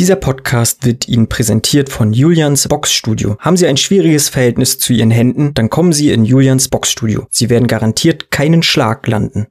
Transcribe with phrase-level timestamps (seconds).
[0.00, 3.36] Dieser Podcast wird Ihnen präsentiert von Julians Boxstudio.
[3.38, 7.28] Haben Sie ein schwieriges Verhältnis zu Ihren Händen, dann kommen Sie in Julians Boxstudio.
[7.30, 9.46] Sie werden garantiert keinen Schlag landen.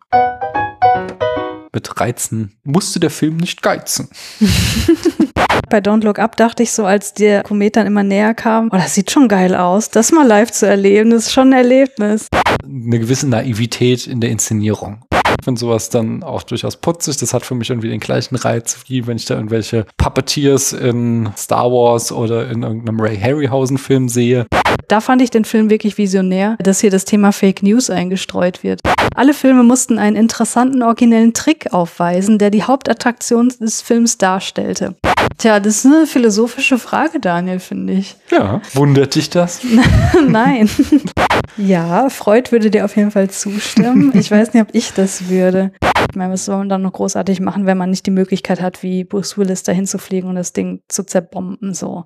[1.71, 4.09] Mit Reizen musste der Film nicht geizen.
[5.69, 8.75] Bei Don't Look Up dachte ich so, als der Komet dann immer näher kam, oh,
[8.75, 9.91] das sieht schon geil aus.
[9.91, 12.27] Das mal live zu erleben, das ist schon ein Erlebnis.
[12.61, 15.05] Eine gewisse Naivität in der Inszenierung.
[15.43, 17.17] Finde sowas dann auch durchaus putzig.
[17.17, 21.29] Das hat für mich irgendwie den gleichen Reiz, wie wenn ich da irgendwelche Puppeteers in
[21.37, 24.45] Star Wars oder in irgendeinem Ray Harryhausen-Film sehe.
[24.87, 28.81] Da fand ich den Film wirklich visionär, dass hier das Thema Fake News eingestreut wird.
[29.15, 34.95] Alle Filme mussten einen interessanten, originellen Trick aufweisen, der die Hauptattraktion des Films darstellte.
[35.37, 38.15] Tja, das ist eine philosophische Frage, Daniel, finde ich.
[38.31, 39.61] Ja, wundert dich das?
[40.27, 40.69] Nein.
[41.57, 44.11] ja, Freud würde dir auf jeden Fall zustimmen.
[44.15, 45.71] Ich weiß nicht, ob ich das würde.
[46.13, 48.83] Ich meine, was soll man dann noch großartig machen, wenn man nicht die Möglichkeit hat,
[48.83, 52.05] wie Bruce Willis dahin zu fliegen und das Ding zu zerbomben, so.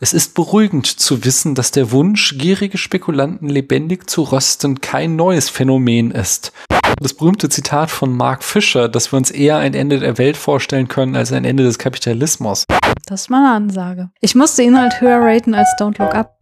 [0.00, 5.50] Es ist beruhigend zu wissen, dass der Wunsch, gierige Spekulanten lebendig zu rösten, kein neues
[5.50, 6.54] Phänomen ist.
[6.98, 10.88] Das berühmte Zitat von Mark Fisher, dass wir uns eher ein Ende der Welt vorstellen
[10.88, 12.64] können als ein Ende des Kapitalismus.
[13.04, 14.08] Das ist mal eine Ansage.
[14.22, 16.38] Ich musste ihn halt höher raten als Don't Look Up.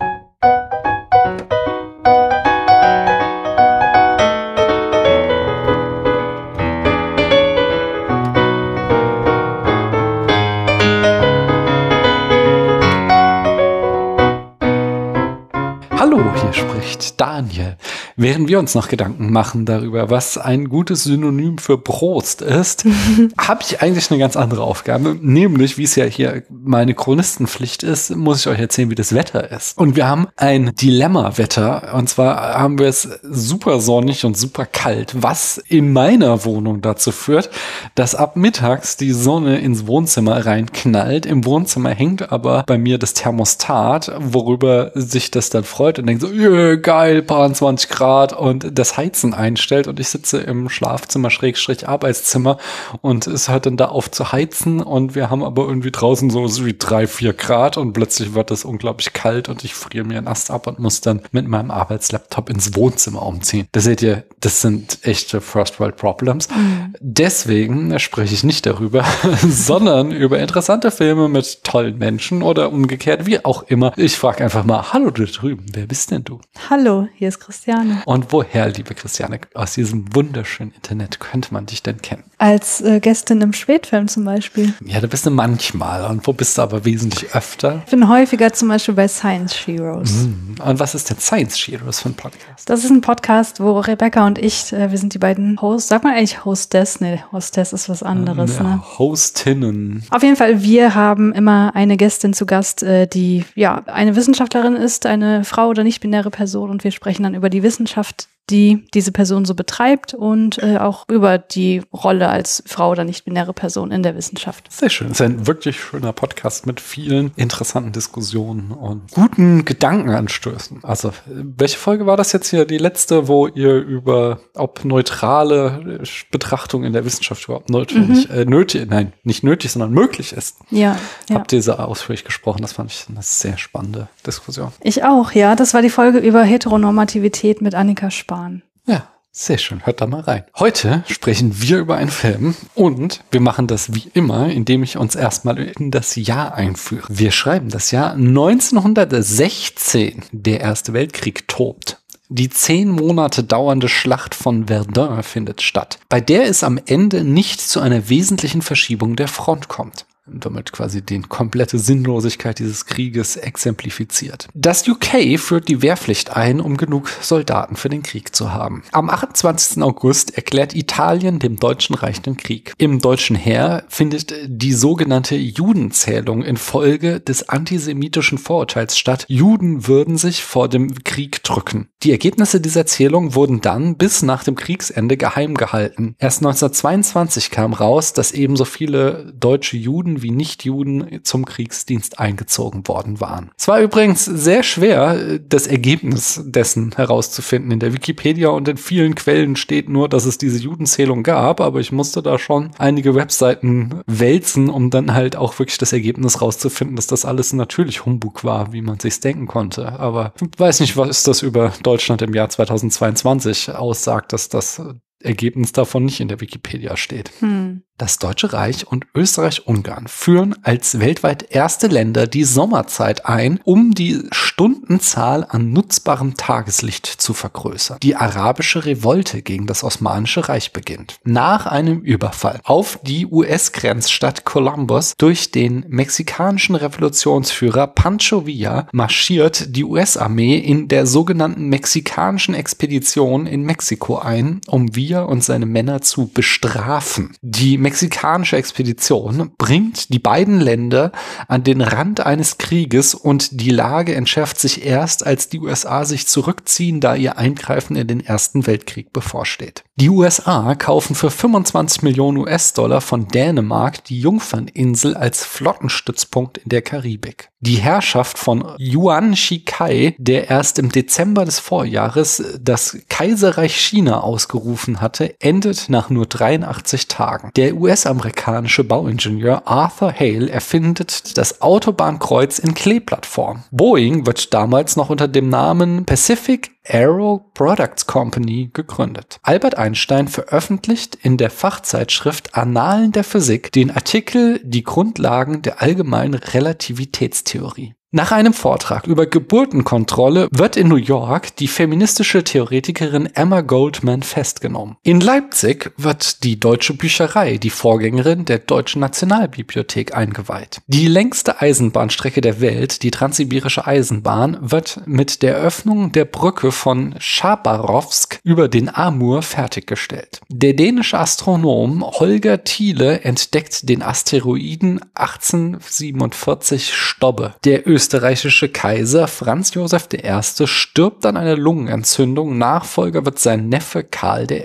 [16.11, 16.70] 那我也是
[17.17, 17.77] Daniel.
[18.17, 22.85] Während wir uns noch Gedanken machen darüber, was ein gutes Synonym für Prost ist,
[23.39, 25.17] habe ich eigentlich eine ganz andere Aufgabe.
[25.21, 29.51] Nämlich, wie es ja hier meine Chronistenpflicht ist, muss ich euch erzählen, wie das Wetter
[29.51, 29.79] ist.
[29.79, 31.95] Und wir haben ein Dilemma-Wetter.
[31.95, 37.13] Und zwar haben wir es super sonnig und super kalt, was in meiner Wohnung dazu
[37.13, 37.51] führt,
[37.95, 41.27] dass ab mittags die Sonne ins Wohnzimmer reinknallt.
[41.27, 46.23] Im Wohnzimmer hängt aber bei mir das Thermostat, worüber sich das dann freut und denkt
[46.23, 51.31] so, yeah, geil, paar 20 Grad und das Heizen einstellt und ich sitze im Schlafzimmer,
[51.31, 52.59] Schrägstrich Arbeitszimmer
[53.01, 56.47] und es hört dann da auf zu heizen und wir haben aber irgendwie draußen so,
[56.47, 60.19] so wie drei, vier Grad und plötzlich wird es unglaublich kalt und ich friere mir
[60.19, 63.69] einen Ast ab und muss dann mit meinem Arbeitslaptop ins Wohnzimmer umziehen.
[63.73, 66.49] Da seht ihr, das sind echte First World Problems.
[66.49, 66.95] Mhm.
[67.01, 69.05] Deswegen spreche ich nicht darüber,
[69.49, 73.93] sondern über interessante Filme mit tollen Menschen oder umgekehrt, wie auch immer.
[73.97, 76.41] Ich frage einfach mal, hallo da drüben, wer bist denn du?
[76.71, 78.01] Hallo, hier ist Christiane.
[78.05, 82.23] Und woher, liebe Christiane, aus diesem wunderschönen Internet könnte man dich denn kennen?
[82.39, 84.73] Als äh, Gästin im Spätfilm zum Beispiel.
[84.85, 86.05] Ja, da bist du manchmal.
[86.05, 87.83] Und wo bist du aber wesentlich öfter?
[87.87, 90.13] Ich bin häufiger zum Beispiel bei Science Heroes.
[90.13, 90.55] Mhm.
[90.65, 92.71] Und was ist denn Science Heroes für ein Podcast?
[92.71, 95.89] Das ist ein Podcast, wo Rebecca und ich, äh, wir sind die beiden Hosts.
[95.89, 97.01] Sagt man eigentlich Hostess?
[97.01, 98.59] Nee, Hostess ist was anderes.
[98.59, 98.83] Ja, ne?
[98.97, 100.05] Hostinnen.
[100.11, 104.77] Auf jeden Fall, wir haben immer eine Gästin zu Gast, äh, die ja eine Wissenschaftlerin
[104.77, 109.13] ist, eine Frau oder nicht-binäre Person und wir sprechen dann über die Wissenschaft, die diese
[109.13, 114.03] Person so betreibt und äh, auch über die Rolle als Frau oder nicht-binäre Person in
[114.03, 114.71] der Wissenschaft.
[114.71, 115.09] Sehr schön.
[115.09, 120.81] Es ist ein wirklich schöner Podcast mit vielen interessanten Diskussionen und guten Gedankenanstößen.
[120.83, 122.65] Also, welche Folge war das jetzt hier?
[122.65, 126.01] Die letzte, wo ihr über ob neutrale
[126.31, 128.35] Betrachtung in der Wissenschaft überhaupt notwendig, mhm.
[128.35, 130.57] äh, nötig, nein, nicht nötig, sondern möglich ist.
[130.71, 130.97] Ja.
[131.29, 131.37] ja.
[131.37, 132.63] Habt ihr so ausführlich gesprochen?
[132.63, 134.73] Das fand ich eine sehr spannende Diskussion.
[134.83, 135.55] Ich auch, ja.
[135.55, 138.63] Das war die Folge über Heteronormativität mit Annika Spahn.
[138.87, 140.45] Ja, sehr schön, hört da mal rein.
[140.59, 145.15] Heute sprechen wir über einen Film und wir machen das wie immer, indem ich uns
[145.15, 147.07] erstmal in das Jahr einführe.
[147.09, 150.25] Wir schreiben das Jahr 1916.
[150.33, 151.99] Der Erste Weltkrieg tobt.
[152.29, 157.61] Die zehn Monate dauernde Schlacht von Verdun findet statt, bei der es am Ende nicht
[157.61, 164.49] zu einer wesentlichen Verschiebung der Front kommt damit quasi die komplette Sinnlosigkeit dieses Krieges exemplifiziert.
[164.55, 168.83] Das UK führt die Wehrpflicht ein, um genug Soldaten für den Krieg zu haben.
[168.93, 169.83] Am 28.
[169.83, 172.75] August erklärt Italien dem Deutschen Reich den Krieg.
[172.79, 179.25] Im deutschen Heer findet die sogenannte Judenzählung infolge des antisemitischen Vorurteils statt.
[179.29, 181.89] Juden würden sich vor dem Krieg drücken.
[182.03, 186.15] Die Ergebnisse dieser Zählung wurden dann bis nach dem Kriegsende geheim gehalten.
[186.19, 193.21] Erst 1922 kam raus, dass ebenso viele deutsche Juden wie Nichtjuden zum Kriegsdienst eingezogen worden
[193.21, 193.51] waren.
[193.59, 197.71] Es war übrigens sehr schwer, das Ergebnis dessen herauszufinden.
[197.71, 201.81] In der Wikipedia und in vielen Quellen steht nur, dass es diese Judenzählung gab, aber
[201.81, 206.97] ich musste da schon einige Webseiten wälzen, um dann halt auch wirklich das Ergebnis rauszufinden,
[206.97, 209.99] dass das alles natürlich Humbug war, wie man sich's denken konnte.
[209.99, 214.83] Aber ich weiß nicht, was das über Deutschland im Jahr 2022 aussagt, dass das
[215.23, 217.31] Ergebnis davon nicht in der Wikipedia steht.
[217.41, 217.83] Hm.
[218.01, 224.23] Das Deutsche Reich und Österreich-Ungarn führen als weltweit erste Länder die Sommerzeit ein, um die
[224.33, 227.99] Stundenzahl an nutzbarem Tageslicht zu vergrößern.
[228.03, 231.17] Die arabische Revolte gegen das Osmanische Reich beginnt.
[231.25, 239.85] Nach einem Überfall auf die US-Grenzstadt Columbus durch den mexikanischen Revolutionsführer Pancho Villa marschiert die
[239.85, 246.29] US-Armee in der sogenannten mexikanischen Expedition in Mexiko ein, um Villa und seine Männer zu
[246.29, 247.37] bestrafen.
[247.43, 251.11] Die mexikanische Expedition bringt die beiden Länder
[251.49, 256.29] an den Rand eines Krieges und die Lage entschärft sich erst, als die USA sich
[256.29, 259.83] zurückziehen, da ihr Eingreifen in den Ersten Weltkrieg bevorsteht.
[260.01, 266.81] Die USA kaufen für 25 Millionen US-Dollar von Dänemark die Jungferninsel als Flottenstützpunkt in der
[266.81, 267.51] Karibik.
[267.61, 275.03] Die Herrschaft von Yuan Shikai, der erst im Dezember des Vorjahres das Kaiserreich China ausgerufen
[275.03, 277.51] hatte, endet nach nur 83 Tagen.
[277.57, 283.65] Der US-amerikanische Bauingenieur Arthur Hale erfindet das Autobahnkreuz in Kleeplattform.
[283.71, 289.39] Boeing wird damals noch unter dem Namen Pacific Aero Products Company gegründet.
[289.43, 296.35] Albert Einstein veröffentlicht in der Fachzeitschrift Annalen der Physik den Artikel Die Grundlagen der allgemeinen
[296.35, 297.95] Relativitätstheorie.
[298.13, 304.97] Nach einem Vortrag über Geburtenkontrolle wird in New York die feministische Theoretikerin Emma Goldman festgenommen.
[305.05, 310.81] In Leipzig wird die Deutsche Bücherei, die Vorgängerin der Deutschen Nationalbibliothek, eingeweiht.
[310.89, 317.15] Die längste Eisenbahnstrecke der Welt, die Transsibirische Eisenbahn, wird mit der Öffnung der Brücke von
[317.21, 320.41] Chabarowsk über den Amur fertiggestellt.
[320.49, 327.55] Der dänische Astronom Holger Thiele entdeckt den Asteroiden 1847 Stobbe.
[327.63, 330.67] Der österreichische Kaiser Franz Josef I.
[330.67, 334.63] stirbt an einer Lungenentzündung, Nachfolger wird sein Neffe Karl I.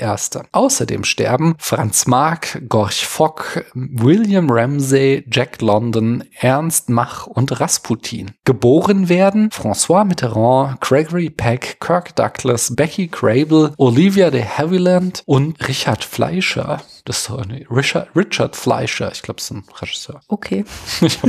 [0.53, 8.31] Außerdem sterben Franz Mark, Gorch Fock, William Ramsay, Jack London, Ernst Mach und Rasputin.
[8.45, 16.05] Geboren werden François Mitterrand, Gregory Peck, Kirk Douglas, Becky Crable, Olivia de Havilland und Richard
[16.05, 16.81] Fleischer.
[17.05, 20.21] Das ist eine Richard, Richard Fleischer, ich glaube, es ist ein Regisseur.
[20.27, 20.65] Okay.
[21.01, 21.19] Ich,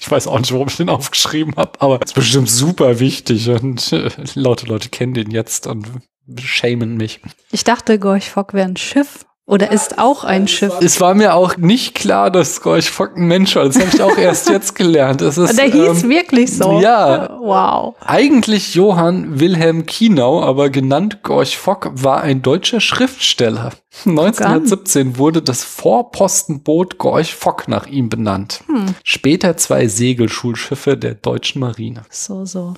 [0.00, 3.50] ich, weiß auch nicht, warum ich den aufgeschrieben habe, aber es ist bestimmt super wichtig
[3.50, 5.86] und äh, laute Leute kennen den jetzt und
[6.36, 7.20] schämen mich.
[7.50, 9.26] Ich dachte, Gorch Fock wäre ein Schiff.
[9.48, 10.74] Oder ist auch ein Schiff.
[10.82, 13.64] Es war mir auch nicht klar, dass Gorch Fock ein Mensch war.
[13.64, 15.22] Das habe ich auch erst jetzt gelernt.
[15.22, 16.80] Es ist, Der hieß ähm, wirklich so.
[16.80, 17.38] Ja.
[17.40, 17.94] Wow.
[18.04, 23.70] Eigentlich Johann Wilhelm Kienau, aber genannt Gorch Fock, war ein deutscher Schriftsteller.
[24.06, 28.62] 1917 wurde das Vorpostenboot Gorch Fock nach ihm benannt.
[28.66, 28.94] Hm.
[29.04, 32.02] Später zwei Segelschulschiffe der deutschen Marine.
[32.10, 32.74] So, so.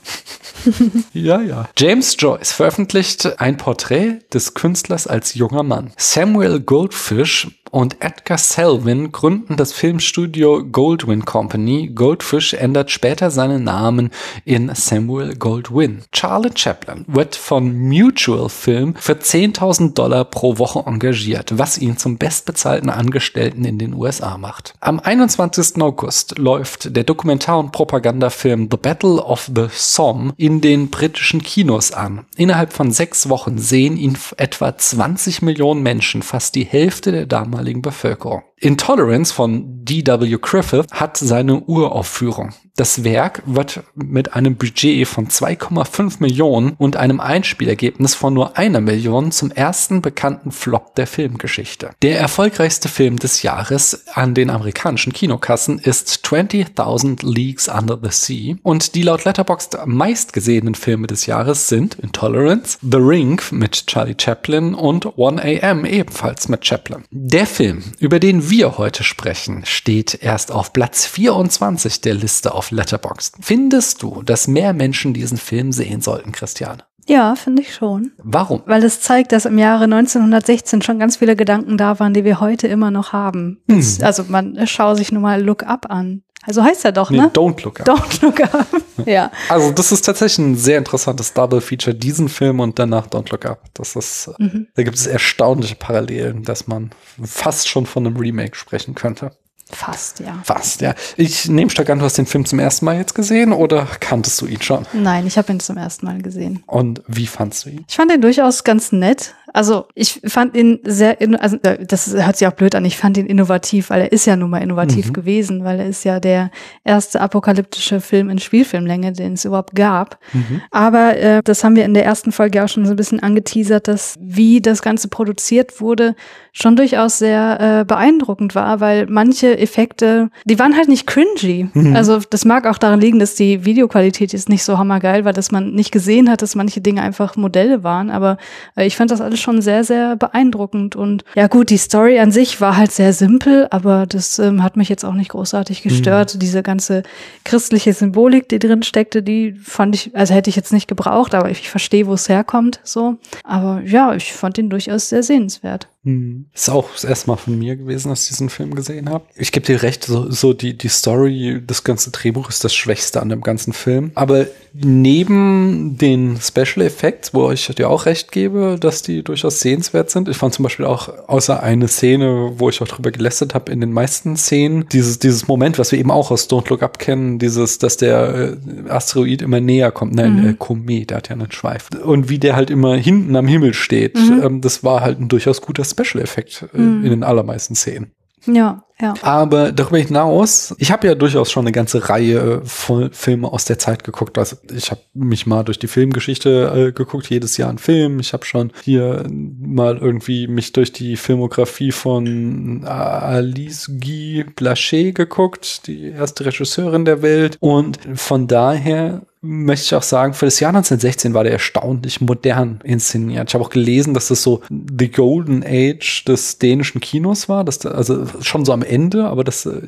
[1.12, 1.68] ja, ja.
[1.76, 5.92] James Joyce veröffentlicht ein Porträt des Künstlers als junger Mann.
[5.96, 11.90] Samuel Goldfish und Edgar Selvin gründen das Filmstudio Goldwyn Company.
[11.94, 14.10] Goldfish ändert später seinen Namen
[14.44, 16.02] in Samuel Goldwyn.
[16.10, 21.09] Charlie Chaplin wird von Mutual Film für 10.000 Dollar pro Woche engagiert,
[21.58, 24.74] was ihn zum bestbezahlten Angestellten in den USA macht.
[24.80, 25.80] Am 21.
[25.80, 31.92] August läuft der Dokumentar- und Propagandafilm The Battle of the Somme in den britischen Kinos
[31.92, 32.26] an.
[32.36, 37.82] Innerhalb von sechs Wochen sehen ihn etwa 20 Millionen Menschen, fast die Hälfte der damaligen
[37.82, 38.42] Bevölkerung.
[38.62, 40.36] Intolerance von D.W.
[40.38, 42.52] Griffith hat seine Uraufführung.
[42.76, 48.80] Das Werk wird mit einem Budget von 2,5 Millionen und einem Einspielergebnis von nur einer
[48.80, 51.90] Million zum ersten bekannten Flop der Filmgeschichte.
[52.02, 58.56] Der erfolgreichste Film des Jahres an den amerikanischen Kinokassen ist 20.000 Leagues Under the Sea
[58.62, 64.74] und die laut Letterboxd meistgesehenen Filme des Jahres sind Intolerance, The Ring mit Charlie Chaplin
[64.74, 67.04] und 1am ebenfalls mit Chaplin.
[67.10, 72.70] Der Film, über den wir heute sprechen, steht erst auf Platz 24 der Liste auf
[72.70, 73.36] Letterboxd.
[73.40, 76.84] Findest du, dass mehr Menschen diesen Film sehen sollten, Christiane?
[77.06, 78.12] Ja, finde ich schon.
[78.18, 78.62] Warum?
[78.66, 82.40] Weil es zeigt, dass im Jahre 1916 schon ganz viele Gedanken da waren, die wir
[82.40, 83.62] heute immer noch haben.
[83.68, 83.84] Hm.
[84.02, 86.22] Also man schaue sich nur mal Look Up an.
[86.42, 87.30] Also heißt er doch, nee, ne?
[87.34, 87.88] Don't Look Up.
[87.88, 88.66] Don't Look Up.
[89.06, 89.30] ja.
[89.48, 93.44] Also das ist tatsächlich ein sehr interessantes Double Feature, diesen Film und danach Don't Look
[93.44, 93.64] Up.
[93.74, 94.68] Das ist, mhm.
[94.74, 96.90] da gibt es erstaunliche Parallelen, dass man
[97.22, 99.32] fast schon von einem Remake sprechen könnte.
[99.72, 100.38] Fast, ja.
[100.44, 100.94] Fast, ja.
[101.16, 104.40] Ich nehme stark an, du hast den Film zum ersten Mal jetzt gesehen oder kanntest
[104.40, 104.86] du ihn schon?
[104.92, 106.62] Nein, ich habe ihn zum ersten Mal gesehen.
[106.66, 107.84] Und wie fandst du ihn?
[107.88, 109.34] Ich fand ihn durchaus ganz nett.
[109.52, 113.26] Also ich fand ihn sehr, also das hört sich auch blöd an, ich fand ihn
[113.26, 115.12] innovativ, weil er ist ja nun mal innovativ mhm.
[115.12, 116.50] gewesen, weil er ist ja der
[116.84, 120.18] erste apokalyptische Film in Spielfilmlänge, den es überhaupt gab.
[120.32, 120.62] Mhm.
[120.70, 123.88] Aber äh, das haben wir in der ersten Folge auch schon so ein bisschen angeteasert,
[123.88, 126.14] dass wie das Ganze produziert wurde,
[126.52, 131.68] schon durchaus sehr äh, beeindruckend war, weil manche Effekte, die waren halt nicht cringy.
[131.72, 131.94] Mhm.
[131.94, 135.50] Also das mag auch daran liegen, dass die Videoqualität jetzt nicht so hammergeil war, dass
[135.50, 138.10] man nicht gesehen hat, dass manche Dinge einfach Modelle waren.
[138.10, 138.38] Aber
[138.76, 140.96] äh, ich fand das alles schon sehr, sehr beeindruckend.
[140.96, 144.76] Und ja gut, die Story an sich war halt sehr simpel, aber das ähm, hat
[144.76, 146.34] mich jetzt auch nicht großartig gestört.
[146.34, 146.38] Mhm.
[146.40, 147.02] Diese ganze
[147.44, 151.50] christliche Symbolik, die drin steckte, die fand ich, also hätte ich jetzt nicht gebraucht, aber
[151.50, 152.80] ich verstehe, wo es herkommt.
[152.84, 153.16] So.
[153.44, 155.88] Aber ja, ich fand ihn durchaus sehr sehenswert.
[156.02, 156.46] Hm.
[156.54, 159.24] Ist auch das erste Mal von mir gewesen, dass ich diesen Film gesehen habe.
[159.36, 163.20] Ich gebe dir recht, so, so die, die Story, das ganze Drehbuch ist das Schwächste
[163.20, 164.10] an dem ganzen Film.
[164.14, 170.10] Aber neben den Special Effects, wo ich dir auch recht gebe, dass die durchaus sehenswert
[170.10, 170.28] sind.
[170.28, 173.80] Ich fand zum Beispiel auch außer eine Szene, wo ich auch drüber gelästert habe, in
[173.80, 177.38] den meisten Szenen, dieses, dieses Moment, was wir eben auch aus Don't Look Up kennen,
[177.38, 180.48] dieses, dass der äh, Asteroid immer näher kommt, nein, mhm.
[180.48, 181.88] äh, Komet, der hat ja einen Schweif.
[182.04, 184.40] Und wie der halt immer hinten am Himmel steht, mhm.
[184.42, 187.04] ähm, das war halt ein durchaus guter Special-Effekt äh, mhm.
[187.04, 188.12] in den allermeisten Szenen.
[188.46, 189.14] Ja, ja.
[189.22, 193.78] Aber darüber hinaus, ich habe ja durchaus schon eine ganze Reihe von Filme aus der
[193.78, 194.38] Zeit geguckt.
[194.38, 198.18] Also ich habe mich mal durch die Filmgeschichte äh, geguckt, jedes Jahr ein Film.
[198.18, 205.86] Ich habe schon hier mal irgendwie mich durch die Filmografie von Alice Guy Blaché geguckt,
[205.86, 207.56] die erste Regisseurin der Welt.
[207.60, 212.80] Und von daher möchte ich auch sagen, für das Jahr 1916 war der erstaunlich modern
[212.84, 213.48] inszeniert.
[213.48, 217.78] Ich habe auch gelesen, dass das so the golden age des dänischen Kinos war, dass
[217.78, 219.80] da, also schon so am Ende, aber dass äh,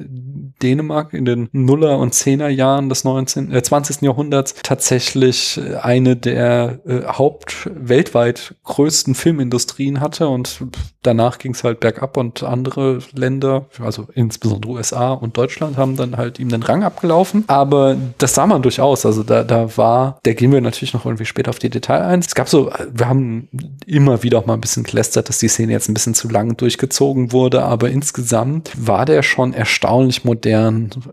[0.62, 4.02] Dänemark in den Nuller und Zehner Jahren des 19, äh, 20.
[4.02, 10.64] Jahrhunderts tatsächlich äh, eine der äh, haupt weltweit größten Filmindustrien hatte und
[11.02, 16.16] danach ging es halt bergab und andere Länder, also insbesondere USA und Deutschland haben dann
[16.16, 20.32] halt ihm den Rang abgelaufen, aber das sah man durchaus, also da da, war, da
[20.32, 22.20] gehen wir natürlich noch irgendwie später auf die Detail ein.
[22.20, 23.48] Es gab so, wir haben
[23.86, 26.56] immer wieder auch mal ein bisschen gelästert, dass die Szene jetzt ein bisschen zu lang
[26.56, 30.51] durchgezogen wurde, aber insgesamt war der schon erstaunlich modern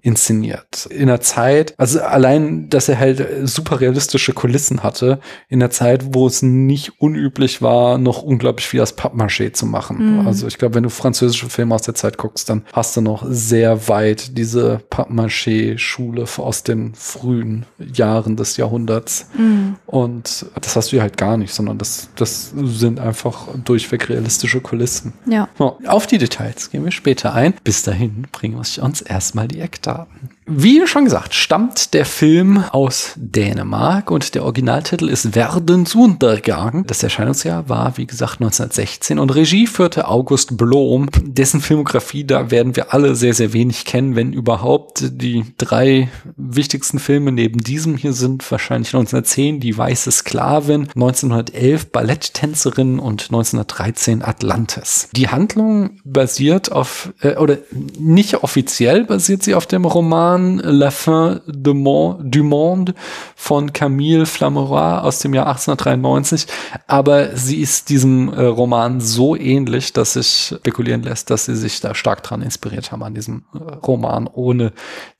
[0.01, 0.88] inszeniert.
[0.88, 6.13] In der Zeit, also allein, dass er halt super realistische Kulissen hatte, in der Zeit,
[6.13, 10.19] wo es nicht unüblich war, noch unglaublich viel aus Pappmaché zu machen.
[10.22, 10.27] Mhm.
[10.27, 13.25] Also ich glaube, wenn du französische Filme aus der Zeit guckst, dann hast du noch
[13.27, 19.27] sehr weit diese Pappmaché-Schule aus den frühen Jahren des Jahrhunderts.
[19.38, 19.75] Mhm.
[19.86, 24.62] Und das hast du ja halt gar nicht, sondern das, das sind einfach durchweg realistische
[24.62, 25.13] Kulissen.
[25.25, 25.50] Ja.
[25.58, 27.53] So, auf die Details gehen wir später ein.
[27.63, 30.31] Bis dahin bringen wir uns erstmal die Eckdaten.
[30.51, 36.87] Wie schon gesagt, stammt der Film aus Dänemark und der Originaltitel ist Verdens Untergang.
[36.87, 41.07] Das Erscheinungsjahr war, wie gesagt, 1916 und Regie führte August Blom.
[41.21, 45.03] Dessen Filmografie, da werden wir alle sehr, sehr wenig kennen, wenn überhaupt.
[45.21, 52.97] Die drei wichtigsten Filme neben diesem hier sind wahrscheinlich 1910 Die Weiße Sklavin, 1911 Balletttänzerin
[52.97, 55.09] und 1913 Atlantis.
[55.15, 57.59] Die Handlung basiert auf, äh, oder
[57.99, 62.93] nicht offiziell basiert sie auf dem Roman Roman La fin de Mon du Monde
[63.36, 66.48] von Camille Flammenoir aus dem Jahr 1893.
[66.88, 71.81] Aber sie ist diesem äh, Roman so ähnlich, dass sich spekulieren lässt, dass sie sich
[71.81, 74.72] da stark dran inspiriert haben an diesem äh, Roman, ohne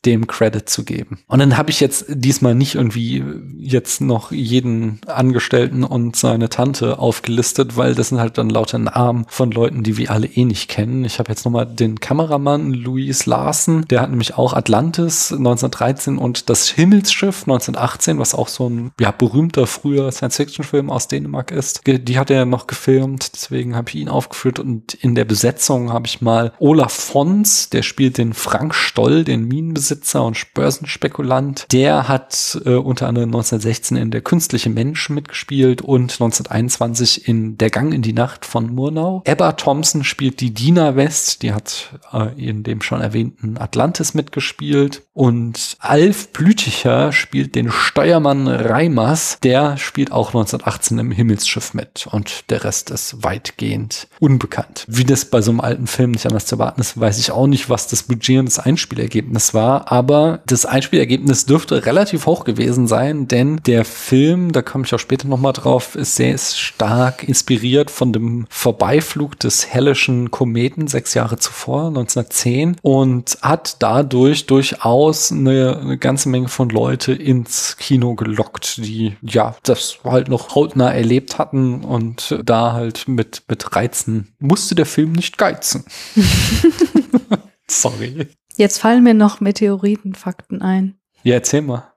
[0.06, 1.20] dem Credit zu geben.
[1.28, 3.24] Und dann habe ich jetzt diesmal nicht irgendwie
[3.58, 9.26] jetzt noch jeden Angestellten und seine Tante aufgelistet, weil das sind halt dann lauter Namen
[9.28, 11.04] von Leuten, die wir alle eh nicht kennen.
[11.04, 16.50] Ich habe jetzt nochmal den Kameramann Louis Larsen, der hat nämlich auch Atlantis 1913 und
[16.50, 21.82] das Himmelsschiff 1918, was auch so ein ja, berühmter früher Science-Fiction-Film aus Dänemark ist.
[21.86, 26.08] Die hat er noch gefilmt, deswegen habe ich ihn aufgeführt und in der Besetzung habe
[26.08, 31.68] ich mal Olaf Fons, der spielt den Frank Stoll, den Minenbesitzer und Börsenspekulant.
[31.72, 37.70] Der hat äh, unter anderem 1916 in Der künstliche Mensch mitgespielt und 1921 in Der
[37.70, 39.22] Gang in die Nacht von Murnau.
[39.26, 44.89] Ebba Thompson spielt die Dina West, die hat äh, in dem schon erwähnten Atlantis mitgespielt.
[45.14, 52.08] Und Alf Blüticher spielt den Steuermann Reimers, der spielt auch 1918 im Himmelsschiff mit.
[52.10, 54.86] Und der Rest ist weitgehend unbekannt.
[54.88, 57.48] Wie das bei so einem alten Film nicht anders zu erwarten ist, weiß ich auch
[57.48, 62.88] nicht, was das Budget und das Einspielergebnis war aber das Einspielergebnis dürfte relativ hoch gewesen
[62.88, 67.92] sein, denn der Film, da komme ich auch später nochmal drauf, ist sehr stark inspiriert
[67.92, 75.32] von dem Vorbeiflug des hellischen Kometen sechs Jahre zuvor, 1910, und hat dadurch durchaus durchaus
[75.32, 80.92] eine, eine ganze Menge von Leute ins Kino gelockt, die ja das halt noch hautnah
[80.92, 85.84] erlebt hatten und da halt mit, mit Reizen musste der Film nicht geizen.
[87.68, 88.28] Sorry.
[88.56, 90.98] Jetzt fallen mir noch Meteoritenfakten ein.
[91.24, 91.94] Ja, erzähl mal.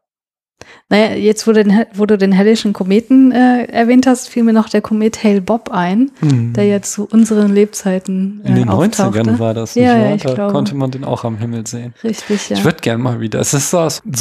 [0.88, 4.52] Naja, jetzt, wo du den, wo du den hellischen Kometen äh, erwähnt hast, fiel mir
[4.52, 6.52] noch der Komet Hale Bob ein, Mhm.
[6.52, 9.20] der ja zu unseren Lebzeiten äh, In den auftauchte.
[9.22, 10.14] 90ern war das Ja, nicht ja, wahr?
[10.16, 10.52] ich Da glaube.
[10.52, 11.94] konnte man den auch am Himmel sehen.
[12.04, 12.56] Richtig, ja.
[12.58, 13.40] Ich würde gern mal wieder.
[13.40, 13.78] Es ist so,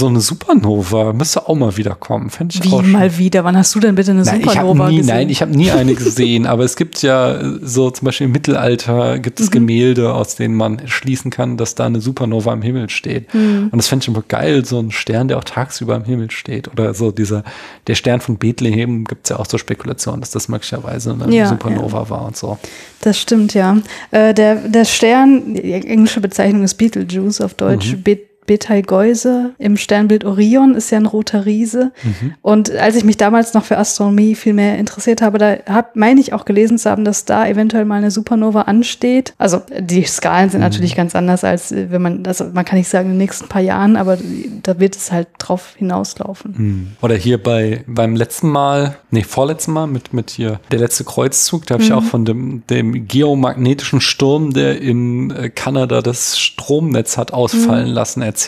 [0.07, 1.13] eine Supernova.
[1.13, 2.29] Müsste auch mal wieder kommen.
[2.29, 2.91] Fände ich Wie auch schön.
[2.91, 3.43] mal wieder?
[3.43, 5.15] Wann hast du denn bitte eine Nein, Supernova nie, gesehen?
[5.15, 8.31] nein, ich habe nie eine gesehen, aber es gibt ja äh, so zum Beispiel im
[8.31, 9.43] Mittelalter gibt Mhm.
[9.45, 13.33] es Gemälde, aus denen man schließen kann, dass da eine Supernova am Himmel steht.
[13.33, 13.69] Mhm.
[13.71, 16.40] Und das fände ich immer geil, so ein Stern, der auch tagsüber am Himmel steht.
[16.47, 17.43] Oder so dieser,
[17.87, 21.47] der Stern von Bethlehem gibt es ja auch so Spekulationen, dass das möglicherweise eine Ja,
[21.47, 22.57] Supernova war und so.
[23.01, 23.77] Das stimmt, ja.
[24.11, 28.03] Äh, der, der Stern, die englische Bezeichnung ist Betelgeuse, auf Deutsch Mhm.
[28.03, 29.51] Bet Betelgeuse.
[29.59, 31.91] Im Sternbild Orion ist ja ein roter Riese.
[32.03, 32.33] Mhm.
[32.41, 36.19] Und als ich mich damals noch für Astronomie viel mehr interessiert habe, da hab, meine
[36.19, 39.33] ich auch gelesen zu haben, dass da eventuell mal eine Supernova ansteht.
[39.37, 40.51] Also die Skalen Mhm.
[40.51, 43.19] sind natürlich ganz anders, als äh, wenn man, also man kann nicht sagen in den
[43.19, 44.17] nächsten paar Jahren, aber
[44.63, 46.55] da wird es halt drauf hinauslaufen.
[46.57, 46.87] Hm.
[47.01, 51.65] Oder hier bei beim letzten Mal, nee, vorletzten Mal mit, mit hier der letzte Kreuzzug,
[51.67, 57.17] da habe ich auch von dem, dem geomagnetischen Sturm, der in äh, Kanada das Stromnetz
[57.17, 58.40] hat ausfallen lassen, erzählt.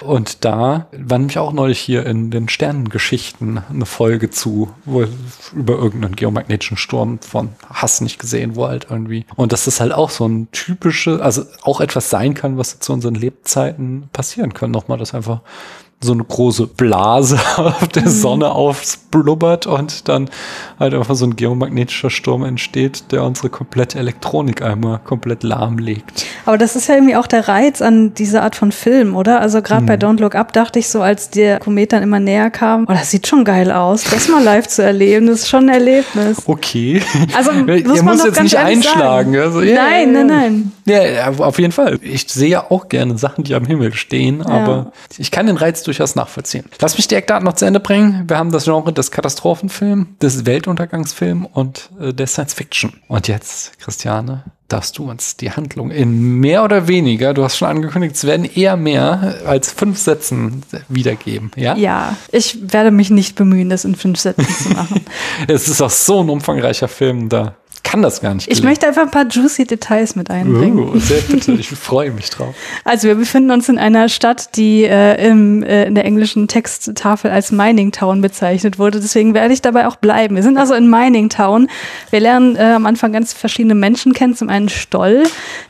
[0.00, 5.04] Und da war nämlich auch neulich hier in den Sternengeschichten eine Folge zu, wo
[5.54, 9.26] über irgendeinen geomagnetischen Sturm von Hass nicht gesehen, wo halt irgendwie.
[9.36, 12.92] Und dass das halt auch so ein typische, also auch etwas sein kann, was zu
[12.92, 14.70] unseren Lebzeiten passieren kann.
[14.70, 15.40] Nochmal, dass einfach
[16.02, 20.30] so eine große Blase auf der Sonne aufblubbert und dann
[20.78, 26.24] halt einfach so ein geomagnetischer Sturm entsteht, der unsere komplette Elektronik einmal komplett lahmlegt.
[26.46, 29.40] Aber das ist ja irgendwie auch der Reiz an dieser Art von Film, oder?
[29.40, 29.86] Also gerade Hm.
[29.86, 32.92] bei Don't Look Up dachte ich so, als der Komet dann immer näher kam, oh,
[32.92, 34.04] das sieht schon geil aus.
[34.04, 36.38] Das mal live zu erleben, das ist schon ein Erlebnis.
[36.46, 37.02] Okay.
[37.36, 39.36] Also muss er man muss doch jetzt nicht einschlagen.
[39.36, 40.34] Also, ja, Nein, ja, nein, ja.
[40.36, 40.72] nein.
[40.86, 41.98] Ja, ja, auf jeden Fall.
[42.02, 46.14] Ich sehe auch gerne Sachen, die am Himmel stehen, aber ich kann den Reiz durchaus
[46.14, 46.64] nachvollziehen.
[46.80, 48.24] Lass mich die Eckdaten noch zu Ende bringen.
[48.28, 52.92] Wir haben das Genre des Katastrophenfilms, des Weltuntergangsfilms und äh, der Science Fiction.
[53.08, 57.68] Und jetzt, Christiane, darfst du uns die Handlung in mehr oder weniger, du hast schon
[57.68, 61.50] angekündigt, es werden eher mehr als fünf Sätzen wiedergeben.
[61.56, 61.76] Ja?
[61.76, 65.00] Ja, ich werde mich nicht bemühen, das in fünf Sätzen zu machen.
[65.48, 68.68] Es ist auch so ein umfangreicher Film, da kann das gar nicht Ich gelingen.
[68.70, 70.78] möchte einfach ein paar juicy Details mit einbringen.
[70.78, 72.54] Oh, sehr bitte, ich freue mich drauf.
[72.84, 77.30] Also wir befinden uns in einer Stadt, die äh, im, äh, in der englischen Texttafel
[77.30, 79.00] als Mining Town bezeichnet wurde.
[79.00, 80.34] Deswegen werde ich dabei auch bleiben.
[80.36, 81.68] Wir sind also in Mining Town.
[82.10, 84.34] Wir lernen äh, am Anfang ganz verschiedene Menschen kennen.
[84.34, 85.22] Zum einen Stoll,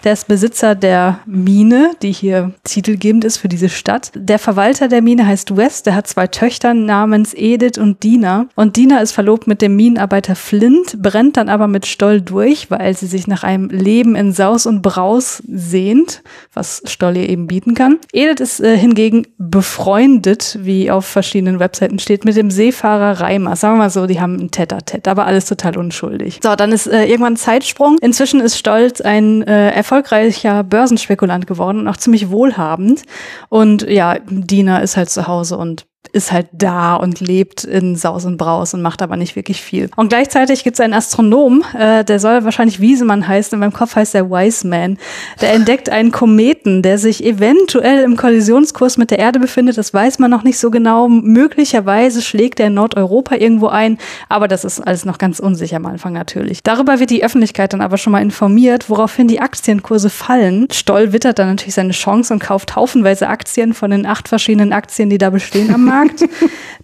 [0.04, 4.12] der ist Besitzer der Mine, die hier titelgebend ist für diese Stadt.
[4.14, 5.86] Der Verwalter der Mine heißt West.
[5.86, 8.46] Der hat zwei Töchter namens Edith und Dina.
[8.54, 12.96] Und Dina ist verlobt mit dem Minenarbeiter Flint, brennt dann aber mit Stoll durch, weil
[12.96, 16.22] sie sich nach einem Leben in Saus und Braus sehnt,
[16.54, 17.98] was Stoll ihr eben bieten kann.
[18.14, 23.54] Edith ist äh, hingegen befreundet, wie auf verschiedenen Webseiten steht, mit dem Seefahrer Reimer.
[23.54, 26.40] Sagen wir mal so, die haben ein Tete-a-Tete, aber alles total unschuldig.
[26.42, 27.98] So, dann ist äh, irgendwann Zeitsprung.
[28.00, 33.02] Inzwischen ist Stolz ein äh, erfolgreicher Börsenspekulant geworden und auch ziemlich wohlhabend.
[33.50, 38.24] Und ja, Dina ist halt zu Hause und ist halt da und lebt in Saus
[38.24, 39.90] und Braus und macht aber nicht wirklich viel.
[39.96, 43.96] Und gleichzeitig gibt es einen Astronom, äh, der soll wahrscheinlich Wiesemann heißen, in meinem Kopf
[43.96, 44.98] heißt der Wise Man.
[45.40, 49.78] Der entdeckt einen Kometen, der sich eventuell im Kollisionskurs mit der Erde befindet.
[49.78, 51.08] Das weiß man noch nicht so genau.
[51.08, 55.86] Möglicherweise schlägt er in Nordeuropa irgendwo ein, aber das ist alles noch ganz unsicher am
[55.86, 56.62] Anfang natürlich.
[56.62, 60.66] Darüber wird die Öffentlichkeit dann aber schon mal informiert, woraufhin die Aktienkurse fallen.
[60.72, 65.10] Stoll wittert dann natürlich seine Chance und kauft haufenweise Aktien von den acht verschiedenen Aktien,
[65.10, 66.24] die da bestehen am Markt.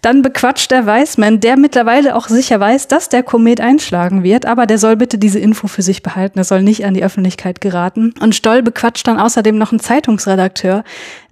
[0.02, 4.66] Dann bequatscht der Weismann, der mittlerweile auch sicher weiß, dass der Komet einschlagen wird, aber
[4.66, 6.38] der soll bitte diese Info für sich behalten.
[6.38, 8.12] Er soll nicht an die Öffentlichkeit geraten.
[8.20, 10.84] Und Stoll bequatscht dann außerdem noch einen Zeitungsredakteur,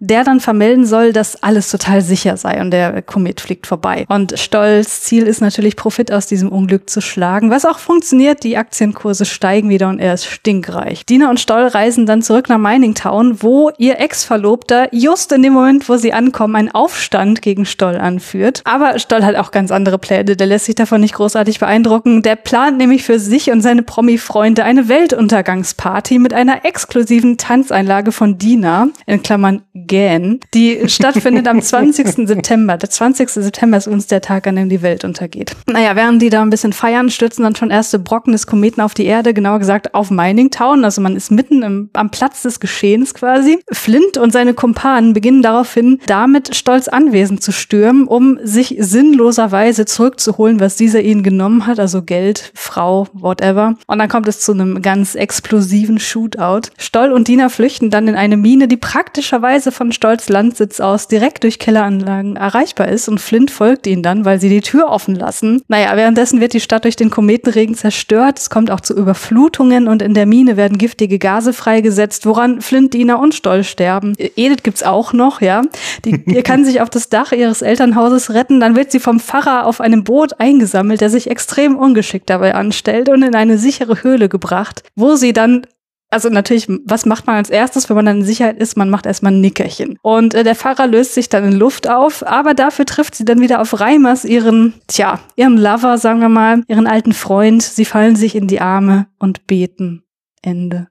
[0.07, 4.05] der dann vermelden soll, dass alles total sicher sei und der Komet fliegt vorbei.
[4.09, 8.45] Und Stolls Ziel ist natürlich, Profit aus diesem Unglück zu schlagen, was auch funktioniert.
[8.45, 11.07] Die Aktienkurse steigen wieder und er ist stinkreich.
[11.07, 15.55] Dina und Stoll reisen dann zurück nach Mining Town, wo ihr Ex-Verlobter just in dem
[15.55, 18.63] Moment, wo sie ankommen, einen Aufstand gegen Stoll anführt.
[18.65, 20.37] Aber Stoll hat auch ganz andere Pläne.
[20.37, 22.23] Der lässt sich davon nicht großartig beeindrucken.
[22.23, 28.39] Der plant nämlich für sich und seine Promi-Freunde eine Weltuntergangsparty mit einer exklusiven Tanzeinlage von
[28.39, 29.63] Dina, in Klammern
[29.95, 32.27] Gan, die stattfindet am 20.
[32.27, 32.77] September.
[32.77, 33.29] Der 20.
[33.29, 35.55] September ist uns der Tag, an dem die Welt untergeht.
[35.67, 38.95] Naja, während die da ein bisschen feiern, stürzen dann schon erste Brocken des Kometen auf
[38.95, 40.85] die Erde, genauer gesagt auf Mining Town.
[40.85, 43.61] Also man ist mitten im, am Platz des Geschehens quasi.
[43.71, 50.59] Flint und seine Kumpanen beginnen daraufhin, damit stolz Anwesen zu stürmen, um sich sinnloserweise zurückzuholen,
[50.59, 53.77] was dieser ihnen genommen hat, also Geld, Frau, whatever.
[53.87, 56.71] Und dann kommt es zu einem ganz explosiven Shootout.
[56.79, 61.43] Stoll und Dina flüchten dann in eine Mine, die praktischerweise von Stolz Landsitz aus direkt
[61.43, 65.63] durch Kelleranlagen erreichbar ist und Flint folgt ihnen dann, weil sie die Tür offen lassen.
[65.69, 68.39] Naja, währenddessen wird die Stadt durch den Kometenregen zerstört.
[68.39, 72.95] Es kommt auch zu Überflutungen und in der Mine werden giftige Gase freigesetzt, woran Flint,
[72.95, 74.15] Dina und Stoll sterben.
[74.19, 75.63] Edith gibt's auch noch, ja.
[76.05, 79.81] Die kann sich auf das Dach ihres Elternhauses retten, dann wird sie vom Pfarrer auf
[79.81, 84.83] einem Boot eingesammelt, der sich extrem ungeschickt dabei anstellt und in eine sichere Höhle gebracht,
[84.95, 85.67] wo sie dann
[86.15, 88.77] also natürlich, was macht man als erstes, wenn man dann in Sicherheit ist?
[88.77, 89.99] Man macht erstmal ein Nickerchen.
[90.01, 93.41] Und äh, der Pfarrer löst sich dann in Luft auf, aber dafür trifft sie dann
[93.41, 97.63] wieder auf Reimers, ihren, tja, ihren Lover, sagen wir mal, ihren alten Freund.
[97.63, 100.05] Sie fallen sich in die Arme und beten.
[100.41, 100.87] Ende.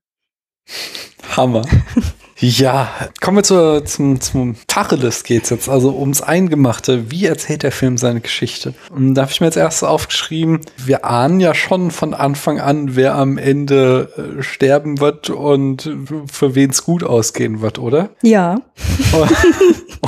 [1.38, 1.64] Hammer.
[2.44, 2.90] Ja,
[3.22, 7.10] kommen wir zur, zum, zum Tacheles geht's jetzt, also ums Eingemachte.
[7.10, 8.74] Wie erzählt der Film seine Geschichte?
[8.94, 12.98] Und da habe ich mir jetzt erst aufgeschrieben, wir ahnen ja schon von Anfang an,
[12.98, 15.90] wer am Ende äh, sterben wird und
[16.30, 18.10] für wen es gut ausgehen wird, oder?
[18.24, 18.60] Ja.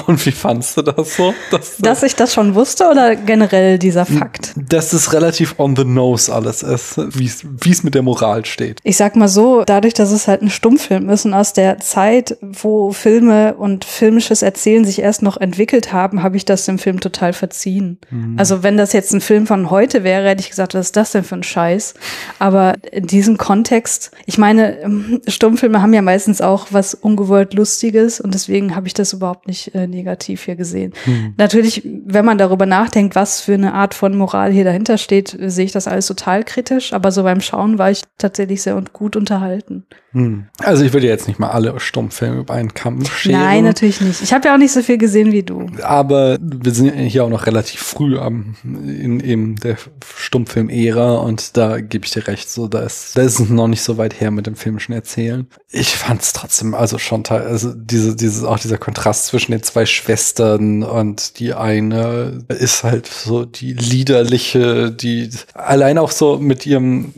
[0.07, 1.33] und wie fandst du das so?
[1.51, 4.53] Dass, dass ich das schon wusste oder generell dieser Fakt?
[4.57, 8.81] Dass es relativ on the nose alles ist, wie es mit der Moral steht.
[8.83, 12.24] Ich sag mal so, dadurch, dass es halt ein Stummfilm ist und aus der Zeit
[12.25, 16.79] Zeit, wo Filme und filmisches Erzählen sich erst noch entwickelt haben, habe ich das dem
[16.79, 17.99] Film total verziehen.
[18.09, 18.35] Mhm.
[18.37, 21.11] Also wenn das jetzt ein Film von heute wäre, hätte ich gesagt, was ist das
[21.11, 21.93] denn für ein Scheiß?
[22.39, 28.19] Aber in diesem Kontext, ich meine, ähm, Stummfilme haben ja meistens auch was ungewollt Lustiges
[28.19, 30.93] und deswegen habe ich das überhaupt nicht äh, negativ hier gesehen.
[31.05, 31.33] Mhm.
[31.37, 35.65] Natürlich, wenn man darüber nachdenkt, was für eine Art von Moral hier dahinter steht, sehe
[35.65, 39.15] ich das alles total kritisch, aber so beim Schauen war ich tatsächlich sehr und gut
[39.15, 39.85] unterhalten.
[40.15, 40.45] Mhm.
[40.59, 43.41] Also ich würde jetzt nicht mal alle Stummfilme Film über einen Kamm scheren.
[43.41, 44.21] Nein, natürlich nicht.
[44.21, 45.67] Ich habe ja auch nicht so viel gesehen wie du.
[45.83, 49.75] Aber wir sind hier auch noch relativ früh am, in eben der
[50.15, 53.81] Stummfilm-Ära und da gebe ich dir recht, so da ist, da ist es noch nicht
[53.81, 55.47] so weit her mit dem filmischen Erzählen.
[55.69, 59.85] Ich fand es trotzdem also schon also diese, dieses, auch dieser Kontrast zwischen den zwei
[59.85, 67.13] Schwestern und die eine ist halt so die liederliche, die allein auch so mit ihrem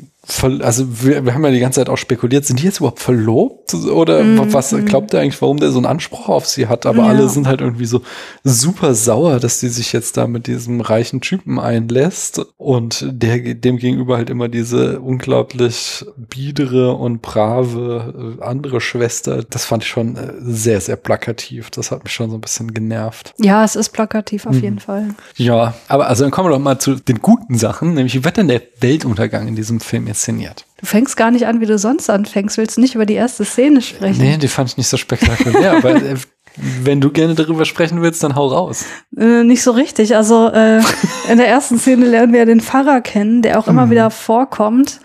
[0.62, 3.74] also wir, wir haben ja die ganze Zeit auch spekuliert, sind die jetzt überhaupt verlobt?
[3.74, 4.86] Oder mm, was mm.
[4.86, 6.86] glaubt ihr eigentlich, warum der so einen Anspruch auf sie hat?
[6.86, 7.10] Aber ja.
[7.10, 8.02] alle sind halt irgendwie so
[8.44, 13.78] super sauer, dass die sich jetzt da mit diesem reichen Typen einlässt und der dem
[13.78, 19.44] gegenüber halt immer diese unglaublich biedere und brave äh, andere Schwester.
[19.50, 21.70] Das fand ich schon äh, sehr, sehr plakativ.
[21.70, 23.34] Das hat mich schon so ein bisschen genervt.
[23.38, 24.62] Ja, es ist plakativ auf mhm.
[24.62, 25.10] jeden Fall.
[25.36, 28.38] Ja, aber also dann kommen wir doch mal zu den guten Sachen, nämlich wie wird
[28.38, 30.65] denn der Weltuntergang in diesem Film jetzt inszeniert.
[30.80, 32.58] Du fängst gar nicht an, wie du sonst anfängst.
[32.58, 34.19] Willst du nicht über die erste Szene sprechen?
[34.19, 36.15] Nee, die fand ich nicht so spektakulär, aber äh,
[36.56, 38.86] wenn du gerne darüber sprechen willst, dann hau raus.
[39.15, 40.15] Äh, nicht so richtig.
[40.15, 40.82] Also äh,
[41.30, 43.91] in der ersten Szene lernen wir den Pfarrer kennen, der auch immer mhm.
[43.91, 44.99] wieder vorkommt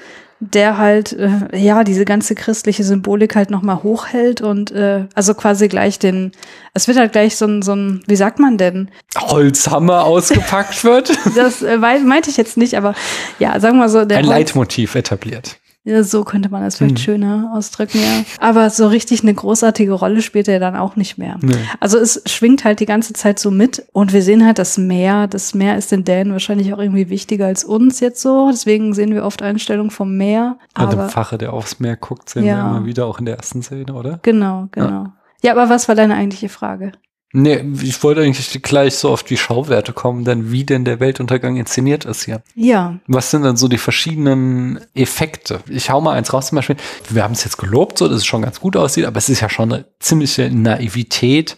[0.50, 5.34] der halt äh, ja diese ganze christliche Symbolik halt noch mal hochhält und äh, also
[5.34, 6.32] quasi gleich den
[6.74, 8.90] es wird halt gleich so ein so ein wie sagt man denn?
[9.16, 11.12] Holzhammer ausgepackt wird?
[11.36, 12.94] Das äh, meinte ich jetzt nicht aber
[13.38, 17.04] ja sagen wir so der ein Leitmotiv etabliert ja, so könnte man das vielleicht hm.
[17.04, 18.24] schöner ausdrücken, ja.
[18.38, 21.38] Aber so richtig eine großartige Rolle spielt er dann auch nicht mehr.
[21.40, 21.56] Nee.
[21.80, 25.26] Also es schwingt halt die ganze Zeit so mit und wir sehen halt das Meer.
[25.26, 28.48] Das Meer ist den Dänen wahrscheinlich auch irgendwie wichtiger als uns jetzt so.
[28.52, 30.56] Deswegen sehen wir oft Einstellungen vom Meer.
[30.78, 32.58] Ja, der Pfarrer, der aufs Meer guckt, sehen ja.
[32.58, 34.20] wir immer wieder auch in der ersten Szene, oder?
[34.22, 34.88] Genau, genau.
[34.88, 35.12] Ja.
[35.42, 36.92] ja, aber was war deine eigentliche Frage?
[37.32, 41.56] Nee, ich wollte eigentlich gleich so auf die Schauwerte kommen, denn wie denn der Weltuntergang
[41.56, 42.42] inszeniert ist hier.
[42.54, 42.98] Ja.
[43.06, 45.60] Was sind dann so die verschiedenen Effekte?
[45.68, 46.76] Ich hau mal eins raus zum Beispiel.
[47.08, 49.40] Wir haben es jetzt gelobt, so dass es schon ganz gut aussieht, aber es ist
[49.40, 51.56] ja schon eine ziemliche Naivität,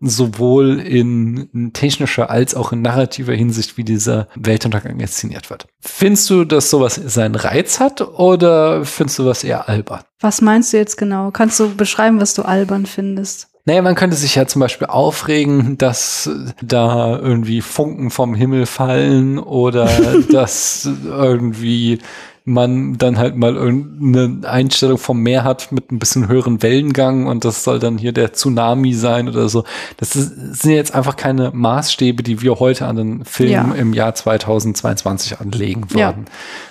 [0.00, 5.66] sowohl in technischer als auch in narrativer Hinsicht, wie dieser Weltuntergang inszeniert wird.
[5.80, 10.00] Findest du, dass sowas seinen Reiz hat oder findest du was eher albern?
[10.20, 11.30] Was meinst du jetzt genau?
[11.30, 13.49] Kannst du beschreiben, was du albern findest?
[13.66, 16.30] Naja, man könnte sich ja zum Beispiel aufregen, dass
[16.62, 19.88] da irgendwie Funken vom Himmel fallen oder
[20.30, 21.98] dass irgendwie
[22.44, 27.44] man dann halt mal irgendeine Einstellung vom Meer hat mit ein bisschen höheren Wellengang und
[27.44, 29.64] das soll dann hier der Tsunami sein oder so.
[29.98, 33.74] Das, ist, sind jetzt einfach keine Maßstäbe, die wir heute an den Film Ja.
[33.74, 35.98] im Jahr 2022 anlegen würden.
[35.98, 36.14] Ja.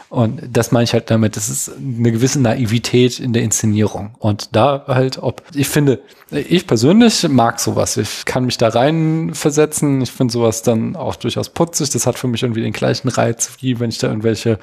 [0.09, 4.15] Und das meine ich halt damit, das ist eine gewisse Naivität in der Inszenierung.
[4.17, 6.01] Und da halt, ob, ich finde,
[6.31, 7.95] ich persönlich mag sowas.
[7.95, 10.01] Ich kann mich da rein versetzen.
[10.01, 11.91] Ich finde sowas dann auch durchaus putzig.
[11.91, 14.57] Das hat für mich irgendwie den gleichen Reiz, wie wenn ich da irgendwelche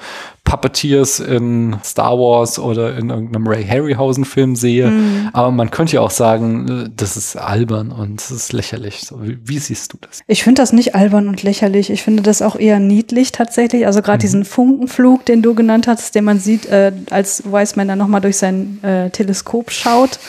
[0.97, 4.91] Puppeteers in Star Wars oder in irgendeinem Ray Harryhausen Film sehe.
[5.33, 9.01] Aber man könnte ja auch sagen, das ist albern und das ist lächerlich.
[9.01, 10.21] So, wie, wie siehst du das?
[10.27, 11.89] Ich finde das nicht albern und lächerlich.
[11.89, 13.85] Ich finde das auch eher niedlich tatsächlich.
[13.85, 17.99] Also gerade diesen Funkenflug, den du genannt hast, den man sieht, äh, als Wiseman dann
[17.99, 20.19] nochmal durch sein äh, Teleskop schaut.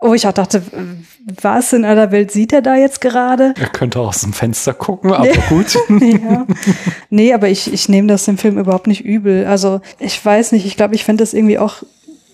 [0.00, 0.62] Wo ich auch dachte,
[1.40, 3.54] was in aller Welt sieht er da jetzt gerade?
[3.58, 5.78] Er könnte aus dem Fenster gucken, aber gut.
[6.00, 6.46] ja.
[7.08, 9.46] Nee, aber ich, ich nehme das dem Film überhaupt nicht übel.
[9.46, 11.82] Also ich weiß nicht, ich glaube, ich fände das irgendwie auch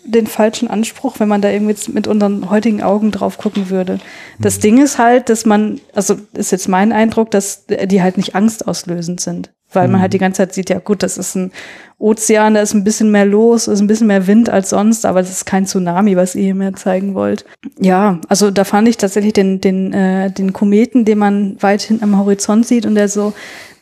[0.04, 4.00] den falschen Anspruch, wenn man da irgendwie jetzt mit unseren heutigen Augen drauf gucken würde.
[4.40, 8.34] Das Ding ist halt, dass man, also ist jetzt mein Eindruck, dass die halt nicht
[8.34, 9.52] angstauslösend sind.
[9.74, 11.52] Weil man halt die ganze Zeit sieht, ja gut, das ist ein
[11.98, 15.20] Ozean, da ist ein bisschen mehr los, ist ein bisschen mehr Wind als sonst, aber
[15.20, 17.44] das ist kein Tsunami, was ihr mir zeigen wollt.
[17.78, 22.04] Ja, also da fand ich tatsächlich den, den, äh, den Kometen, den man weit hinten
[22.04, 23.32] am Horizont sieht und der so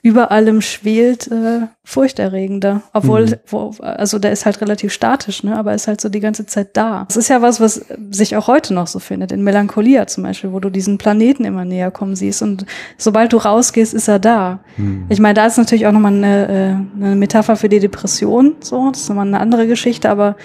[0.03, 2.83] über allem schwelt, äh, furchterregender.
[2.93, 3.35] Obwohl, Mhm.
[3.49, 5.57] wo, also der ist halt relativ statisch, ne?
[5.57, 7.05] aber ist halt so die ganze Zeit da.
[7.09, 9.33] Das ist ja was, was sich auch heute noch so findet.
[9.33, 12.43] In Melancholia zum Beispiel, wo du diesen Planeten immer näher kommen siehst.
[12.43, 12.65] Und
[12.97, 14.61] sobald du rausgehst, ist er da.
[14.77, 15.07] Mhm.
[15.09, 18.55] Ich meine, da ist natürlich auch nochmal eine, äh, eine Metapher für die Depression.
[18.61, 20.37] So, das ist nochmal eine andere Geschichte, aber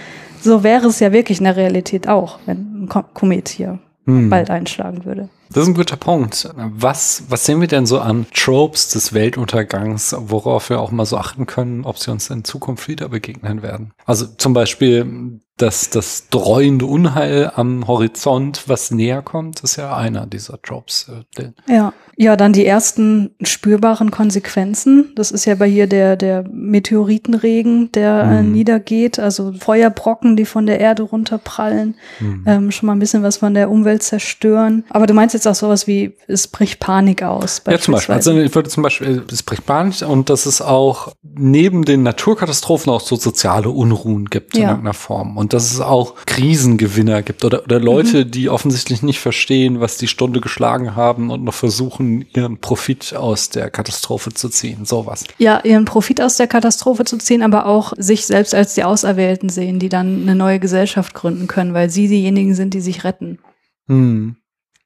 [0.41, 4.29] so wäre es ja wirklich in der Realität auch, wenn ein Ko Komet hier Hm.
[4.29, 5.29] bald einschlagen würde.
[5.49, 6.49] Das ist ein guter Punkt.
[6.55, 11.17] Was, was sehen wir denn so an Tropes des Weltuntergangs, worauf wir auch mal so
[11.17, 13.93] achten können, ob sie uns in Zukunft wieder begegnen werden?
[14.05, 20.25] Also zum Beispiel das, das dreuende Unheil am Horizont, was näher kommt, ist ja einer
[20.25, 21.09] dieser Tropes.
[21.37, 21.93] äh, Ja.
[22.17, 25.11] Ja, dann die ersten spürbaren Konsequenzen.
[25.15, 28.51] Das ist ja bei hier der, der Meteoritenregen, der äh, Mhm.
[28.53, 32.43] niedergeht, also Feuerbrocken, die von der Erde runterprallen, Mhm.
[32.45, 34.85] ähm, schon mal ein bisschen was von der Umwelt zerstören.
[34.89, 37.61] Aber du meinst jetzt auch sowas wie, es bricht Panik aus.
[37.67, 38.15] Ja, zum Beispiel.
[38.15, 42.91] Also ich würde zum Beispiel, es bricht Panik und dass es auch neben den Naturkatastrophen
[42.91, 44.69] auch so soziale Unruhen gibt in Ja.
[44.69, 45.37] irgendeiner Form.
[45.37, 48.31] Und dass es auch Krisengewinner gibt oder, oder Leute, Mhm.
[48.31, 53.49] die offensichtlich nicht verstehen, was die Stunde geschlagen haben und noch versuchen, ihren Profit aus
[53.49, 54.85] der Katastrophe zu ziehen.
[54.85, 55.23] Sowas.
[55.37, 59.49] ja, ihren Profit aus der Katastrophe zu ziehen, aber auch sich selbst als die Auserwählten
[59.49, 63.39] sehen, die dann eine neue Gesellschaft gründen können, weil sie diejenigen sind, die sich retten.
[63.87, 64.35] Hm.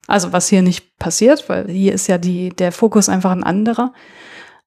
[0.07, 3.93] Also was hier nicht passiert, weil hier ist ja die, der Fokus einfach ein anderer.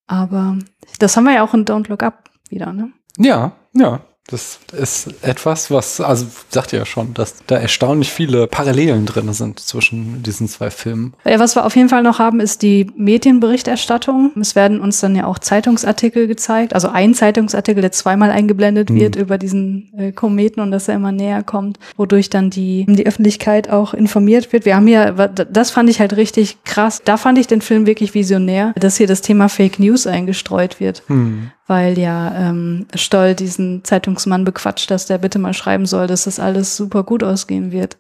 [0.07, 0.59] Aber
[0.99, 2.93] das haben wir ja auch in Don't Look Up wieder, ne?
[3.19, 4.01] Ja, ja.
[4.33, 9.33] Das ist etwas, was, also sagt ihr ja schon, dass da erstaunlich viele Parallelen drin
[9.33, 11.13] sind zwischen diesen zwei Filmen.
[11.25, 14.33] Ja, was wir auf jeden Fall noch haben, ist die Medienberichterstattung.
[14.41, 19.01] Es werden uns dann ja auch Zeitungsartikel gezeigt, also ein Zeitungsartikel, der zweimal eingeblendet Mhm.
[19.01, 23.07] wird über diesen äh, Kometen und dass er immer näher kommt, wodurch dann die, die
[23.07, 24.65] Öffentlichkeit auch informiert wird.
[24.65, 27.03] Wir haben ja, das fand ich halt richtig krass.
[27.05, 31.03] Da fand ich den Film wirklich visionär, dass hier das Thema Fake News eingestreut wird.
[31.09, 31.51] Hm.
[31.67, 36.39] Weil ja ähm, Stoll diesen Zeitungsmann bequatscht, dass der bitte mal schreiben soll, dass das
[36.41, 37.97] alles super gut ausgehen wird.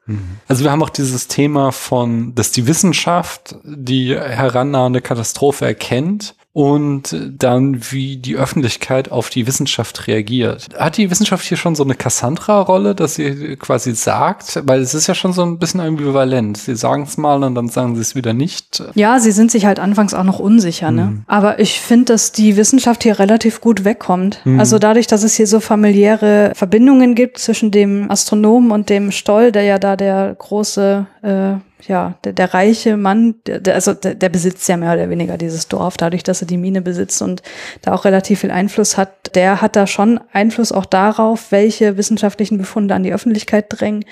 [0.48, 7.16] Also wir haben auch dieses Thema von, dass die Wissenschaft die herannahende Katastrophe erkennt und
[7.38, 10.68] dann wie die Öffentlichkeit auf die Wissenschaft reagiert.
[10.76, 15.06] Hat die Wissenschaft hier schon so eine Cassandra-Rolle, dass sie quasi sagt, weil es ist
[15.06, 16.58] ja schon so ein bisschen ambivalent.
[16.58, 18.82] Sie sagen es mal und dann sagen sie es wieder nicht.
[18.94, 21.22] Ja, sie sind sich halt anfangs auch noch unsicher, ne?
[21.26, 24.42] Aber ich finde, dass die Wissenschaft hier relativ gut wegkommt.
[24.58, 29.52] Also dadurch, dass es hier so familiäre Verbindungen gibt zwischen dem Astronomen und dem Stoll,
[29.52, 31.54] der ja da der große äh,
[31.88, 35.36] ja, der, der reiche Mann, der, der, also der, der besitzt ja mehr oder weniger
[35.36, 37.42] dieses Dorf, dadurch, dass er die Mine besitzt und
[37.82, 39.34] da auch relativ viel Einfluss hat.
[39.34, 44.04] Der hat da schon Einfluss auch darauf, welche wissenschaftlichen Befunde an die Öffentlichkeit drängen.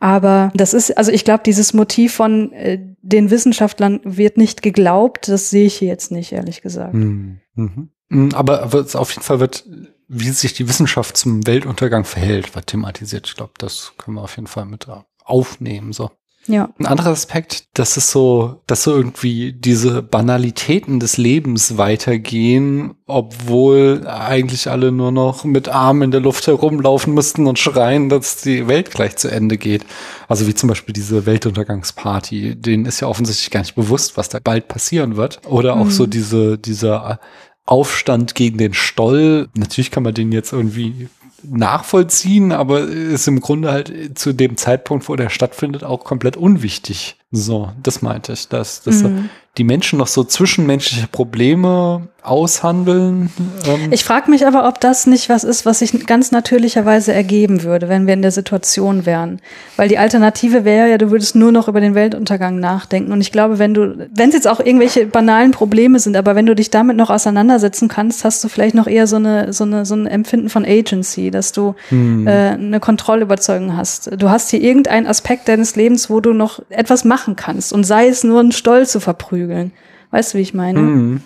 [0.00, 5.28] Aber das ist, also ich glaube, dieses Motiv von äh, den Wissenschaftlern wird nicht geglaubt,
[5.28, 6.94] das sehe ich hier jetzt nicht, ehrlich gesagt.
[6.94, 7.40] Mhm.
[7.54, 8.30] Mhm.
[8.34, 9.64] Aber, auf jeden Fall wird,
[10.08, 13.26] wie sich die Wissenschaft zum Weltuntergang verhält, wird thematisiert.
[13.26, 14.86] Ich glaube, das können wir auf jeden Fall mit
[15.24, 15.92] aufnehmen.
[15.92, 16.10] So.
[16.46, 16.68] Ja.
[16.78, 24.06] Ein anderer Aspekt, dass es so, dass so irgendwie diese Banalitäten des Lebens weitergehen, obwohl
[24.06, 28.68] eigentlich alle nur noch mit Armen in der Luft herumlaufen müssten und schreien, dass die
[28.68, 29.86] Welt gleich zu Ende geht.
[30.28, 34.38] Also wie zum Beispiel diese Weltuntergangsparty, denen ist ja offensichtlich gar nicht bewusst, was da
[34.42, 35.40] bald passieren wird.
[35.48, 35.90] Oder auch Mhm.
[35.90, 37.20] so diese, dieser
[37.66, 39.48] Aufstand gegen den Stoll.
[39.56, 41.08] Natürlich kann man den jetzt irgendwie
[41.48, 47.16] nachvollziehen, aber ist im Grunde halt zu dem Zeitpunkt, wo der stattfindet, auch komplett unwichtig.
[47.36, 49.28] So, das meinte ich, dass, dass mhm.
[49.58, 53.30] die Menschen noch so zwischenmenschliche Probleme aushandeln.
[53.66, 53.92] Ähm.
[53.92, 57.90] Ich frage mich aber, ob das nicht was ist, was sich ganz natürlicherweise ergeben würde,
[57.90, 59.40] wenn wir in der Situation wären.
[59.76, 63.12] Weil die Alternative wäre ja, du würdest nur noch über den Weltuntergang nachdenken.
[63.12, 66.46] Und ich glaube, wenn du, wenn es jetzt auch irgendwelche banalen Probleme sind, aber wenn
[66.46, 69.84] du dich damit noch auseinandersetzen kannst, hast du vielleicht noch eher so eine, so eine,
[69.84, 72.26] so ein Empfinden von Agency, dass du hm.
[72.26, 74.10] äh, eine Kontrollüberzeugung hast.
[74.18, 77.84] Du hast hier irgendeinen Aspekt deines Lebens, wo du noch etwas machen machen kannst und
[77.84, 79.72] sei es nur einen Stoll zu verprügeln.
[80.10, 80.78] Weißt du, wie ich meine?
[80.78, 81.20] Mhm.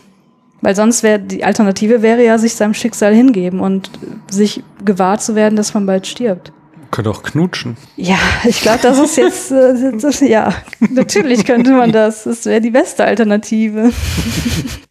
[0.61, 3.91] Weil sonst wäre die Alternative wäre ja, sich seinem Schicksal hingeben und
[4.31, 6.53] sich gewahr zu werden, dass man bald stirbt.
[6.91, 7.77] Könnte auch knutschen.
[7.97, 10.55] Ja, ich glaube, das ist jetzt, äh, das, ja,
[10.91, 12.25] natürlich könnte man das.
[12.25, 13.93] Das wäre die beste Alternative.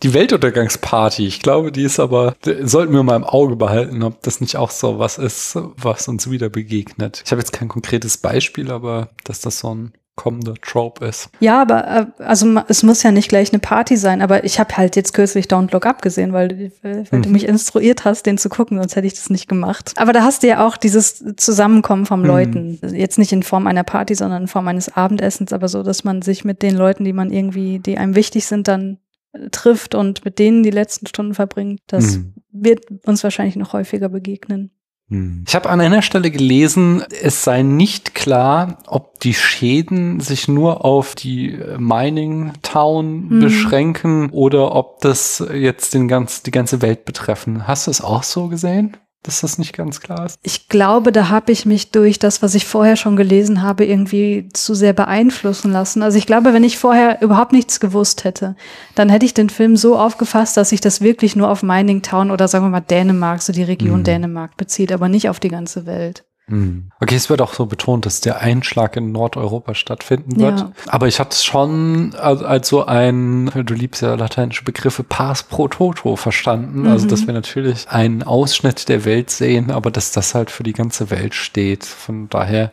[0.03, 4.41] Die Weltuntergangsparty, ich glaube, die ist aber, sollten wir mal im Auge behalten, ob das
[4.41, 7.23] nicht auch so was ist, was uns wieder begegnet.
[7.25, 11.29] Ich habe jetzt kein konkretes Beispiel, aber dass das so ein kommende Trope ist.
[11.39, 14.75] Ja, aber äh, also es muss ja nicht gleich eine Party sein, aber ich habe
[14.75, 17.21] halt jetzt kürzlich Don't Look Up gesehen, weil, weil mhm.
[17.21, 19.93] du mich instruiert hast, den zu gucken, sonst hätte ich das nicht gemacht.
[19.95, 22.25] Aber da hast du ja auch dieses Zusammenkommen von mhm.
[22.25, 22.79] Leuten.
[22.91, 26.21] Jetzt nicht in Form einer Party, sondern in Form eines Abendessens, aber so, dass man
[26.21, 28.97] sich mit den Leuten, die man irgendwie, die einem wichtig sind, dann
[29.33, 31.81] äh, trifft und mit denen die letzten Stunden verbringt.
[31.87, 32.33] Das mhm.
[32.51, 34.71] wird uns wahrscheinlich noch häufiger begegnen.
[35.09, 35.45] Hm.
[35.47, 40.83] Ich habe an einer Stelle gelesen, es sei nicht klar, ob die Schäden sich nur
[40.83, 43.39] auf die Mining Town mhm.
[43.39, 47.67] beschränken oder ob das jetzt den ganz, die ganze Welt betreffen.
[47.67, 48.97] Hast du es auch so gesehen?
[49.27, 50.39] Dass das nicht ganz klar ist?
[50.43, 54.49] Ich glaube, da habe ich mich durch das, was ich vorher schon gelesen habe, irgendwie
[54.53, 56.01] zu sehr beeinflussen lassen.
[56.01, 58.55] Also ich glaube, wenn ich vorher überhaupt nichts gewusst hätte,
[58.95, 62.31] dann hätte ich den Film so aufgefasst, dass sich das wirklich nur auf Mining Town
[62.31, 64.05] oder sagen wir mal Dänemark, so die Region mhm.
[64.05, 66.26] Dänemark bezieht, aber nicht auf die ganze Welt.
[66.49, 66.91] Hm.
[67.01, 70.59] Okay, es wird auch so betont, dass der Einschlag in Nordeuropa stattfinden wird.
[70.61, 70.71] Ja.
[70.87, 75.67] Aber ich hatte es schon als, so ein, du liebst ja lateinische Begriffe, Pars pro
[75.67, 76.81] Toto verstanden.
[76.81, 76.87] Mhm.
[76.87, 80.71] Also, dass wir natürlich einen Ausschnitt der Welt sehen, aber dass das halt für die
[80.71, 81.85] ganze Welt steht.
[81.85, 82.71] Von daher.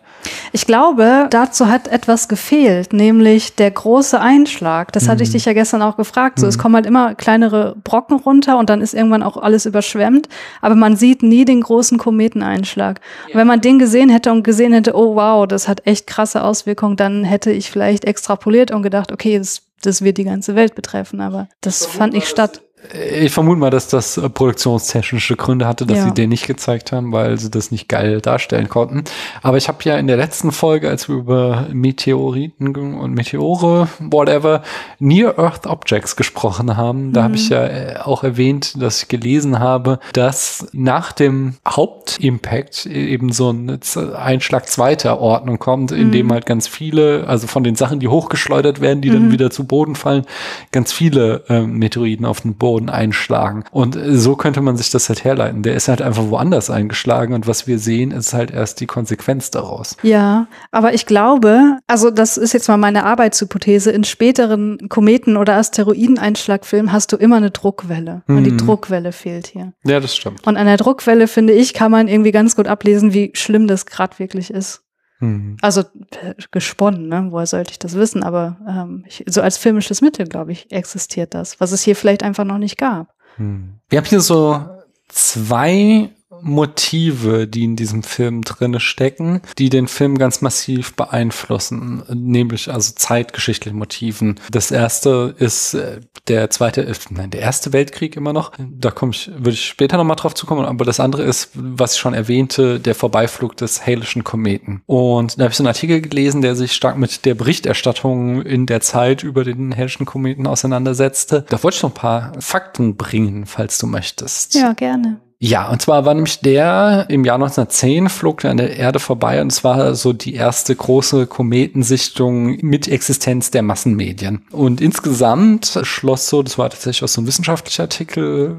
[0.53, 4.93] Ich glaube, dazu hat etwas gefehlt, nämlich der große Einschlag.
[4.93, 5.09] Das mhm.
[5.09, 5.33] hatte ich mhm.
[5.33, 6.39] dich ja gestern auch gefragt.
[6.39, 6.51] So, mhm.
[6.51, 10.29] es kommen halt immer kleinere Brocken runter und dann ist irgendwann auch alles überschwemmt.
[10.61, 13.01] Aber man sieht nie den großen Kometeneinschlag.
[13.27, 13.33] Ja.
[13.33, 16.43] Und wenn man den gesehen hätte und gesehen hätte, oh wow, das hat echt krasse
[16.43, 20.75] Auswirkungen, dann hätte ich vielleicht extrapoliert und gedacht, okay, das, das wird die ganze Welt
[20.75, 22.63] betreffen, aber das fand nicht statt.
[22.93, 26.05] Ich vermute mal, dass das äh, produktionstechnische Gründe hatte, dass ja.
[26.05, 29.05] sie den nicht gezeigt haben, weil sie das nicht geil darstellen konnten.
[29.43, 34.63] Aber ich habe ja in der letzten Folge, als wir über Meteoriten und Meteore, whatever,
[34.99, 37.25] Near Earth Objects gesprochen haben, da mhm.
[37.25, 43.33] habe ich ja äh, auch erwähnt, dass ich gelesen habe, dass nach dem Hauptimpact eben
[43.33, 43.81] so ein
[44.15, 46.13] Einschlag zweiter Ordnung kommt, in mhm.
[46.13, 49.15] dem halt ganz viele, also von den Sachen, die hochgeschleudert werden, die mhm.
[49.15, 50.27] dann wieder zu Boden fallen,
[50.71, 53.63] ganz viele äh, Meteoriten auf den Boden Boden einschlagen.
[53.71, 55.63] Und so könnte man sich das halt herleiten.
[55.63, 59.53] Der ist halt einfach woanders eingeschlagen und was wir sehen, ist halt erst die Konsequenz
[59.53, 59.97] daraus.
[60.03, 65.55] Ja, aber ich glaube, also das ist jetzt mal meine Arbeitshypothese, in späteren Kometen- oder
[65.55, 68.23] Asteroideneinschlagfilmen hast du immer eine Druckwelle.
[68.27, 68.37] Mhm.
[68.37, 68.59] Und die mhm.
[68.59, 69.73] Druckwelle fehlt hier.
[69.85, 70.45] Ja, das stimmt.
[70.45, 73.87] Und an der Druckwelle, finde ich, kann man irgendwie ganz gut ablesen, wie schlimm das
[73.87, 74.84] gerade wirklich ist.
[75.21, 75.57] Mhm.
[75.61, 77.27] Also äh, gesponnen, ne?
[77.31, 78.23] woher sollte ich das wissen?
[78.23, 82.23] Aber ähm, ich, so als filmisches Mittel, glaube ich, existiert das, was es hier vielleicht
[82.23, 83.09] einfach noch nicht gab.
[83.39, 83.81] Mhm.
[83.89, 84.65] Wir haben hier so
[85.09, 86.11] zwei
[86.45, 92.93] Motive, die in diesem Film drinne stecken, die den Film ganz massiv beeinflussen, nämlich also
[92.95, 94.39] zeitgeschichtliche Motiven.
[94.51, 98.53] Das erste ist äh, der zweite, äh, nein, der erste Weltkrieg immer noch.
[98.59, 102.01] Da komme ich, würde ich später nochmal drauf zukommen, aber das andere ist, was ich
[102.01, 104.83] schon erwähnte, der Vorbeiflug des Halischen Kometen.
[104.87, 108.67] Und da habe ich so einen Artikel gelesen, der sich stark mit der Berichterstattung in
[108.67, 111.45] der Zeit über den Halischen Kometen auseinandersetzte.
[111.49, 114.55] Da wollte ich noch ein paar Fakten bringen, falls du möchtest.
[114.55, 115.21] Ja, gerne.
[115.47, 119.43] Ja, und zwar war nämlich der im Jahr 1910 flog der an der Erde vorbei
[119.43, 124.47] und es war so die erste große Kometensichtung mit Existenz der Massenmedien.
[124.53, 128.57] Und insgesamt schloss so, das war tatsächlich auch so ein wissenschaftlicher Artikel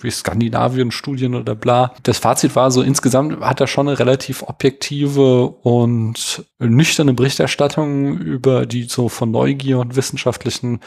[0.00, 1.92] wie Skandinavien Studien oder bla.
[2.04, 8.66] Das Fazit war so insgesamt hat er schon eine relativ objektive und nüchterne Berichterstattung über
[8.66, 10.80] die so von Neugier und wissenschaftlichen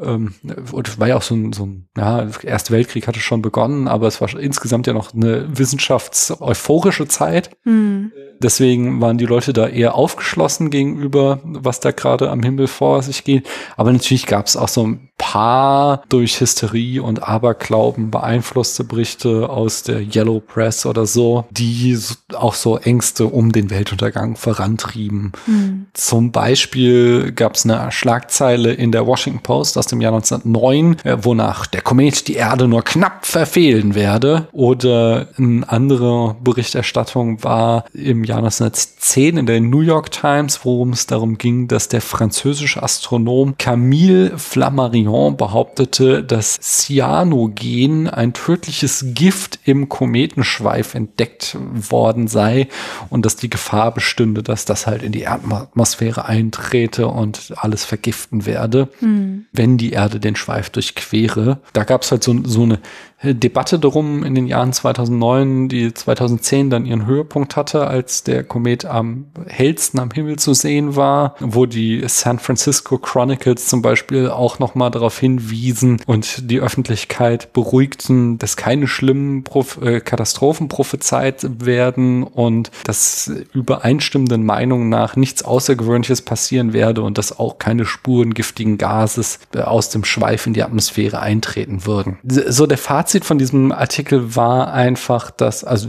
[0.00, 0.34] ähm,
[0.72, 4.06] und war ja auch so ein, so ein ja, Erste Weltkrieg hatte schon begonnen, aber
[4.06, 7.50] es war insgesamt ja noch eine wissenschafts-euphorische Zeit.
[7.64, 8.12] Mhm.
[8.40, 13.24] Deswegen waren die Leute da eher aufgeschlossen gegenüber, was da gerade am Himmel vor sich
[13.24, 13.48] geht.
[13.76, 19.82] Aber natürlich gab es auch so ein paar durch Hysterie und Aberglauben beeinflusste Berichte aus
[19.82, 21.98] der Yellow Press oder so, die
[22.32, 25.17] auch so Ängste um den Weltuntergang vorantrieben.
[25.46, 25.86] Mhm.
[25.92, 31.16] Zum Beispiel gab es eine Schlagzeile in der Washington Post aus dem Jahr 1909, äh,
[31.22, 34.48] wonach der Komet die Erde nur knapp verfehlen werde.
[34.52, 41.06] Oder eine andere Berichterstattung war im Jahr 1910 in der New York Times, worum es
[41.06, 49.88] darum ging, dass der französische Astronom Camille Flammarion behauptete, dass Cyanogen, ein tödliches Gift im
[49.88, 52.68] Kometenschweif entdeckt worden sei
[53.10, 58.44] und dass die Gefahr bestünde, dass das halt in die Erdatmosphäre eintrete und alles vergiften
[58.44, 59.46] werde, mhm.
[59.52, 61.60] wenn die Erde den Schweif durchquere.
[61.72, 62.78] Da gab es halt so, so eine
[63.22, 68.84] Debatte darum in den Jahren 2009, die 2010 dann ihren Höhepunkt hatte, als der Komet
[68.84, 74.60] am hellsten am Himmel zu sehen war, wo die San Francisco Chronicles zum Beispiel auch
[74.60, 82.22] nochmal darauf hinwiesen und die Öffentlichkeit beruhigten, dass keine schlimmen Prof äh, Katastrophen prophezeit werden
[82.22, 88.78] und dass übereinstimmenden Meinungen nach nichts Außergewöhnliches passieren werde und dass auch keine Spuren giftigen
[88.78, 92.18] Gases äh, aus dem Schweif in die Atmosphäre eintreten würden.
[92.22, 95.88] So der Fazit Fazit von diesem Artikel war einfach, dass also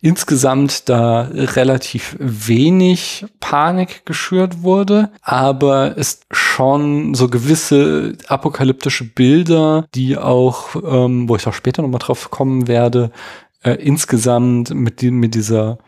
[0.00, 10.16] insgesamt da relativ wenig Panik geschürt wurde, aber es schon so gewisse apokalyptische Bilder, die
[10.16, 13.10] auch, ähm, wo ich auch später nochmal drauf kommen werde,
[13.64, 15.78] äh, insgesamt mit, die, mit dieser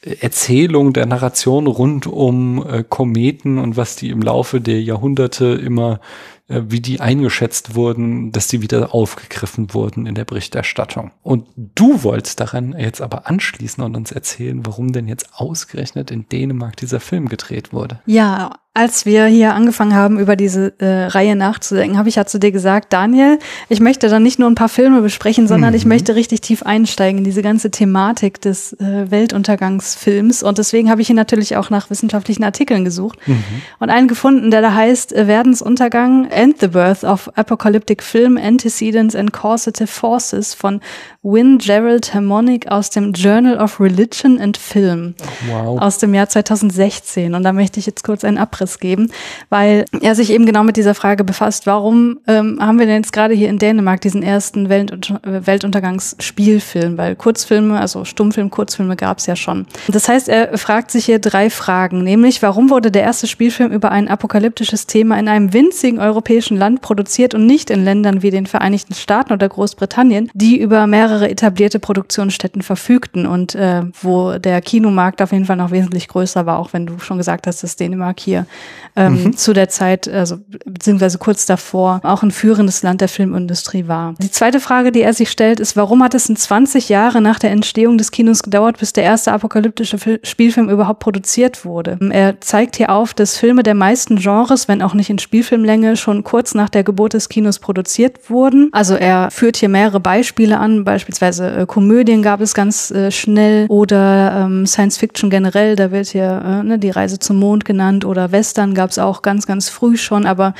[0.00, 6.00] Erzählung der Narration rund um äh, Kometen und was die im Laufe der Jahrhunderte immer
[6.48, 11.10] wie die eingeschätzt wurden, dass die wieder aufgegriffen wurden in der Berichterstattung.
[11.22, 16.28] Und du wolltest daran jetzt aber anschließen und uns erzählen, warum denn jetzt ausgerechnet in
[16.28, 18.00] Dänemark dieser Film gedreht wurde.
[18.04, 22.40] Ja, als wir hier angefangen haben, über diese äh, Reihe nachzudenken, habe ich ja zu
[22.40, 23.38] dir gesagt, Daniel,
[23.68, 25.76] ich möchte dann nicht nur ein paar Filme besprechen, sondern mhm.
[25.76, 30.42] ich möchte richtig tief einsteigen in diese ganze Thematik des äh, Weltuntergangsfilms.
[30.42, 33.44] Und deswegen habe ich hier natürlich auch nach wissenschaftlichen Artikeln gesucht mhm.
[33.78, 39.14] und einen gefunden, der da heißt äh, Werdensuntergang and the Birth of Apocalyptic Film Antecedents
[39.14, 40.80] and Causative Forces von
[41.22, 45.14] Win Gerald Harmonic aus dem Journal of Religion and Film
[45.48, 45.80] wow.
[45.80, 47.34] aus dem Jahr 2016.
[47.34, 49.10] Und da möchte ich jetzt kurz einen Abriss geben,
[49.48, 53.12] weil er sich eben genau mit dieser Frage befasst, warum ähm, haben wir denn jetzt
[53.12, 59.26] gerade hier in Dänemark diesen ersten Welt Weltuntergangsspielfilm, weil Kurzfilme, also Stummfilm, Kurzfilme gab es
[59.26, 59.66] ja schon.
[59.88, 63.90] Das heißt, er fragt sich hier drei Fragen, nämlich warum wurde der erste Spielfilm über
[63.90, 66.23] ein apokalyptisches Thema in einem winzigen europäischen
[66.56, 71.30] Land produziert und nicht in Ländern wie den Vereinigten Staaten oder Großbritannien, die über mehrere
[71.30, 76.58] etablierte Produktionsstätten verfügten und äh, wo der Kinomarkt auf jeden Fall noch wesentlich größer war,
[76.58, 78.46] auch wenn du schon gesagt hast, dass Dänemark hier
[78.96, 79.36] ähm, mhm.
[79.36, 84.14] zu der Zeit, also beziehungsweise kurz davor, auch ein führendes Land der Filmindustrie war.
[84.20, 87.38] Die zweite Frage, die er sich stellt, ist, warum hat es in 20 Jahre nach
[87.38, 91.98] der Entstehung des Kinos gedauert, bis der erste apokalyptische Fil Spielfilm überhaupt produziert wurde?
[92.10, 96.13] Er zeigt hier auf, dass Filme der meisten Genres, wenn auch nicht in Spielfilmlänge, schon
[96.22, 98.68] kurz nach der Geburt des Kinos produziert wurden.
[98.72, 103.66] Also er führt hier mehrere Beispiele an, beispielsweise äh, Komödien gab es ganz äh, schnell
[103.68, 108.04] oder ähm, Science Fiction generell, da wird hier äh, ne, die Reise zum Mond genannt
[108.04, 110.52] oder West Western gab es auch ganz, ganz früh schon, aber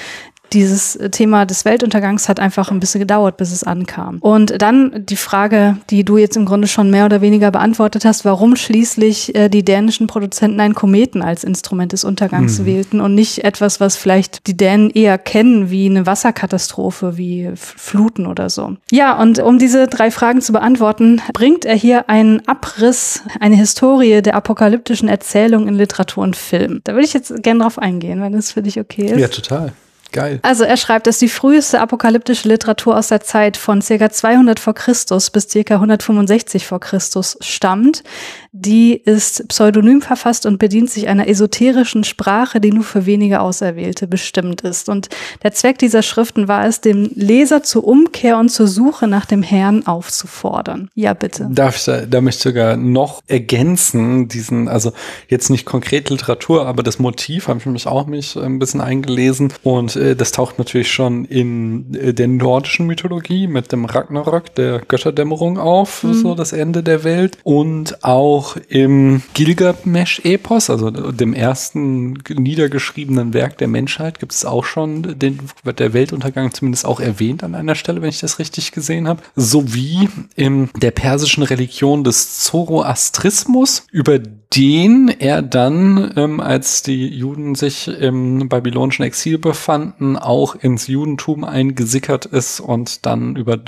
[0.55, 4.19] dieses Thema des Weltuntergangs hat einfach ein bisschen gedauert, bis es ankam.
[4.21, 8.25] Und dann die Frage, die du jetzt im Grunde schon mehr oder weniger beantwortet hast,
[8.25, 12.67] warum schließlich äh, die dänischen Produzenten einen Kometen als Instrument des Untergangs mhm.
[12.67, 18.27] wählten und nicht etwas, was vielleicht die Dänen eher kennen, wie eine Wasserkatastrophe, wie Fluten
[18.27, 18.77] oder so.
[18.91, 24.23] Ja, und um diese drei Fragen zu beantworten, bringt er hier einen Abriss, eine Historie
[24.23, 26.81] der apokalyptischen Erzählung in Literatur und Film.
[26.85, 29.19] Da würde ich jetzt gerne drauf eingehen, wenn das für dich okay ist.
[29.19, 29.73] Ja, total.
[30.15, 30.39] Geil.
[30.43, 34.11] Also er schreibt, dass die früheste apokalyptische Literatur aus der Zeit von ca.
[34.11, 35.75] 200 vor Christus bis ca.
[35.75, 38.05] 165 vor Christus stammt.
[38.53, 44.07] Die ist pseudonym verfasst und bedient sich einer esoterischen Sprache, die nur für wenige Auserwählte
[44.07, 44.89] bestimmt ist.
[44.89, 45.09] Und
[45.43, 49.43] der Zweck dieser Schriften war es, dem Leser zur Umkehr und zur Suche nach dem
[49.43, 50.91] Herrn aufzufordern.
[50.95, 51.49] Ja, bitte.
[51.51, 54.93] Darf ich da, da möchte ich sogar noch ergänzen, diesen, also
[55.27, 59.53] jetzt nicht konkret Literatur, aber das Motiv habe ich mich auch mich ein bisschen eingelesen
[59.65, 64.81] und äh, das taucht natürlich schon in äh, der nordischen Mythologie mit dem Ragnarok, der
[64.81, 66.15] Götterdämmerung auf, mhm.
[66.15, 67.39] so das Ende der Welt.
[67.43, 75.19] Und auch im Gilgamesch-Epos, also dem ersten niedergeschriebenen Werk der Menschheit, gibt es auch schon
[75.19, 79.09] den, wird der Weltuntergang zumindest auch erwähnt an einer Stelle, wenn ich das richtig gesehen
[79.09, 79.23] habe.
[79.37, 84.19] Sowie in der persischen Religion des Zoroastrismus, über
[84.55, 89.84] den er dann, ähm, als die Juden sich im babylonischen Exil befanden,
[90.17, 93.59] auch ins Judentum eingesickert ist und dann über,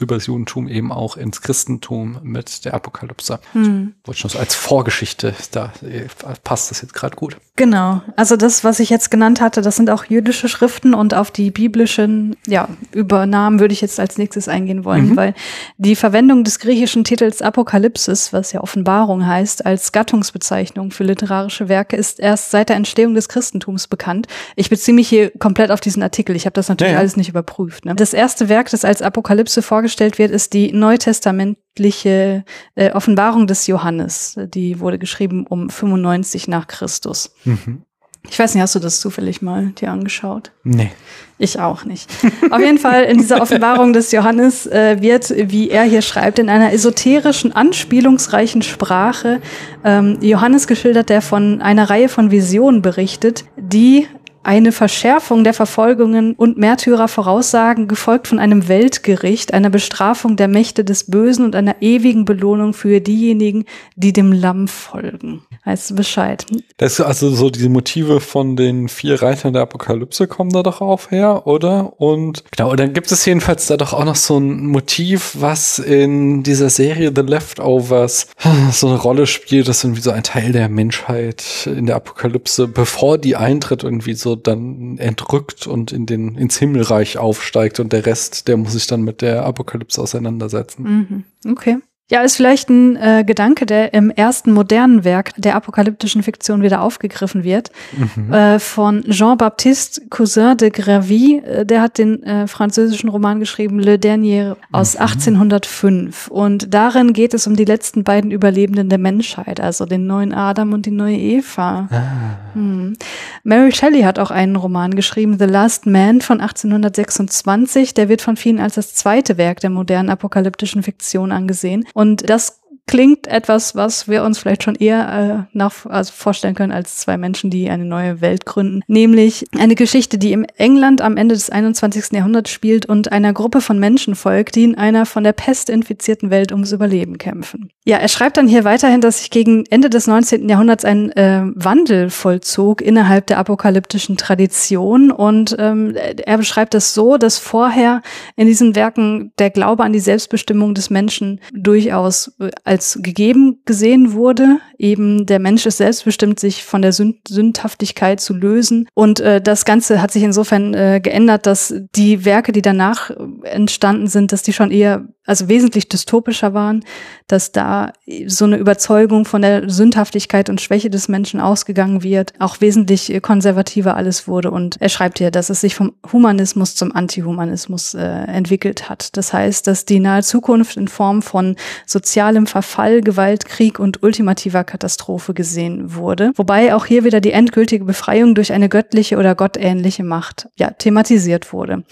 [0.00, 3.40] über das Judentum eben auch ins Christentum mit der Apokalypse.
[3.52, 3.94] Hm.
[4.04, 6.06] Wollte noch so als Vorgeschichte, da äh,
[6.44, 7.36] passt das jetzt gerade gut.
[7.56, 8.02] Genau.
[8.14, 11.50] Also das, was ich jetzt genannt hatte, das sind auch jüdische Schriften und auf die
[11.50, 15.16] biblischen ja, Übernahmen würde ich jetzt als nächstes eingehen wollen, mhm.
[15.16, 15.34] weil
[15.76, 21.96] die Verwendung des griechischen Titels Apokalypsis, was ja Offenbarung heißt, als Gattungsbezeichnung für literarische Werke
[21.96, 24.28] ist erst seit der Entstehung des Christentums bekannt.
[24.54, 26.36] Ich beziehe mich hier komplett auf diesen Artikel.
[26.36, 26.98] Ich habe das natürlich ja.
[26.98, 27.84] alles nicht überprüft.
[27.84, 27.94] Ne?
[27.94, 32.44] Das erste Werk, das als Apokalypse vorgestellt wird, ist die neutestamentliche
[32.74, 34.38] äh, Offenbarung des Johannes.
[34.54, 37.34] Die wurde geschrieben um 95 nach Christus.
[37.44, 37.82] Mhm.
[38.30, 40.52] Ich weiß nicht, hast du das zufällig mal dir angeschaut?
[40.62, 40.90] Nee.
[41.38, 42.10] Ich auch nicht.
[42.50, 46.48] Auf jeden Fall in dieser Offenbarung des Johannes äh, wird, wie er hier schreibt, in
[46.48, 49.40] einer esoterischen, anspielungsreichen Sprache
[49.84, 54.08] ähm, Johannes geschildert, der von einer Reihe von Visionen berichtet, die
[54.48, 60.86] eine Verschärfung der Verfolgungen und Märtyrer voraussagen, gefolgt von einem Weltgericht, einer Bestrafung der Mächte
[60.86, 65.42] des Bösen und einer ewigen Belohnung für diejenigen, die dem Lamm folgen.
[65.68, 66.46] Weißt du Bescheid?
[66.78, 70.80] Das ist also so diese Motive von den vier Reitern der Apokalypse kommen da doch
[70.80, 72.00] auf her, oder?
[72.00, 76.42] Und genau, dann gibt es jedenfalls da doch auch noch so ein Motiv, was in
[76.42, 78.28] dieser Serie The Leftovers
[78.72, 83.18] so eine Rolle spielt, das irgendwie so ein Teil der Menschheit in der Apokalypse, bevor
[83.18, 88.48] die eintritt, irgendwie so dann entrückt und in den, ins Himmelreich aufsteigt und der Rest,
[88.48, 91.24] der muss sich dann mit der Apokalypse auseinandersetzen.
[91.44, 91.50] Mhm.
[91.52, 91.76] Okay.
[92.10, 96.80] Ja, ist vielleicht ein äh, Gedanke, der im ersten modernen Werk der apokalyptischen Fiktion wieder
[96.80, 98.32] aufgegriffen wird, mhm.
[98.32, 101.42] äh, von Jean-Baptiste Cousin de Gravy.
[101.44, 105.02] Äh, der hat den äh, französischen Roman geschrieben, Le Dernier aus mhm.
[105.02, 106.28] 1805.
[106.28, 110.72] Und darin geht es um die letzten beiden Überlebenden der Menschheit, also den neuen Adam
[110.72, 111.88] und die neue Eva.
[111.90, 112.54] Ah.
[112.54, 112.96] Hm.
[113.44, 117.92] Mary Shelley hat auch einen Roman geschrieben, The Last Man von 1826.
[117.92, 121.84] Der wird von vielen als das zweite Werk der modernen apokalyptischen Fiktion angesehen.
[121.98, 122.57] Und das
[122.88, 127.16] klingt etwas, was wir uns vielleicht schon eher äh, nach, also vorstellen können als zwei
[127.16, 128.82] Menschen, die eine neue Welt gründen.
[128.88, 132.12] Nämlich eine Geschichte, die im England am Ende des 21.
[132.12, 136.30] Jahrhunderts spielt und einer Gruppe von Menschen folgt, die in einer von der Pest infizierten
[136.30, 137.70] Welt ums Überleben kämpfen.
[137.84, 140.48] Ja, er schreibt dann hier weiterhin, dass sich gegen Ende des 19.
[140.48, 147.18] Jahrhunderts ein äh, Wandel vollzog innerhalb der apokalyptischen Tradition und ähm, er beschreibt es so,
[147.18, 148.00] dass vorher
[148.36, 152.32] in diesen Werken der Glaube an die Selbstbestimmung des Menschen durchaus
[152.64, 154.60] als als gegeben gesehen wurde.
[154.78, 158.86] Eben der Mensch ist selbstbestimmt, sich von der Sünd Sündhaftigkeit zu lösen.
[158.94, 163.10] Und äh, das Ganze hat sich insofern äh, geändert, dass die Werke, die danach
[163.42, 166.82] entstanden sind, dass die schon eher also wesentlich dystopischer waren,
[167.26, 167.92] dass da
[168.26, 173.94] so eine Überzeugung von der Sündhaftigkeit und Schwäche des Menschen ausgegangen wird, auch wesentlich konservativer
[173.94, 174.50] alles wurde.
[174.50, 179.18] Und er schreibt hier, dass es sich vom Humanismus zum Antihumanismus äh, entwickelt hat.
[179.18, 184.64] Das heißt, dass die nahe Zukunft in Form von sozialem Verfall, Gewalt, Krieg und ultimativer
[184.64, 186.32] Katastrophe gesehen wurde.
[186.36, 191.52] Wobei auch hier wieder die endgültige Befreiung durch eine göttliche oder gottähnliche Macht ja, thematisiert
[191.52, 191.84] wurde.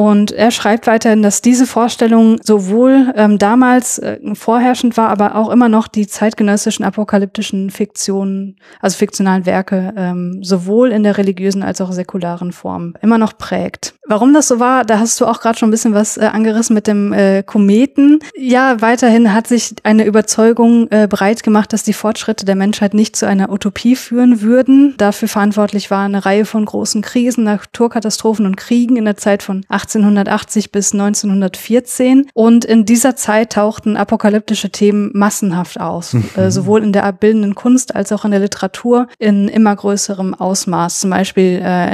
[0.00, 5.50] Und er schreibt weiterhin, dass diese Vorstellung sowohl ähm, damals äh, vorherrschend war, aber auch
[5.50, 11.82] immer noch die zeitgenössischen apokalyptischen Fiktionen, also fiktionalen Werke, ähm, sowohl in der religiösen als
[11.82, 13.92] auch säkularen Form immer noch prägt.
[14.10, 16.74] Warum das so war, da hast du auch gerade schon ein bisschen was äh, angerissen
[16.74, 18.18] mit dem äh, Kometen.
[18.36, 23.14] Ja, weiterhin hat sich eine Überzeugung äh, breit gemacht, dass die Fortschritte der Menschheit nicht
[23.14, 24.96] zu einer Utopie führen würden.
[24.98, 29.64] Dafür verantwortlich war eine Reihe von großen Krisen, Naturkatastrophen und Kriegen in der Zeit von
[29.68, 32.30] 1880 bis 1914.
[32.34, 36.24] Und in dieser Zeit tauchten apokalyptische Themen massenhaft aus, mhm.
[36.34, 40.98] äh, sowohl in der bildenden Kunst als auch in der Literatur in immer größerem Ausmaß.
[40.98, 41.90] Zum Beispiel äh,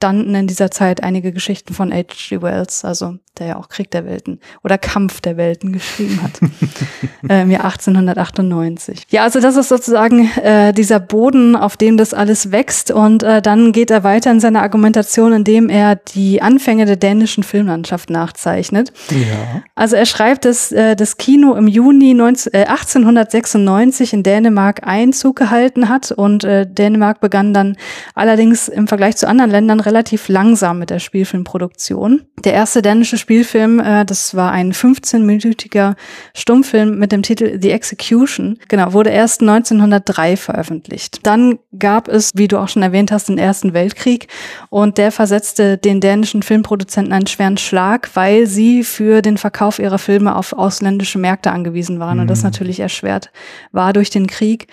[0.00, 2.40] entstanden in dieser Zeit einige Geschichten von H.G.
[2.40, 6.40] Wells, also der ja auch Krieg der Welten oder Kampf der Welten geschrieben hat,
[7.28, 9.06] ähm, ja 1898.
[9.10, 13.42] Ja, also das ist sozusagen äh, dieser Boden, auf dem das alles wächst und äh,
[13.42, 18.92] dann geht er weiter in seiner Argumentation, indem er die Anfänge der dänischen Filmlandschaft nachzeichnet.
[19.10, 19.62] Ja.
[19.74, 25.36] Also er schreibt, dass äh, das Kino im Juni 19, äh, 1896 in Dänemark Einzug
[25.36, 27.76] gehalten hat und äh, Dänemark begann dann
[28.14, 32.22] allerdings im Vergleich zu anderen Ländern relativ langsam mit der Spielfilmproduktion.
[32.44, 35.96] Der erste dänische Spielfilm, äh, das war ein 15-minütiger
[36.34, 41.20] Stummfilm mit dem Titel The Execution, genau, wurde erst 1903 veröffentlicht.
[41.26, 44.28] Dann gab es, wie du auch schon erwähnt hast, den Ersten Weltkrieg
[44.68, 49.98] und der versetzte den dänischen Filmproduzenten einen schweren Schlag, weil sie für den Verkauf ihrer
[49.98, 52.22] Filme auf ausländische Märkte angewiesen waren mhm.
[52.22, 52.48] und das mhm.
[52.48, 53.30] natürlich erschwert
[53.72, 54.66] war durch den Krieg.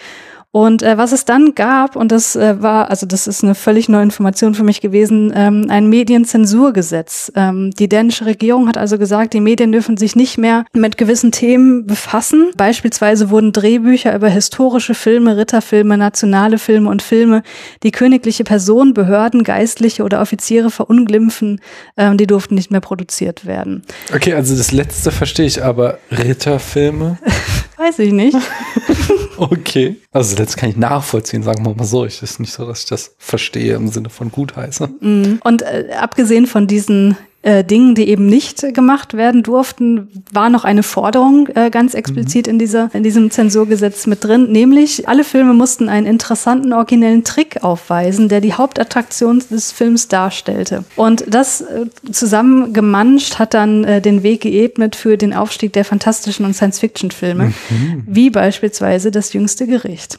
[0.56, 3.90] Und äh, was es dann gab, und das äh, war, also das ist eine völlig
[3.90, 7.30] neue Information für mich gewesen, ähm, ein Medienzensurgesetz.
[7.36, 11.34] Ähm, die dänische Regierung hat also gesagt, die Medien dürfen sich nicht mehr mit gewissen
[11.34, 12.52] Themen befassen.
[12.56, 17.44] Beispielsweise wurden Drehbücher über historische Filme, Ritterfilme, nationale Filme und Filme,
[17.84, 21.60] die königliche Personen, Behörden, Geistliche oder Offiziere verunglimpfen,
[21.98, 23.84] ähm, die durften nicht mehr produziert werden.
[24.16, 27.18] Okay, also das letzte verstehe ich, aber Ritterfilme?
[27.78, 28.38] Weiß ich nicht.
[29.38, 29.98] okay.
[30.12, 32.06] Also das kann ich nachvollziehen, sagen wir mal so.
[32.06, 34.90] Es ist nicht so, dass ich das verstehe im Sinne von gutheiße.
[35.00, 35.40] Mhm.
[35.44, 40.66] Und äh, abgesehen von diesen äh, Dingen, die eben nicht gemacht werden durften, war noch
[40.66, 42.54] eine Forderung äh, ganz explizit mhm.
[42.54, 47.64] in, dieser, in diesem Zensurgesetz mit drin, nämlich alle Filme mussten einen interessanten, originellen Trick
[47.64, 50.86] aufweisen, der die Hauptattraktion des Films darstellte.
[50.96, 56.46] Und das äh, zusammengemanscht hat dann äh, den Weg geebnet für den Aufstieg der fantastischen
[56.46, 58.04] und Science-Fiction-Filme, mhm.
[58.08, 60.18] wie beispielsweise Das jüngste Gericht.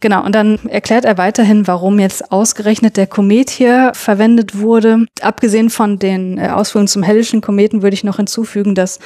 [0.00, 5.06] Genau, und dann erklärt er weiterhin, warum jetzt ausgerechnet der Komet hier verwendet wurde.
[5.22, 8.98] Abgesehen von den äh, Ausführungen zum hellischen Kometen würde ich noch hinzufügen, dass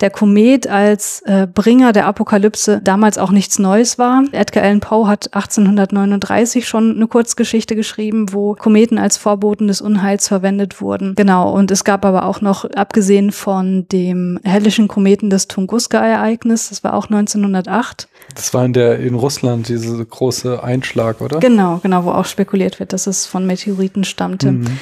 [0.00, 4.24] der Komet als äh, Bringer der Apokalypse damals auch nichts Neues war.
[4.32, 10.28] Edgar Allan Poe hat 1839 schon eine Kurzgeschichte geschrieben, wo Kometen als Vorboten des Unheils
[10.28, 11.14] verwendet wurden.
[11.14, 16.84] Genau, und es gab aber auch noch, abgesehen von dem hellischen Kometen, das Tunguska-Ereignis, das
[16.84, 18.08] war auch 1908.
[18.34, 21.38] Das war in der in Russland diese große Einschlag, oder?
[21.38, 24.52] Genau, genau, wo auch spekuliert wird, dass es von Meteoriten stammte.
[24.52, 24.78] Mhm.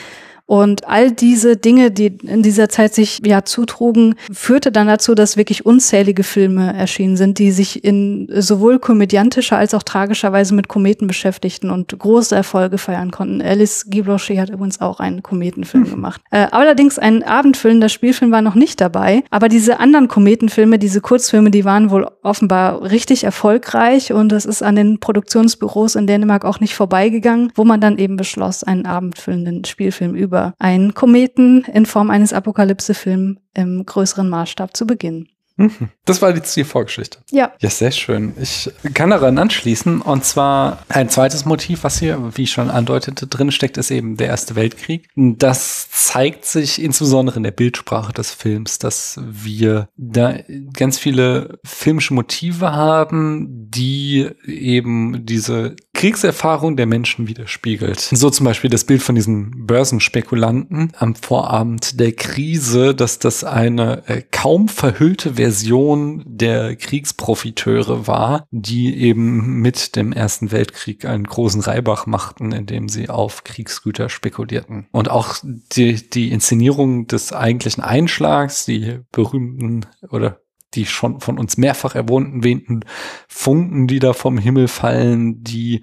[0.47, 5.37] Und all diese Dinge, die in dieser Zeit sich ja zutrugen, führte dann dazu, dass
[5.37, 10.69] wirklich unzählige Filme erschienen sind, die sich in sowohl komödiantischer als auch tragischer Weise mit
[10.69, 13.41] Kometen beschäftigten und große Erfolge feiern konnten.
[13.41, 16.21] Alice Guy Blanchet hat übrigens auch einen Kometenfilm gemacht.
[16.31, 19.25] Äh, allerdings ein abendfüllender Spielfilm war noch nicht dabei.
[19.31, 24.63] Aber diese anderen Kometenfilme, diese Kurzfilme, die waren wohl offenbar richtig erfolgreich und es ist
[24.63, 29.65] an den Produktionsbüros in Dänemark auch nicht vorbeigegangen, wo man dann eben beschloss, einen abendfüllenden
[29.65, 35.29] Spielfilm über über einen Kometen in Form eines Apokalypse-Films im größeren Maßstab zu beginnen.
[35.57, 35.91] Mhm.
[36.07, 37.19] Das war die Vorgeschichte.
[37.31, 37.53] Ja.
[37.61, 38.33] Ja, sehr schön.
[38.41, 40.01] Ich kann daran anschließen.
[40.01, 44.17] Und zwar ein zweites Motiv, was hier, wie ich schon andeutete, drin steckt, ist eben
[44.17, 45.09] der Erste Weltkrieg.
[45.15, 50.37] Das zeigt sich insbesondere in der Bildsprache des Films, dass wir da
[50.73, 58.01] ganz viele filmische Motive haben, die eben diese Kriegserfahrung der Menschen widerspiegelt.
[58.01, 64.03] So zum Beispiel das Bild von diesen Börsenspekulanten am Vorabend der Krise, dass das eine
[64.09, 71.61] äh, kaum verhüllte Version der Kriegsprofiteure war, die eben mit dem Ersten Weltkrieg einen großen
[71.61, 74.89] Reibach machten, indem sie auf Kriegsgüter spekulierten.
[74.91, 80.42] Und auch die, die Inszenierung des eigentlichen Einschlags, die berühmten oder
[80.75, 82.85] die schon von uns mehrfach erwähnten
[83.29, 85.83] Funken, die da vom Himmel fallen, die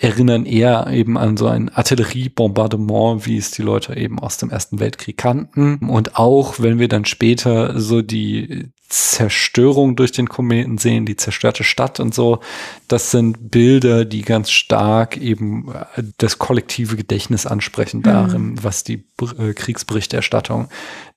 [0.00, 4.80] erinnern eher eben an so ein Artilleriebombardement, wie es die Leute eben aus dem Ersten
[4.80, 5.76] Weltkrieg kannten.
[5.90, 11.62] Und auch wenn wir dann später so die Zerstörung durch den Kometen sehen, die zerstörte
[11.62, 12.40] Stadt und so,
[12.88, 18.02] das sind Bilder, die ganz stark eben äh, das kollektive Gedächtnis ansprechen mhm.
[18.02, 19.04] darin, was die
[19.38, 20.68] äh, Kriegsberichterstattung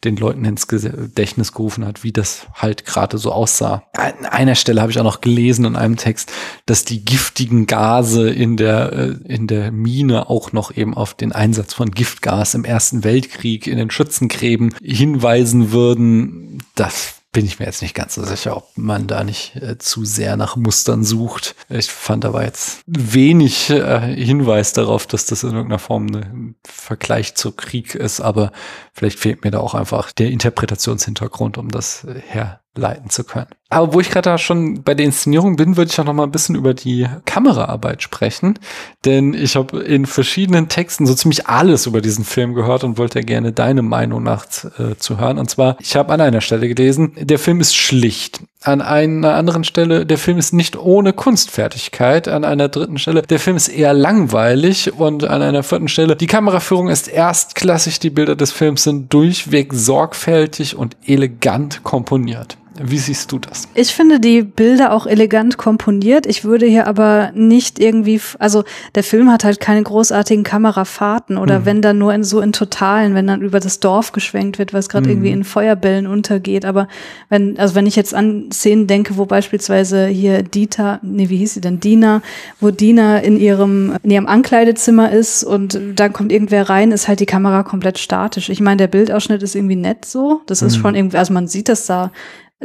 [0.03, 3.83] den Leuten ins Gedächtnis gerufen hat, wie das halt gerade so aussah.
[3.93, 6.31] An einer Stelle habe ich auch noch gelesen in einem Text,
[6.65, 11.31] dass die giftigen Gase in der, äh, in der Mine auch noch eben auf den
[11.31, 16.63] Einsatz von Giftgas im Ersten Weltkrieg in den Schützengräben hinweisen würden.
[16.75, 20.05] Das bin ich mir jetzt nicht ganz so sicher, ob man da nicht äh, zu
[20.05, 21.55] sehr nach Mustern sucht.
[21.67, 27.33] Ich fand aber jetzt wenig äh, Hinweis darauf, dass das in irgendeiner Form ein Vergleich
[27.33, 28.51] zu Krieg ist, aber
[28.93, 32.21] vielleicht fehlt mir da auch einfach der Interpretationshintergrund, um das äh,
[32.75, 33.47] herleiten zu können.
[33.69, 36.23] Aber wo ich gerade da schon bei der Inszenierung bin, würde ich auch noch mal
[36.23, 38.59] ein bisschen über die Kameraarbeit sprechen.
[39.03, 43.21] Denn ich habe in verschiedenen Texten so ziemlich alles über diesen Film gehört und wollte
[43.21, 44.45] gerne deine Meinung nach
[44.77, 45.39] äh, zu hören.
[45.39, 48.41] Und zwar, ich habe an einer Stelle gelesen, der Film ist schlicht.
[48.61, 52.27] An einer anderen Stelle, der Film ist nicht ohne Kunstfertigkeit.
[52.27, 54.93] An einer dritten Stelle, der Film ist eher langweilig.
[54.93, 57.99] Und an einer vierten Stelle, die Kameraführung ist erstklassig.
[57.99, 62.57] Die Bilder des Films sind durchweg sorgfältig und elegant komponiert.
[62.81, 63.67] Wie siehst du das?
[63.75, 66.25] Ich finde die Bilder auch elegant komponiert.
[66.25, 68.63] Ich würde hier aber nicht irgendwie, also
[68.95, 71.65] der Film hat halt keine großartigen Kamerafahrten oder mhm.
[71.65, 74.89] wenn dann nur in so in Totalen, wenn dann über das Dorf geschwenkt wird, was
[74.89, 75.11] gerade mhm.
[75.11, 76.65] irgendwie in Feuerbällen untergeht.
[76.65, 76.87] Aber
[77.29, 81.53] wenn, also wenn ich jetzt an Szenen denke, wo beispielsweise hier Dieter, nee, wie hieß
[81.53, 82.23] sie denn, Dina,
[82.59, 87.19] wo Dina in ihrem, in ihrem Ankleidezimmer ist und dann kommt irgendwer rein, ist halt
[87.19, 88.49] die Kamera komplett statisch.
[88.49, 90.41] Ich meine, der Bildausschnitt ist irgendwie nett so.
[90.47, 90.81] Das ist mhm.
[90.81, 92.11] schon irgendwie, also man sieht das da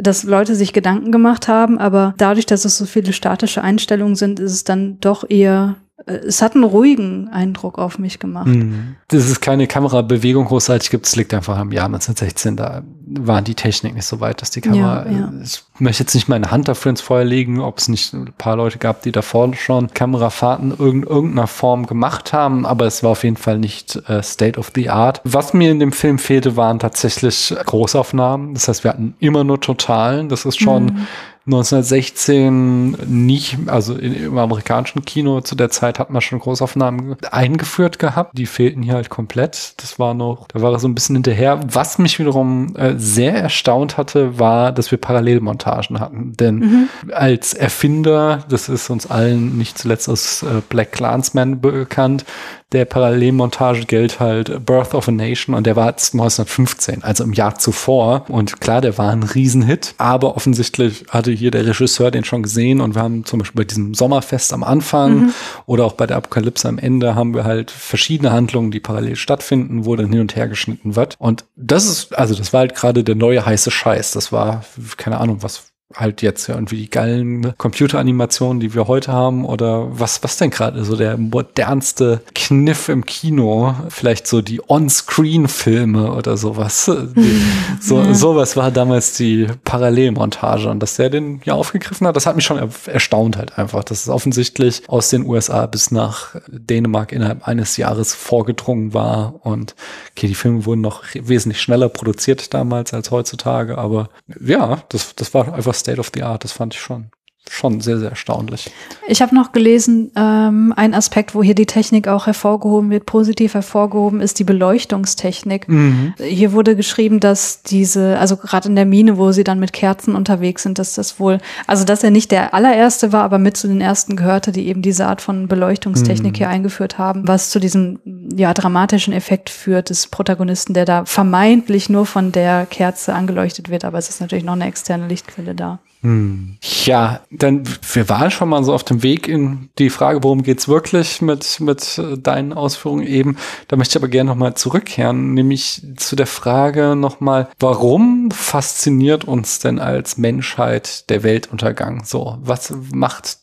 [0.01, 4.39] dass Leute sich Gedanken gemacht haben, aber dadurch, dass es so viele statische Einstellungen sind,
[4.39, 5.75] ist es dann doch eher
[6.05, 8.47] es hat einen ruhigen Eindruck auf mich gemacht.
[8.47, 8.95] Mhm.
[9.09, 11.05] Das ist keine Kamerabewegung großartig gibt.
[11.05, 12.55] Es liegt einfach am Jahr 1916.
[12.55, 15.05] Da waren die Technik nicht so weit, dass die Kamera.
[15.05, 15.33] Ja, ja.
[15.43, 18.55] Ich möchte jetzt nicht meine Hand dafür ins Feuer legen, ob es nicht ein paar
[18.55, 23.23] Leute gab, die davor schon Kamerafahrten in irgendeiner Form gemacht haben, aber es war auf
[23.23, 25.21] jeden Fall nicht äh, State of the Art.
[25.23, 28.53] Was mir in dem Film fehlte, waren tatsächlich Großaufnahmen.
[28.53, 30.29] Das heißt, wir hatten immer nur Totalen.
[30.29, 31.07] Das ist schon mhm
[31.49, 38.37] 1916 nicht, also im amerikanischen Kino zu der Zeit hat man schon Großaufnahmen eingeführt gehabt.
[38.37, 39.73] Die fehlten hier halt komplett.
[39.77, 41.59] Das war noch, da war er so ein bisschen hinterher.
[41.65, 46.33] Was mich wiederum äh, sehr erstaunt hatte, war, dass wir Parallelmontagen hatten.
[46.37, 46.89] Denn mhm.
[47.11, 52.25] als Erfinder, das ist uns allen nicht zuletzt aus äh, Black Clansman bekannt,
[52.71, 57.57] der Parallelmontage gilt halt Birth of a Nation und der war 1915, also im Jahr
[57.57, 58.25] zuvor.
[58.27, 62.79] Und klar, der war ein Riesenhit, aber offensichtlich hatte hier der Regisseur den schon gesehen
[62.79, 65.33] und wir haben zum Beispiel bei diesem Sommerfest am Anfang mhm.
[65.65, 69.85] oder auch bei der Apokalypse am Ende haben wir halt verschiedene Handlungen, die parallel stattfinden,
[69.85, 71.15] wo dann hin und her geschnitten wird.
[71.17, 74.11] Und das ist, also das war halt gerade der neue heiße Scheiß.
[74.11, 74.63] Das war,
[74.97, 79.87] keine Ahnung, was halt jetzt ja irgendwie die geilen Computeranimationen, die wir heute haben oder
[79.99, 83.73] was, was denn gerade so der modernste Kniff im Kino?
[83.89, 86.91] Vielleicht so die On-Screen-Filme oder sowas.
[87.15, 87.41] Die,
[87.81, 88.13] so, ja.
[88.13, 92.45] Sowas war damals die Parallelmontage und dass der den ja aufgegriffen hat, das hat mich
[92.45, 97.77] schon erstaunt halt einfach, dass es offensichtlich aus den USA bis nach Dänemark innerhalb eines
[97.77, 99.75] Jahres vorgedrungen war und
[100.11, 104.09] okay, die Filme wurden noch wesentlich schneller produziert damals als heutzutage, aber
[104.39, 106.43] ja, das, das war einfach State of the Art.
[106.43, 107.11] Das fand ich schon
[107.49, 108.71] schon sehr, sehr erstaunlich.
[109.07, 113.53] Ich habe noch gelesen, ähm, ein Aspekt, wo hier die Technik auch hervorgehoben wird, positiv
[113.53, 115.67] hervorgehoben, ist die Beleuchtungstechnik.
[115.67, 116.13] Mhm.
[116.19, 120.15] Hier wurde geschrieben, dass diese, also gerade in der Mine, wo sie dann mit Kerzen
[120.15, 123.67] unterwegs sind, dass das wohl, also dass er nicht der allererste war, aber mit zu
[123.67, 126.37] den ersten gehörte, die eben diese Art von Beleuchtungstechnik mhm.
[126.37, 127.99] hier eingeführt haben, was zu diesem
[128.35, 133.85] ja dramatischen Effekt führt des Protagonisten, der da vermeintlich nur von der Kerze angeleuchtet wird,
[133.85, 135.79] aber es ist natürlich noch eine externe Lichtquelle da.
[136.01, 136.57] Hm.
[136.85, 140.69] Ja, dann wir waren schon mal so auf dem Weg in die Frage, worum geht's
[140.69, 143.37] wirklich mit mit äh, deinen Ausführungen eben.
[143.67, 148.31] Da möchte ich aber gerne noch mal zurückkehren, nämlich zu der Frage noch mal, warum
[148.31, 152.37] fasziniert uns denn als Menschheit der Weltuntergang so?
[152.41, 153.39] Was macht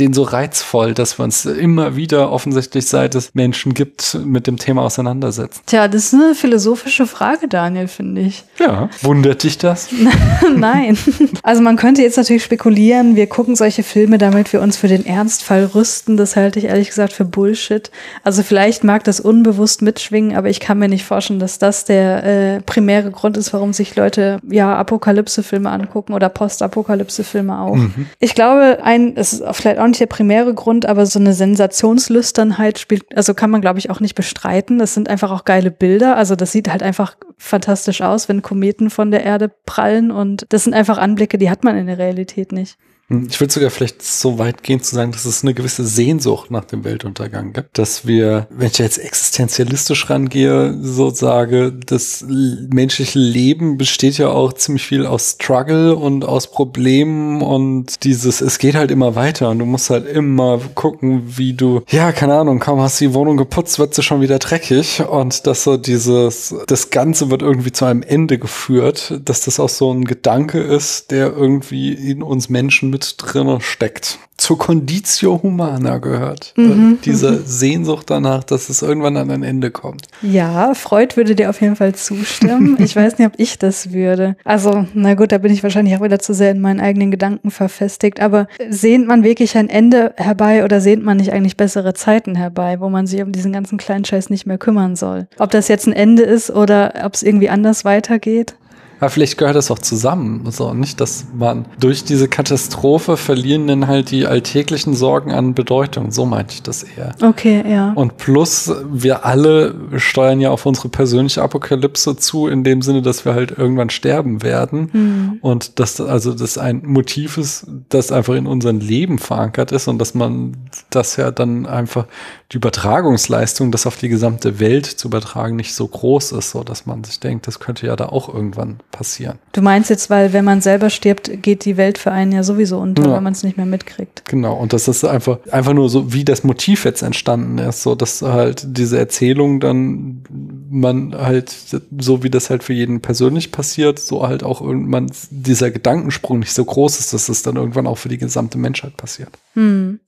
[0.00, 4.56] den so reizvoll, dass wir uns immer wieder offensichtlich seit es Menschen gibt, mit dem
[4.56, 5.60] Thema auseinandersetzen?
[5.66, 8.44] Tja, das ist eine philosophische Frage, Daniel, finde ich.
[8.58, 9.88] Ja, wundert dich das?
[10.56, 10.96] Nein.
[11.42, 15.04] Also man könnte jetzt natürlich spekulieren, wir gucken solche Filme, damit wir uns für den
[15.04, 16.16] Ernstfall rüsten.
[16.16, 17.90] Das halte ich ehrlich gesagt für Bullshit.
[18.24, 22.24] Also vielleicht mag das unbewusst mitschwingen, aber ich kann mir nicht vorstellen, dass das der
[22.24, 27.76] äh, primäre Grund ist, warum sich Leute ja Apokalypse-Filme angucken oder Postapokalypse-Filme auch.
[27.76, 28.06] Mhm.
[28.18, 32.78] Ich glaube, ein, es ist vielleicht auch nicht der primäre Grund, aber so eine Sensationslüsternheit
[32.78, 34.78] spielt, also kann man, glaube ich, auch nicht bestreiten.
[34.78, 36.16] Das sind einfach auch geile Bilder.
[36.16, 40.64] Also das sieht halt einfach fantastisch aus, wenn Kometen von der Erde prallen und das
[40.64, 42.78] sind einfach Anblicke, die hat man in der Realität nicht.
[43.10, 46.50] Hm, ich würde sogar vielleicht so weit gehen zu sagen, dass es eine gewisse Sehnsucht
[46.50, 47.76] nach dem Weltuntergang gibt.
[47.76, 54.52] Dass wir, wenn ich jetzt existenzialistisch rangehe, so sage, das menschliche Leben besteht ja auch
[54.52, 59.58] ziemlich viel aus Struggle und aus Problemen und dieses, es geht halt immer weiter und
[59.58, 63.36] du musst halt immer gucken, wie du, ja, keine Ahnung, kaum hast du die Wohnung
[63.36, 67.84] geputzt, wird sie schon wieder dreckig und dass so dieses, das Ganze wird irgendwie zu
[67.84, 72.90] einem Ende geführt, dass das auch so ein Gedanke ist, der irgendwie in uns Menschen
[72.90, 74.18] mit mit drin steckt.
[74.36, 76.54] Zur Conditio Humana gehört.
[76.56, 76.98] Mhm.
[77.04, 80.06] Diese Sehnsucht danach, dass es irgendwann an ein Ende kommt.
[80.22, 82.76] Ja, Freud würde dir auf jeden Fall zustimmen.
[82.80, 84.36] ich weiß nicht, ob ich das würde.
[84.44, 87.50] Also, na gut, da bin ich wahrscheinlich auch wieder zu sehr in meinen eigenen Gedanken
[87.50, 88.20] verfestigt.
[88.20, 92.80] Aber sehnt man wirklich ein Ende herbei oder sehnt man nicht eigentlich bessere Zeiten herbei,
[92.80, 95.26] wo man sich um diesen ganzen kleinen Scheiß nicht mehr kümmern soll?
[95.38, 98.54] Ob das jetzt ein Ende ist oder ob es irgendwie anders weitergeht?
[99.00, 100.50] Aber vielleicht gehört das auch zusammen.
[100.50, 106.12] So, nicht, dass man durch diese Katastrophe verlieren dann halt die alltäglichen Sorgen an Bedeutung.
[106.12, 107.14] So meinte ich das eher.
[107.22, 107.92] Okay, ja.
[107.94, 113.24] Und plus, wir alle steuern ja auf unsere persönliche Apokalypse zu, in dem Sinne, dass
[113.24, 114.90] wir halt irgendwann sterben werden.
[114.92, 115.38] Hm.
[115.40, 119.98] Und dass also das ein Motiv ist, das einfach in unserem Leben verankert ist und
[119.98, 120.56] dass man
[120.90, 122.06] das ja dann einfach
[122.52, 126.86] die Übertragungsleistung, das auf die gesamte Welt zu übertragen, nicht so groß ist, so dass
[126.86, 129.38] man sich denkt, das könnte ja da auch irgendwann passieren.
[129.52, 132.78] Du meinst jetzt, weil wenn man selber stirbt, geht die Welt für einen ja sowieso
[132.78, 133.16] unter, Ja.
[133.16, 134.24] wenn man es nicht mehr mitkriegt.
[134.26, 137.94] Genau, und das ist einfach, einfach nur so, wie das Motiv jetzt entstanden ist, so
[137.94, 140.22] dass halt diese Erzählung dann
[140.70, 141.54] man halt,
[141.98, 146.52] so wie das halt für jeden persönlich passiert, so halt auch irgendwann dieser Gedankensprung nicht
[146.52, 149.30] so groß ist, dass es dann irgendwann auch für die gesamte Menschheit passiert.
[149.54, 150.00] Hm.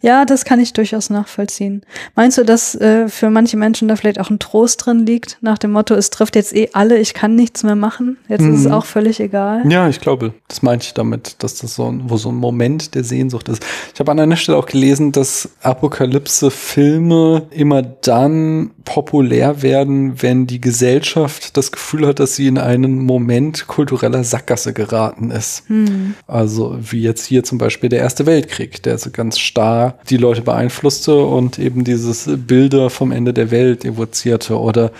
[0.00, 1.82] Ja, das kann ich durchaus nachvollziehen.
[2.16, 5.58] Meinst du, dass äh, für manche Menschen da vielleicht auch ein Trost drin liegt, nach
[5.58, 8.64] dem Motto, es trifft jetzt eh alle, ich kann nichts mehr machen, jetzt ist es
[8.66, 8.72] Mhm.
[8.72, 9.62] auch völlig egal?
[9.70, 12.94] Ja, ich glaube, das meinte ich damit, dass das so ein, wo so ein Moment
[12.94, 13.64] der Sehnsucht ist.
[13.94, 20.60] Ich habe an einer Stelle auch gelesen, dass Apokalypse-Filme immer dann populär werden, wenn die
[20.60, 25.64] Gesellschaft das Gefühl hat, dass sie in einen Moment kultureller Sackgasse geraten ist.
[25.68, 26.14] Hm.
[26.26, 30.40] Also wie jetzt hier zum Beispiel der Erste Weltkrieg, der so ganz starr die Leute
[30.40, 34.90] beeinflusste und eben dieses Bilder vom Ende der Welt evozierte oder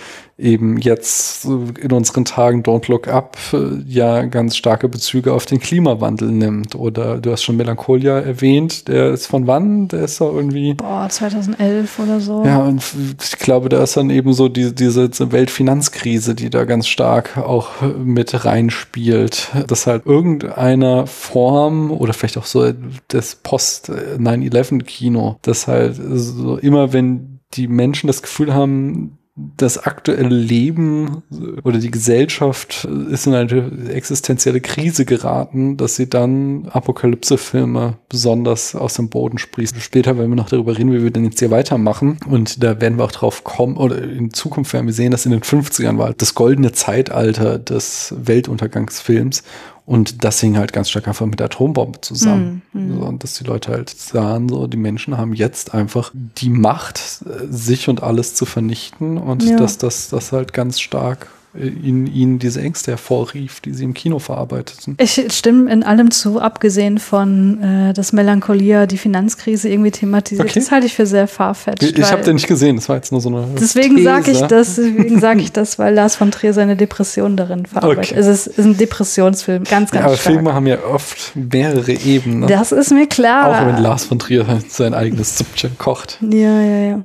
[0.41, 5.59] eben jetzt in unseren Tagen Don't Look Up äh, ja ganz starke Bezüge auf den
[5.59, 6.75] Klimawandel nimmt.
[6.75, 9.87] Oder du hast schon Melancholia erwähnt, der ist von wann?
[9.87, 12.43] Der ist doch irgendwie Boah, 2011 oder so.
[12.45, 12.83] ja, und
[13.21, 17.69] ich glaube, da ist dann eben so die, diese Weltfinanzkrise, die da ganz stark auch
[18.03, 22.71] mit reinspielt, dass halt irgendeiner Form oder vielleicht auch so
[23.07, 29.17] das Post-9-11-Kino, dass halt so immer, wenn die Menschen das Gefühl haben,
[29.57, 31.23] das aktuelle Leben
[31.63, 38.95] oder die Gesellschaft ist in eine existenzielle Krise geraten, dass sie dann Apokalypse-Filme besonders aus
[38.95, 39.79] dem Boden sprießen.
[39.79, 42.17] Später werden wir noch darüber reden, wie wir denn jetzt hier weitermachen.
[42.27, 45.31] Und da werden wir auch drauf kommen, oder in Zukunft werden wir sehen, dass in
[45.31, 49.43] den 50ern war das goldene Zeitalter des Weltuntergangsfilms.
[49.85, 52.61] Und das hing halt ganz stark einfach mit der Atombombe zusammen.
[52.71, 52.99] Hm, hm.
[52.99, 56.99] So, und dass die Leute halt sahen, so, die Menschen haben jetzt einfach die Macht,
[57.25, 59.57] äh, sich und alles zu vernichten und Ja.
[59.57, 64.19] dass das, das halt ganz stark in ihnen diese Ängste hervorrief, die sie im Kino
[64.19, 64.95] verarbeiteten.
[64.99, 70.47] Ich stimme in allem zu, abgesehen von äh, dass Melancholia die Finanzkrise irgendwie thematisiert.
[70.47, 70.59] Okay.
[70.59, 71.97] Das halte ich für sehr farfetched.
[71.97, 73.47] Ich, habe den nicht gesehen, das war jetzt nur so eine.
[73.59, 77.65] Deswegen sage ich das, deswegen sage ich das, weil Lars von Trier seine Depression darin
[77.65, 78.11] verarbeitet.
[78.11, 78.19] Okay.
[78.19, 80.35] Es ist, ist ein Depressionsfilm, ganz, ganz Ja, aber stark.
[80.35, 82.41] Filme haben ja oft mehrere Ebenen.
[82.41, 82.47] Ne?
[82.47, 83.49] Das ist mir klar.
[83.49, 86.17] Auch wenn Lars von Trier sein eigenes Süppchen kocht.
[86.21, 87.03] Ja, ja, ja.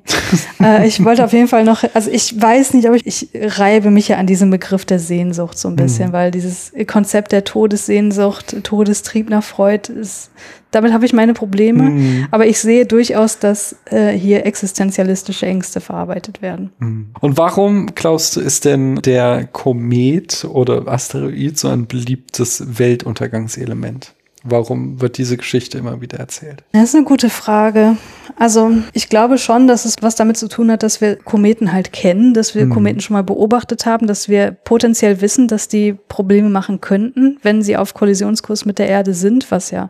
[0.63, 3.29] äh, ich wollte auf jeden Fall noch, also ich weiß nicht, aber ich, ich
[3.59, 6.13] reibe mich ja an diesem Begriff der Sehnsucht so ein bisschen, Mhm.
[6.13, 10.31] weil dieses Konzept der Todessehnsucht, Todestrieb nach Freud ist,
[10.73, 11.85] damit habe ich meine Probleme.
[11.85, 12.27] Mhm.
[12.31, 16.71] Aber ich sehe durchaus, dass äh, hier existenzialistische Ängste verarbeitet werden.
[16.81, 17.07] Mhm.
[17.21, 24.13] Und warum, glaubst du, ist denn der Komet oder Asteroid so ein beliebtes Weltuntergangselement?
[24.45, 26.63] Warum wird diese Geschichte immer wieder erzählt?
[26.73, 27.97] Das ist eine gute Frage.
[28.39, 31.93] Also ich glaube schon, dass es was damit zu tun hat, dass wir Kometen halt
[31.93, 32.71] kennen, dass wir Mhm.
[32.71, 37.63] Kometen schon mal beobachtet haben, dass wir potenziell wissen, dass die Probleme machen könnten, wenn
[37.63, 39.89] sie auf Kollisionskurs mit der Erde sind, was ja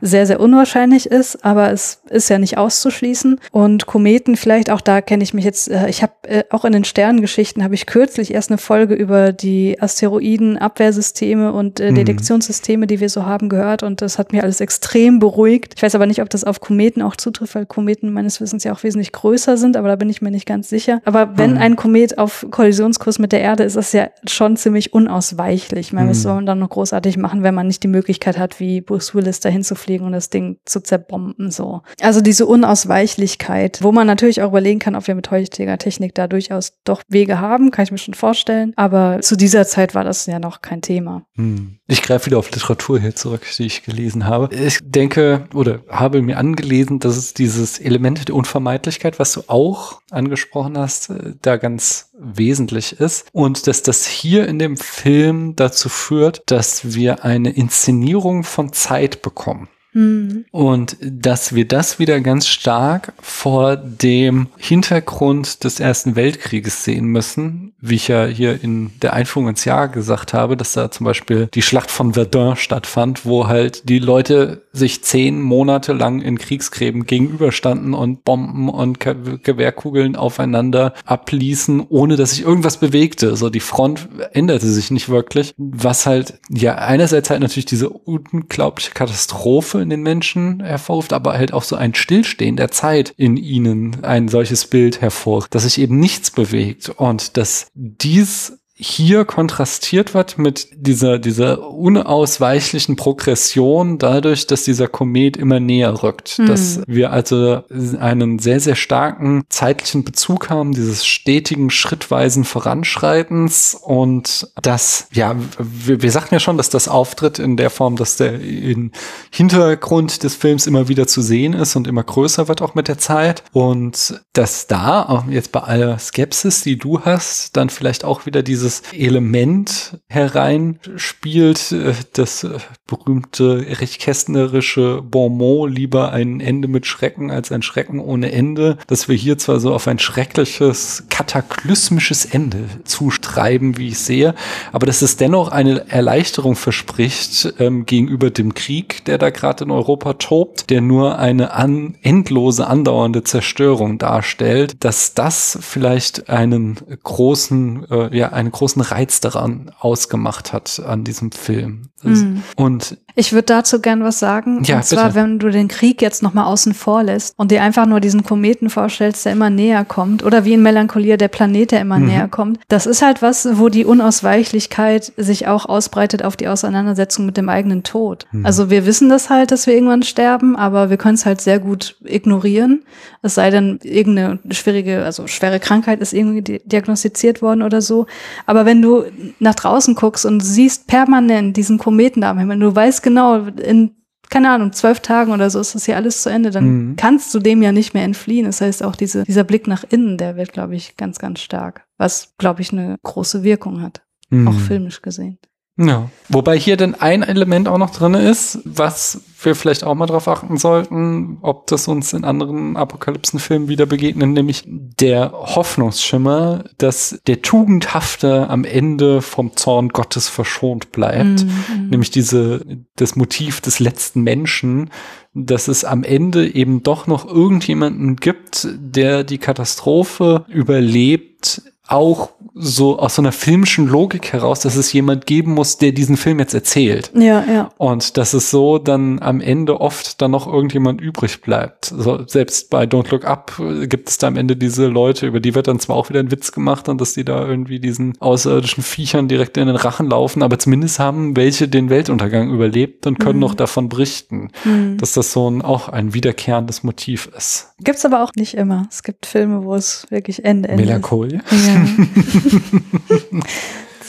[0.00, 3.40] sehr, sehr unwahrscheinlich ist, aber es ist ja nicht auszuschließen.
[3.50, 6.72] Und Kometen vielleicht, auch da kenne ich mich jetzt, äh, ich habe äh, auch in
[6.72, 11.96] den Sternengeschichten, habe ich kürzlich erst eine Folge über die Asteroiden-Abwehrsysteme und äh, Mhm.
[11.96, 15.74] Detektionssysteme, die wir so haben, gehört und das hat mir alles extrem beruhigt.
[15.76, 18.72] Ich weiß aber nicht, ob das auf Kometen auch zutrifft, weil Kometen meines Wissens ja
[18.72, 21.00] auch wesentlich größer sind, aber da bin ich mir nicht ganz sicher.
[21.04, 21.58] Aber wenn Mhm.
[21.58, 25.88] ein Komet auf Kollisionskurs mit der Erde ist, ist das ja schon ziemlich unausweichlich.
[25.88, 26.22] Ich meine, was Mhm.
[26.22, 29.40] soll man dann noch großartig machen, wenn man nicht die Möglichkeit hat, wie Bruce Willis
[29.40, 31.82] dahin zu fliegen und das Ding zu zerbomben, so.
[32.00, 36.26] Also diese Unausweichlichkeit, wo man natürlich auch überlegen kann, ob wir mit heutiger Technik da
[36.28, 38.72] durchaus doch Wege haben, kann ich mir schon vorstellen.
[38.76, 41.22] Aber zu dieser Zeit war das ja noch kein Thema.
[41.36, 41.78] Hm.
[41.86, 44.54] Ich greife wieder auf Literatur hier zurück, die ich gelesen habe.
[44.54, 50.00] Ich denke oder habe mir angelesen, dass es dieses Element der Unvermeidlichkeit, was du auch
[50.10, 53.26] angesprochen hast, äh, da ganz wesentlich ist.
[53.32, 59.22] Und dass das hier in dem Film dazu führt, dass wir eine Inszenierung von Zeit
[59.22, 59.68] bekommen.
[59.96, 60.44] Hm.
[60.50, 67.72] Und dass wir das wieder ganz stark vor dem Hintergrund des Ersten Weltkrieges sehen müssen,
[67.80, 71.48] wie ich ja hier in der Einführung ins Jahr gesagt habe, dass da zum Beispiel
[71.54, 77.06] die Schlacht von Verdun stattfand, wo halt die Leute sich zehn Monate lang in Kriegsgräben
[77.06, 83.34] gegenüberstanden und Bomben und Gewehrkugeln aufeinander abließen, ohne dass sich irgendwas bewegte.
[83.34, 88.90] So die Front änderte sich nicht wirklich, was halt ja einerseits halt natürlich diese unglaubliche
[88.90, 94.02] Katastrophe in den Menschen hervorruft, aber halt auch so ein Stillstehen der Zeit in ihnen
[94.02, 96.88] ein solches Bild hervor, dass sich eben nichts bewegt.
[96.88, 105.38] Und dass dies hier kontrastiert wird mit dieser, dieser unausweichlichen Progression dadurch, dass dieser Komet
[105.38, 106.38] immer näher rückt.
[106.38, 106.46] Mhm.
[106.46, 107.62] Dass wir also
[107.98, 116.02] einen sehr, sehr starken zeitlichen Bezug haben, dieses stetigen, schrittweisen Voranschreitens und das, ja, wir,
[116.02, 118.92] wir sagten ja schon, dass das auftritt in der Form, dass der im
[119.30, 122.98] Hintergrund des Films immer wieder zu sehen ist und immer größer wird auch mit der
[122.98, 128.26] Zeit und dass da, auch jetzt bei aller Skepsis, die du hast, dann vielleicht auch
[128.26, 136.66] wieder diese dieses Element hereinspielt, äh, das äh, berühmte recht kästnerische Bonmot, lieber ein Ende
[136.66, 141.04] mit Schrecken als ein Schrecken ohne Ende, dass wir hier zwar so auf ein schreckliches,
[141.10, 144.34] kataklysmisches Ende zustreiben, wie ich sehe,
[144.72, 149.70] aber dass es dennoch eine Erleichterung verspricht ähm, gegenüber dem Krieg, der da gerade in
[149.70, 157.86] Europa tobt, der nur eine an, endlose, andauernde Zerstörung darstellt, dass das vielleicht einen großen,
[157.90, 161.90] äh, ja, eine großen Reiz daran ausgemacht hat an diesem Film.
[162.02, 162.42] Mhm.
[162.56, 164.62] Und ich würde dazu gern was sagen.
[164.64, 165.14] Ja, und zwar, bitte.
[165.14, 168.68] wenn du den Krieg jetzt nochmal außen vor lässt und dir einfach nur diesen Kometen
[168.68, 172.06] vorstellst, der immer näher kommt, oder wie in Melancholia der Planet, der immer mhm.
[172.06, 172.60] näher kommt.
[172.68, 177.48] Das ist halt was, wo die Unausweichlichkeit sich auch ausbreitet auf die Auseinandersetzung mit dem
[177.48, 178.26] eigenen Tod.
[178.32, 178.44] Mhm.
[178.44, 181.58] Also wir wissen das halt, dass wir irgendwann sterben, aber wir können es halt sehr
[181.58, 182.84] gut ignorieren.
[183.22, 188.06] Es sei denn, irgendeine schwierige, also schwere Krankheit ist irgendwie diagnostiziert worden oder so.
[188.46, 189.04] Aber wenn du
[189.40, 193.96] nach draußen guckst und siehst permanent diesen Kometen da am Himmel, du weißt genau, in
[194.28, 196.96] keine Ahnung, zwölf Tagen oder so ist das hier alles zu Ende, dann mhm.
[196.96, 198.46] kannst du dem ja nicht mehr entfliehen.
[198.46, 201.86] Das heißt, auch diese, dieser Blick nach innen, der wird, glaube ich, ganz, ganz stark.
[201.96, 204.02] Was, glaube ich, eine große Wirkung hat.
[204.30, 204.48] Mhm.
[204.48, 205.38] Auch filmisch gesehen.
[205.78, 206.10] Ja.
[206.28, 210.26] Wobei hier denn ein Element auch noch drin ist, was wir vielleicht auch mal drauf
[210.26, 217.42] achten sollten, ob das uns in anderen Apokalypsenfilmen wieder begegnet, nämlich der Hoffnungsschimmer, dass der
[217.42, 221.44] Tugendhafte am Ende vom Zorn Gottes verschont bleibt.
[221.44, 221.90] Mhm.
[221.90, 222.64] Nämlich diese,
[222.96, 224.90] das Motiv des letzten Menschen,
[225.34, 232.98] dass es am Ende eben doch noch irgendjemanden gibt, der die Katastrophe überlebt, auch so
[232.98, 236.54] aus so einer filmischen Logik heraus, dass es jemand geben muss, der diesen Film jetzt
[236.54, 237.10] erzählt.
[237.14, 237.68] Ja, ja.
[237.76, 241.86] Und dass es so dann am Ende oft dann noch irgendjemand übrig bleibt.
[241.86, 245.54] So, selbst bei Don't Look Up gibt es da am Ende diese Leute, über die
[245.54, 248.82] wird dann zwar auch wieder ein Witz gemacht und dass die da irgendwie diesen außerirdischen
[248.82, 253.34] Viechern direkt in den Rachen laufen, aber zumindest haben welche den Weltuntergang überlebt und können
[253.34, 253.40] mhm.
[253.40, 254.96] noch davon berichten, mhm.
[254.96, 257.74] dass das so ein, auch ein wiederkehrendes Motiv ist.
[257.80, 258.86] Gibt's aber auch nicht immer.
[258.90, 261.42] Es gibt Filme, wo es wirklich Ende, Ende Melancholie?
[261.50, 261.75] Ja.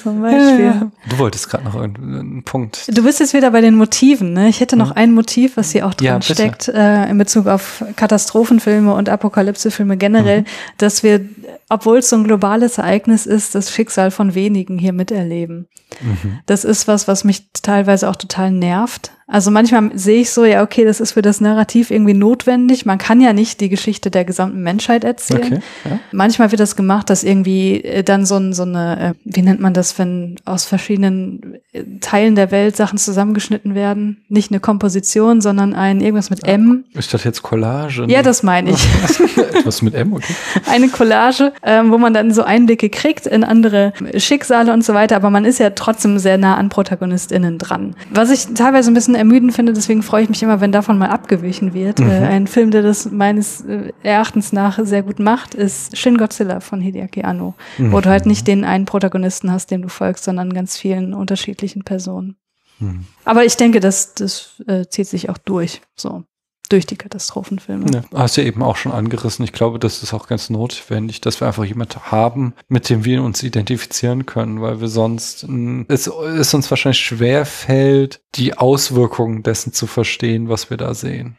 [0.04, 0.92] Zum Beispiel.
[1.10, 2.88] Du wolltest gerade noch einen Punkt.
[2.88, 4.34] Du bist jetzt wieder bei den Motiven.
[4.34, 4.48] Ne?
[4.48, 4.98] Ich hätte noch hm.
[4.98, 9.98] ein Motiv, was hier auch drin ja, steckt, äh, in Bezug auf Katastrophenfilme und Apokalypsefilme
[9.98, 10.46] generell, mhm.
[10.78, 11.26] dass wir,
[11.70, 15.68] obwohl es so ein globales Ereignis ist, das Schicksal von wenigen hier miterleben.
[16.02, 16.40] Mhm.
[16.46, 19.12] Das ist was, was mich teilweise auch total nervt.
[19.30, 22.86] Also manchmal sehe ich so, ja, okay, das ist für das Narrativ irgendwie notwendig.
[22.86, 25.44] Man kann ja nicht die Geschichte der gesamten Menschheit erzählen.
[25.44, 26.00] Okay, ja.
[26.14, 29.60] Manchmal wird das gemacht, dass irgendwie äh, dann so, ein, so eine, äh, wie nennt
[29.60, 34.24] man das, wenn aus verschiedenen äh, Teilen der Welt Sachen zusammengeschnitten werden?
[34.30, 36.86] Nicht eine Komposition, sondern ein irgendwas mit M.
[36.94, 38.06] Ist das jetzt Collage?
[38.08, 38.88] Ja, das meine ich.
[39.66, 40.34] Was mit M, okay.
[40.70, 45.18] Eine Collage, ähm, wo man dann so Einblicke kriegt in andere Schicksale und so weiter,
[45.18, 47.94] aber man ist ja trotzdem sehr nah an ProtagonistInnen dran.
[48.12, 51.10] Was ich teilweise ein bisschen ermüdend finde, deswegen freue ich mich immer, wenn davon mal
[51.10, 52.00] abgewichen wird.
[52.00, 52.10] Mhm.
[52.10, 56.60] Äh, ein Film, der das meines äh, Erachtens nach sehr gut macht, ist Shin Godzilla
[56.60, 57.92] von Hideaki Anno, mhm.
[57.92, 61.84] wo du halt nicht den einen Protagonisten hast, dem du folgst, sondern ganz vielen unterschiedlichen
[61.84, 62.38] Personen.
[62.80, 63.06] Mhm.
[63.26, 65.82] Aber ich denke, das, das äh, zieht sich auch durch.
[65.96, 66.24] So
[66.70, 67.86] durch die Katastrophenfilme.
[67.94, 69.44] Ja, hast du ja eben auch schon angerissen.
[69.46, 73.24] Ich glaube, das ist auch ganz notwendig, dass wir einfach jemanden haben, mit dem wir
[73.24, 75.44] uns identifizieren können, weil wir sonst
[75.88, 81.38] es, es uns wahrscheinlich schwer fällt, die Auswirkungen dessen zu verstehen, was wir da sehen.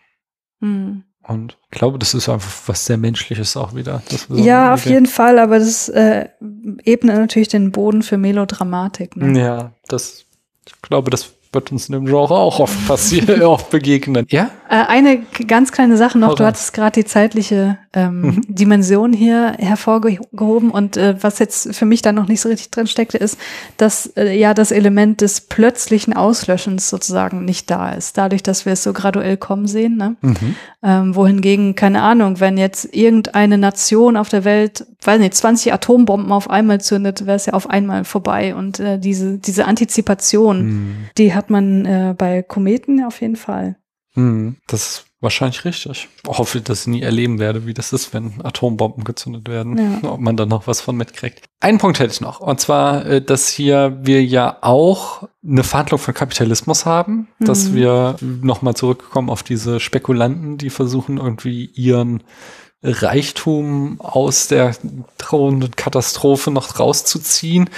[0.60, 1.04] Hm.
[1.28, 4.02] Und ich glaube, das ist einfach was sehr Menschliches auch wieder.
[4.30, 6.26] ja, auf jeden Fall, aber das äh,
[6.84, 9.14] ebnet natürlich den Boden für Melodramatik.
[9.14, 9.38] Ne?
[9.38, 10.24] Ja, das,
[10.66, 14.26] ich glaube, das wird uns in dem Genre auch oft passieren, oft begegnen.
[14.30, 14.50] Ja?
[14.70, 16.34] Äh, eine ganz kleine Sache noch.
[16.34, 18.42] Du hattest gerade die zeitliche ähm, Mhm.
[18.48, 22.86] Dimension hier hervorgehoben und äh, was jetzt für mich da noch nicht so richtig drin
[22.86, 23.38] steckte, ist,
[23.78, 28.18] dass äh, ja das Element des plötzlichen Auslöschens sozusagen nicht da ist.
[28.18, 29.96] Dadurch, dass wir es so graduell kommen sehen.
[29.96, 30.16] Ne?
[30.20, 30.54] Mhm.
[30.82, 36.30] Ähm, wohingegen, keine Ahnung, wenn jetzt irgendeine Nation auf der Welt, weiß nicht, 20 Atombomben
[36.30, 38.54] auf einmal zündet, wäre es ja auf einmal vorbei.
[38.54, 40.94] Und äh, diese, diese Antizipation, Mhm.
[41.16, 43.76] die hat man äh, bei Kometen auf jeden Fall.
[44.18, 44.56] Mhm.
[44.66, 46.08] Das ist wahrscheinlich richtig.
[46.22, 50.00] Ich hoffe, dass ich nie erleben werde, wie das ist, wenn Atombomben gezündet werden.
[50.02, 50.10] Ja.
[50.12, 51.44] Ob man da noch was von mitkriegt.
[51.60, 52.40] Einen Punkt hätte ich noch.
[52.40, 57.74] Und zwar, äh, dass hier wir ja auch eine Verhandlung von Kapitalismus haben, dass Mhm.
[57.74, 62.22] wir nochmal zurückkommen auf diese Spekulanten, die versuchen irgendwie ihren
[62.82, 64.76] Reichtum aus der
[65.18, 67.68] drohenden Katastrophe noch rauszuziehen.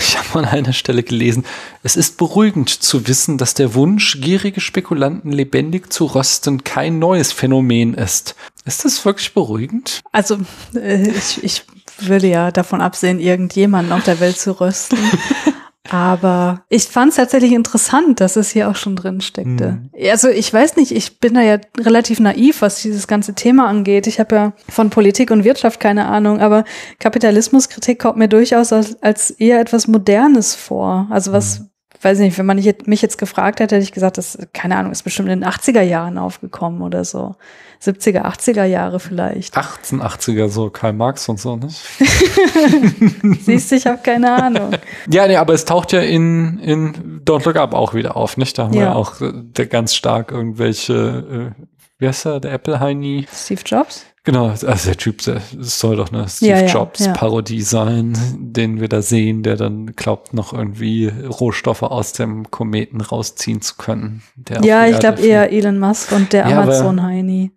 [0.00, 1.44] Ich habe mal an einer Stelle gelesen,
[1.84, 7.32] es ist beruhigend zu wissen, dass der Wunsch, gierige Spekulanten lebendig zu rösten, kein neues
[7.32, 8.34] Phänomen ist.
[8.64, 10.00] Ist das wirklich beruhigend?
[10.10, 10.38] Also
[10.74, 11.64] äh, ich, ich
[11.98, 14.98] würde ja davon absehen, irgendjemanden auf der Welt zu rösten.
[15.90, 19.82] Aber ich fand es tatsächlich interessant, dass es hier auch schon drin steckte.
[20.10, 24.06] Also ich weiß nicht, ich bin da ja relativ naiv, was dieses ganze Thema angeht.
[24.06, 26.64] Ich habe ja von Politik und Wirtschaft keine Ahnung, aber
[27.00, 31.08] Kapitalismuskritik kommt mir durchaus als, als eher etwas Modernes vor.
[31.10, 31.66] Also was,
[32.04, 35.02] weiß nicht, wenn man mich jetzt gefragt hätte, hätte ich gesagt, das, keine Ahnung, ist
[35.02, 37.36] bestimmt in den 80er Jahren aufgekommen oder so.
[37.82, 39.56] 70er, 80er Jahre vielleicht.
[39.56, 41.80] 1880er, so Karl Marx und so, nicht?
[43.40, 44.70] Siehst du, ich habe keine Ahnung.
[45.10, 48.56] Ja, nee, aber es taucht ja in, in Don't Look Up auch wieder auf, nicht?
[48.58, 48.94] Da haben wir Ja.
[48.94, 51.64] auch äh, ganz stark irgendwelche, äh,
[51.98, 53.26] wie heißt er, der Apple-Heini?
[53.32, 54.06] Steve Jobs?
[54.24, 57.12] Genau, also der Typ, es soll doch eine Steve Ja, ja, Jobs ja.
[57.12, 63.00] Parodie sein, den wir da sehen, der dann glaubt, noch irgendwie Rohstoffe aus dem Kometen
[63.00, 64.22] rausziehen zu können.
[64.62, 67.50] Ja, ich glaube eher Elon Musk und der Ja, Amazon-Heini.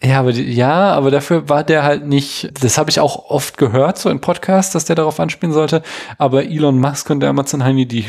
[0.00, 2.52] Ja, aber die, ja, aber dafür war der halt nicht.
[2.62, 5.82] Das habe ich auch oft gehört so in Podcasts, dass der darauf anspielen sollte.
[6.18, 8.04] Aber Elon Musk und der Amazon Heini, die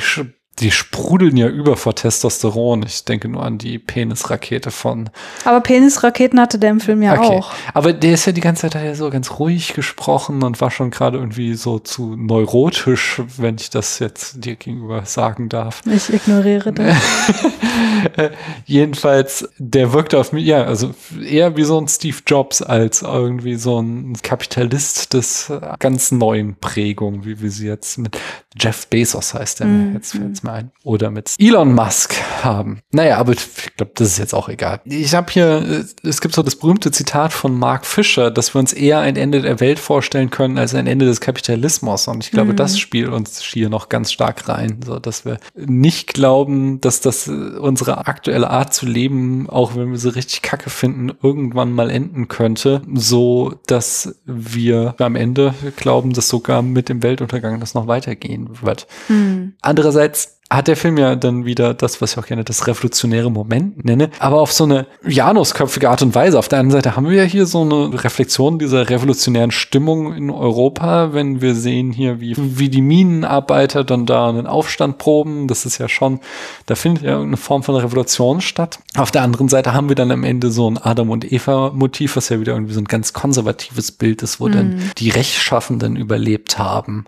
[0.60, 2.84] die sprudeln ja über vor Testosteron.
[2.84, 5.10] Ich denke nur an die Penisrakete von.
[5.46, 7.38] Aber Penisraketen hatte der im Film ja Okay.
[7.38, 7.52] auch.
[7.74, 10.92] Aber der ist ja die ganze Zeit er so ganz ruhig gesprochen und war schon
[10.92, 15.82] gerade irgendwie so zu neurotisch, wenn ich das jetzt dir gegenüber sagen darf.
[15.86, 16.96] Ich ignoriere das.
[18.66, 23.56] Jedenfalls, der wirkte auf mich, ja, also eher wie so ein Steve Jobs als irgendwie
[23.56, 28.18] so ein Kapitalist des ganz neuen Prägung, wie wir sie jetzt mit
[28.60, 32.80] Jeff Bezos heißt der, Mm, jetzt fällt's mir ein, oder mit Elon Musk haben.
[32.92, 34.82] Naja, aber ich glaube, das ist jetzt auch egal.
[34.86, 38.60] Ich habe hier, äh, es gibt so das berühmte Zitat von Mark Fisher, dass wir
[38.60, 42.08] uns eher ein Ende der Welt vorstellen können als ein Ende des Kapitalismus.
[42.08, 42.58] Und ich glaube, Mhm.
[42.58, 47.28] das spielt uns hier noch ganz stark rein, so dass wir nicht glauben, dass das
[47.28, 51.90] äh, unsere aktuelle Art zu leben, auch wenn wir sie richtig kacke finden, irgendwann mal
[51.90, 57.88] enden könnte, so dass wir am Ende glauben, dass sogar mit dem Weltuntergang das noch
[57.88, 58.88] weitergehen wird.
[59.08, 59.54] Hm.
[59.62, 63.86] Andererseits hat der Film ja dann wieder das, was ich auch gerne das revolutionäre Moment
[63.86, 66.40] nenne, aber auf so eine janusköpfige Art und Weise.
[66.40, 70.32] Auf der anderen Seite haben wir ja hier so eine Reflexion dieser revolutionären Stimmung in
[70.32, 75.48] Europa, wenn wir sehen hier, wie, wie die Minenarbeiter dann da einen Aufstand proben.
[75.48, 76.20] Das ist ja schon,
[76.66, 78.80] da findet ja irgendeine Form von Revolution statt.
[78.96, 82.16] Auf der anderen Seite haben wir dann am Ende so ein Adam und Eva Motiv,
[82.16, 86.58] was ja wieder irgendwie so ein ganz konservatives Bild ist, wo dann die Rechtschaffenden überlebt
[86.58, 87.06] haben.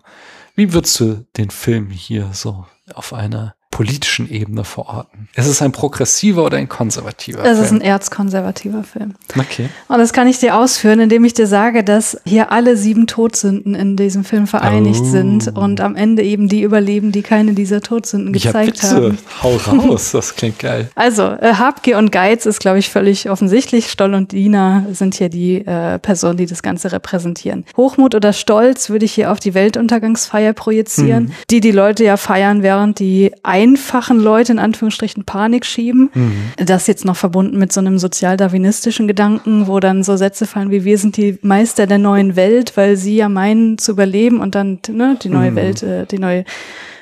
[0.56, 5.28] Wie würdest du den Film hier so auf einer politischen Ebene verorten?
[5.36, 7.80] Ist es ein progressiver oder ein konservativer Das ist Film?
[7.82, 9.14] ein erzkonservativer Film.
[9.40, 9.70] okay.
[9.88, 13.74] Und das kann ich dir ausführen, indem ich dir sage, dass hier alle sieben Todsünden
[13.74, 15.06] in diesem Film vereinigt Oh.
[15.06, 18.96] sind und am Ende eben die überleben, die keine dieser Todsünden Ja, gezeigt bitte.
[18.96, 19.18] haben.
[19.42, 20.12] Hau raus.
[20.12, 20.90] Das klingt geil.
[20.96, 23.90] Also, äh, Habgier und Geiz ist, glaube ich, völlig offensichtlich.
[23.90, 27.66] Stoll und Diener sind hier die äh, Personen, die das Ganze repräsentieren.
[27.78, 31.32] Hochmut oder Stolz würde ich hier auf die Weltuntergangsfeier projizieren, Mhm.
[31.50, 33.32] die die Leute ja feiern, während die
[33.72, 36.10] einfachen Leute in Anführungsstrichen Panik schieben.
[36.14, 36.66] Mhm.
[36.66, 40.84] Das jetzt noch verbunden mit so einem sozialdarwinistischen Gedanken, wo dann so Sätze fallen wie
[40.84, 44.80] wir sind die Meister der neuen Welt, weil sie ja meinen zu überleben und dann
[44.90, 45.56] ne, die neue Mhm.
[45.56, 46.46] Welt, äh, die neue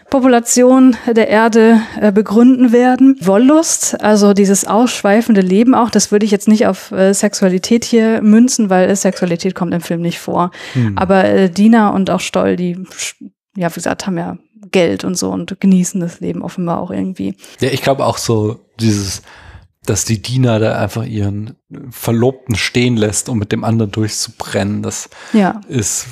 [0.09, 3.15] Population der Erde äh, begründen werden.
[3.21, 8.21] Wollust, also dieses ausschweifende Leben auch, das würde ich jetzt nicht auf äh, Sexualität hier
[8.21, 10.51] münzen, weil äh, Sexualität kommt im Film nicht vor.
[10.95, 12.77] Aber äh, Dina und auch Stoll, die,
[13.55, 14.37] ja, wie gesagt, haben ja
[14.71, 17.35] Geld und so und genießen das Leben offenbar auch irgendwie.
[17.61, 19.21] Ja, ich glaube auch so dieses,
[19.85, 21.55] dass die Dina da einfach ihren
[21.89, 24.83] Verlobten stehen lässt, um mit dem anderen durchzubrennen.
[24.83, 25.61] Das Ja.
[25.67, 26.05] ist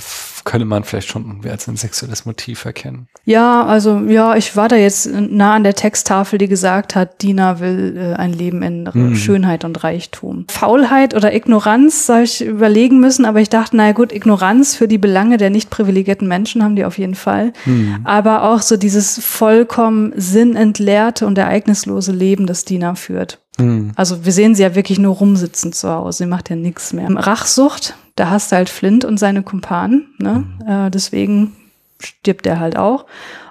[0.47, 3.09] könnte man vielleicht schon irgendwie als ein sexuelles Motiv erkennen.
[3.25, 7.59] Ja, also ja, ich war da jetzt nah an der Texttafel, die gesagt hat, Dina
[7.59, 9.15] will äh, ein Leben in Mhm.
[9.17, 10.45] Schönheit und Reichtum.
[10.47, 14.97] Faulheit oder Ignoranz soll ich überlegen müssen, aber ich dachte, naja gut, Ignoranz für die
[14.97, 17.51] Belange der nicht privilegierten Menschen haben die auf jeden Fall.
[17.65, 17.99] Mhm.
[18.05, 23.39] Aber auch so dieses vollkommen sinnentleerte und ereignislose Leben, das Dina führt.
[23.57, 23.91] Hm.
[23.95, 26.19] Also wir sehen sie ja wirklich nur rumsitzen zu Hause.
[26.19, 27.09] Sie macht ja nichts mehr.
[27.09, 30.13] Rachsucht, da hast du halt Flint und seine Kumpanen.
[30.17, 30.43] Ne?
[30.67, 31.55] Äh, deswegen
[31.99, 33.05] stirbt er halt auch.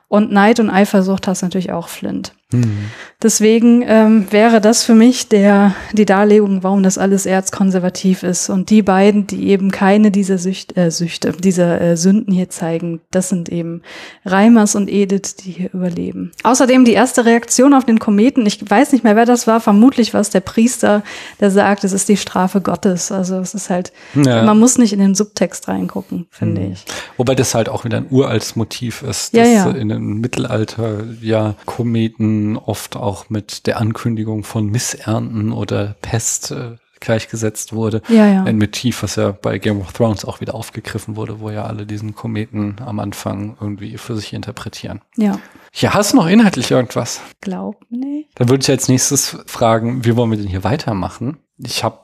[0.08, 2.34] Und Neid und Eifersucht hast natürlich auch Flint.
[2.52, 2.90] Hm.
[3.20, 8.50] Deswegen ähm, wäre das für mich der, die Darlegung, warum das alles erzkonservativ ist.
[8.50, 13.00] Und die beiden, die eben keine dieser Sücht, äh, Süchte, dieser äh, Sünden hier zeigen,
[13.10, 13.82] das sind eben
[14.24, 16.30] Reimers und Edith, die hier überleben.
[16.44, 20.14] Außerdem die erste Reaktion auf den Kometen, ich weiß nicht mehr, wer das war, vermutlich
[20.14, 21.02] war es der Priester,
[21.40, 23.10] der sagt, es ist die Strafe Gottes.
[23.10, 24.44] Also es ist halt, Ja.
[24.44, 26.84] man muss nicht in den Subtext reingucken, finde ich.
[27.16, 29.70] Wobei das halt auch wieder ein uraltes Motiv ist, Ja, dass ja.
[29.70, 36.76] in dem Mittelalter ja Kometen oft auch mit der Ankündigung von Missernten oder Pest äh,
[37.00, 38.00] gleichgesetzt wurde.
[38.08, 38.44] Ja, ja.
[38.44, 41.84] Ein Motiv, was ja bei Game of Thrones auch wieder aufgegriffen wurde, wo ja alle
[41.86, 45.02] diesen Kometen am Anfang irgendwie für sich interpretieren.
[45.16, 45.38] Ja,
[45.74, 47.20] Ja, hast du noch inhaltlich irgendwas?
[47.42, 48.30] glaub nicht.
[48.36, 51.36] Dann würde ich als nächstes fragen, wie wollen wir denn hier weitermachen?
[51.58, 51.98] Ich habe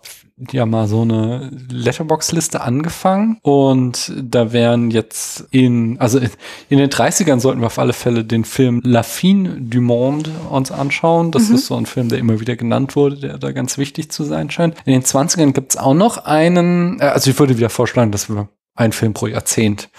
[0.50, 6.18] ja mal so eine Letterbox-Liste angefangen und da wären jetzt in, also
[6.68, 10.70] in den 30ern sollten wir auf alle Fälle den Film La Fin du Monde uns
[10.70, 11.30] anschauen.
[11.30, 14.24] Das ist so ein Film, der immer wieder genannt wurde, der da ganz wichtig zu
[14.24, 14.76] sein scheint.
[14.84, 18.48] In den 20ern gibt's auch noch einen, äh, also ich würde wieder vorschlagen, dass wir
[18.74, 19.90] einen Film pro Jahrzehnt.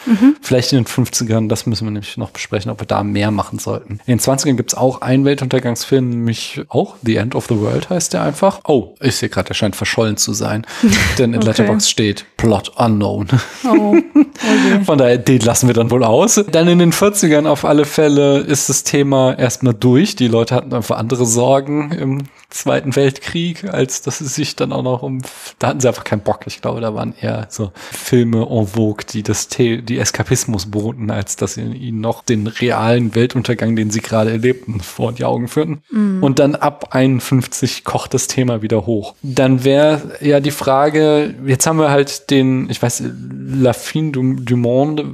[0.41, 3.59] Vielleicht in den 50ern, das müssen wir nämlich noch besprechen, ob wir da mehr machen
[3.59, 3.99] sollten.
[4.07, 8.13] In den 20ern gibt's auch einen Weltuntergangsfilm, nämlich auch The End of the World heißt
[8.13, 8.61] der einfach.
[8.65, 10.65] Oh, ich sehe gerade, der scheint verschollen zu sein.
[11.19, 11.49] Denn in Okay.
[11.49, 13.27] Letterboxd steht Plot Unknown.
[13.65, 14.83] Oh, okay.
[14.85, 16.43] Von daher, den lassen wir dann wohl aus.
[16.51, 20.15] Dann in den 40ern auf alle Fälle ist das Thema erstmal durch.
[20.15, 24.83] Die Leute hatten einfach andere Sorgen im Zweiten Weltkrieg, als dass es sich dann auch
[24.83, 25.21] noch um,
[25.59, 26.41] da hatten sie einfach keinen Bock.
[26.45, 31.11] Ich glaube, da waren eher so Filme en vogue, die das, The die Eskapismus boten,
[31.11, 35.47] als dass sie ihnen noch den realen Weltuntergang, den sie gerade erlebten, vor die Augen
[35.47, 35.81] führten.
[36.21, 39.15] Und dann ab 51 kocht das Thema wieder hoch.
[39.23, 43.03] Dann wäre ja die Frage, jetzt haben wir halt den, ich weiß,
[43.47, 45.05] La Fin du, du Monde,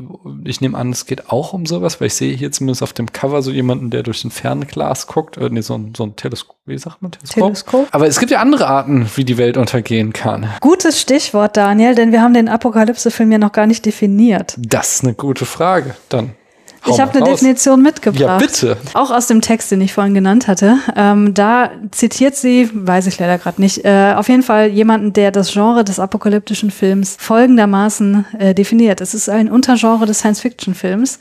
[0.43, 3.11] ich nehme an, es geht auch um sowas, weil ich sehe hier zumindest auf dem
[3.11, 6.57] Cover so jemanden, der durch ein Fernglas guckt, äh, nee, so ein, so ein Teleskop,
[6.65, 7.28] wie sagt man, Teleskop?
[7.29, 7.87] Teleskop.
[7.91, 10.47] Aber es gibt ja andere Arten, wie die Welt untergehen kann.
[10.61, 14.55] Gutes Stichwort, Daniel, denn wir haben den Apokalypse-Film ja noch gar nicht definiert.
[14.57, 15.95] Das ist eine gute Frage.
[16.09, 16.31] Dann.
[16.87, 17.39] Ich habe eine raus.
[17.39, 18.21] Definition mitgebracht.
[18.21, 18.77] Ja, bitte.
[18.93, 20.77] Auch aus dem Text, den ich vorhin genannt hatte.
[20.95, 25.31] Ähm, da zitiert sie, weiß ich leider gerade nicht, äh, auf jeden Fall jemanden, der
[25.31, 29.01] das Genre des apokalyptischen Films folgendermaßen äh, definiert.
[29.01, 31.19] Es ist ein Untergenre des Science-Fiction-Films.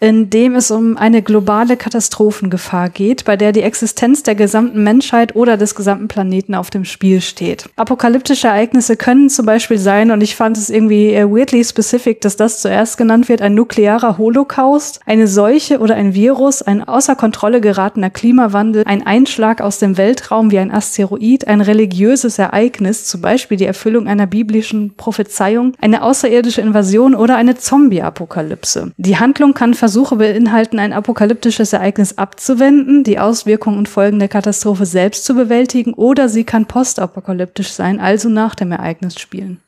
[0.00, 5.36] In dem es um eine globale Katastrophengefahr geht, bei der die Existenz der gesamten Menschheit
[5.36, 7.68] oder des gesamten Planeten auf dem Spiel steht.
[7.76, 12.36] Apokalyptische Ereignisse können zum Beispiel sein, und ich fand es irgendwie äh, weirdly specific, dass
[12.36, 17.60] das zuerst genannt wird, ein nuklearer Holocaust, eine Seuche oder ein Virus, ein außer Kontrolle
[17.60, 23.58] geratener Klimawandel, ein Einschlag aus dem Weltraum wie ein Asteroid, ein religiöses Ereignis, zum Beispiel
[23.58, 28.92] die Erfüllung einer biblischen Prophezeiung, eine außerirdische Invasion oder eine Zombie-Apokalypse.
[28.96, 34.86] Die Handlung kann Versuche beinhalten, ein apokalyptisches Ereignis abzuwenden, die Auswirkungen und Folgen der Katastrophe
[34.86, 39.58] selbst zu bewältigen, oder sie kann postapokalyptisch sein, also nach dem Ereignis spielen.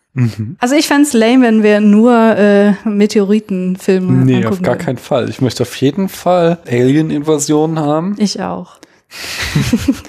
[0.61, 4.85] Also ich fänd's lame, wenn wir nur äh, Meteoritenfilme Nee, auf gar würden.
[4.85, 5.28] keinen Fall.
[5.28, 8.15] Ich möchte auf jeden Fall Alien-Invasionen haben.
[8.19, 8.77] Ich auch.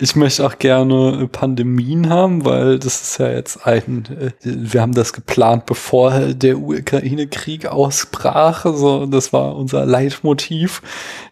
[0.00, 4.92] Ich möchte auch gerne Pandemien haben, weil das ist ja jetzt ein, äh, wir haben
[4.92, 8.66] das geplant, bevor der Ukraine-Krieg ausbrach.
[8.66, 10.82] So, das war unser Leitmotiv,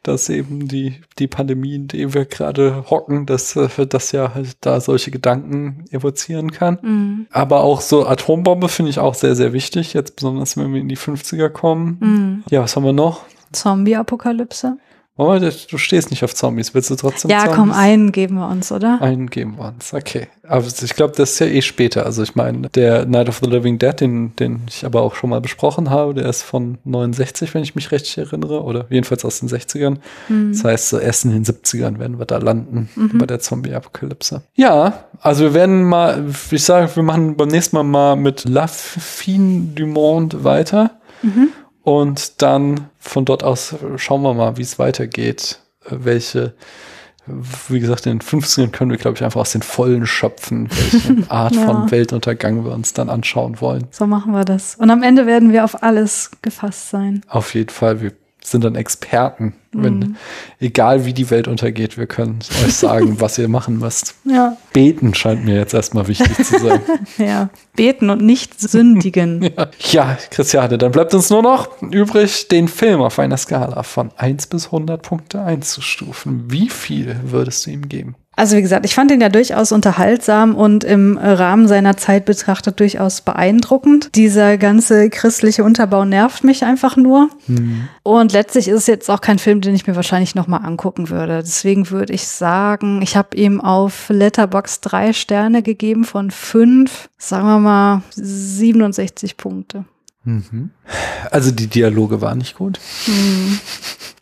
[0.02, 4.56] dass eben die, die Pandemie, in der wir gerade hocken, dass äh, das ja halt
[4.62, 6.78] da solche Gedanken evozieren kann.
[6.82, 7.26] Mhm.
[7.30, 10.88] Aber auch so Atombombe finde ich auch sehr, sehr wichtig, jetzt besonders wenn wir in
[10.88, 11.98] die 50er kommen.
[12.00, 12.44] Mhm.
[12.50, 13.24] Ja, was haben wir noch?
[13.52, 14.78] Zombie-Apokalypse?
[15.18, 17.56] Oh, du stehst nicht auf Zombies, willst du trotzdem Ja, Zombies?
[17.56, 19.00] komm, einen geben wir uns, oder?
[19.00, 20.28] Einen geben wir uns, okay.
[20.46, 22.04] Aber ich glaube, das ist ja eh später.
[22.04, 25.30] Also ich meine, der Night of the Living Dead, den, den ich aber auch schon
[25.30, 29.40] mal besprochen habe, der ist von 69, wenn ich mich richtig erinnere, oder jedenfalls aus
[29.40, 29.96] den 60ern.
[30.52, 34.42] Das heißt, so erst in den 70ern werden wir da landen bei der Zombie-Apokalypse.
[34.54, 38.66] Ja, also wir werden mal, ich sage, wir machen beim nächsten Mal mal mit La
[38.66, 40.90] Fine du Monde weiter.
[41.86, 46.54] Und dann von dort aus schauen wir mal, wie es weitergeht, welche
[47.68, 51.24] wie gesagt, in den 50ern können wir, glaube ich, einfach aus den Vollen schöpfen, welche
[51.30, 51.64] Art Ja.
[51.66, 53.86] von Weltuntergang wir uns dann anschauen wollen.
[53.92, 54.74] So machen wir das.
[54.76, 57.22] Und am Ende werden wir auf alles gefasst sein.
[57.28, 59.54] Auf jeden Fall, wir sind dann Experten.
[59.82, 60.16] Wenn, Mhm.
[60.60, 64.14] egal wie die Welt untergeht, wir können euch sagen, was ihr machen müsst.
[64.24, 66.80] Ja, Beten scheint mir jetzt erstmal wichtig zu sein.
[67.18, 67.50] ja.
[67.74, 69.50] Beten und nicht sündigen.
[69.90, 74.46] Ja, Christiane, dann bleibt uns nur noch übrig, den Film auf einer Skala von 1
[74.48, 76.44] bis 100 Punkte einzustufen.
[76.50, 78.16] Wie viel würdest du ihm geben?
[78.36, 82.78] Also wie gesagt, ich fand ihn ja durchaus unterhaltsam und im Rahmen seiner Zeit betrachtet
[82.80, 84.14] durchaus beeindruckend.
[84.14, 87.30] Dieser ganze christliche Unterbau nervt mich einfach nur.
[88.02, 91.38] Und letztlich ist es jetzt auch kein Film, den ich mir wahrscheinlich nochmal angucken würde.
[91.38, 97.46] Deswegen würde ich sagen, ich habe ihm auf Letterbox drei Sterne gegeben von fünf, sagen
[97.46, 99.86] wir mal 67 Punkte.
[101.30, 102.78] Also die Dialoge waren nicht gut.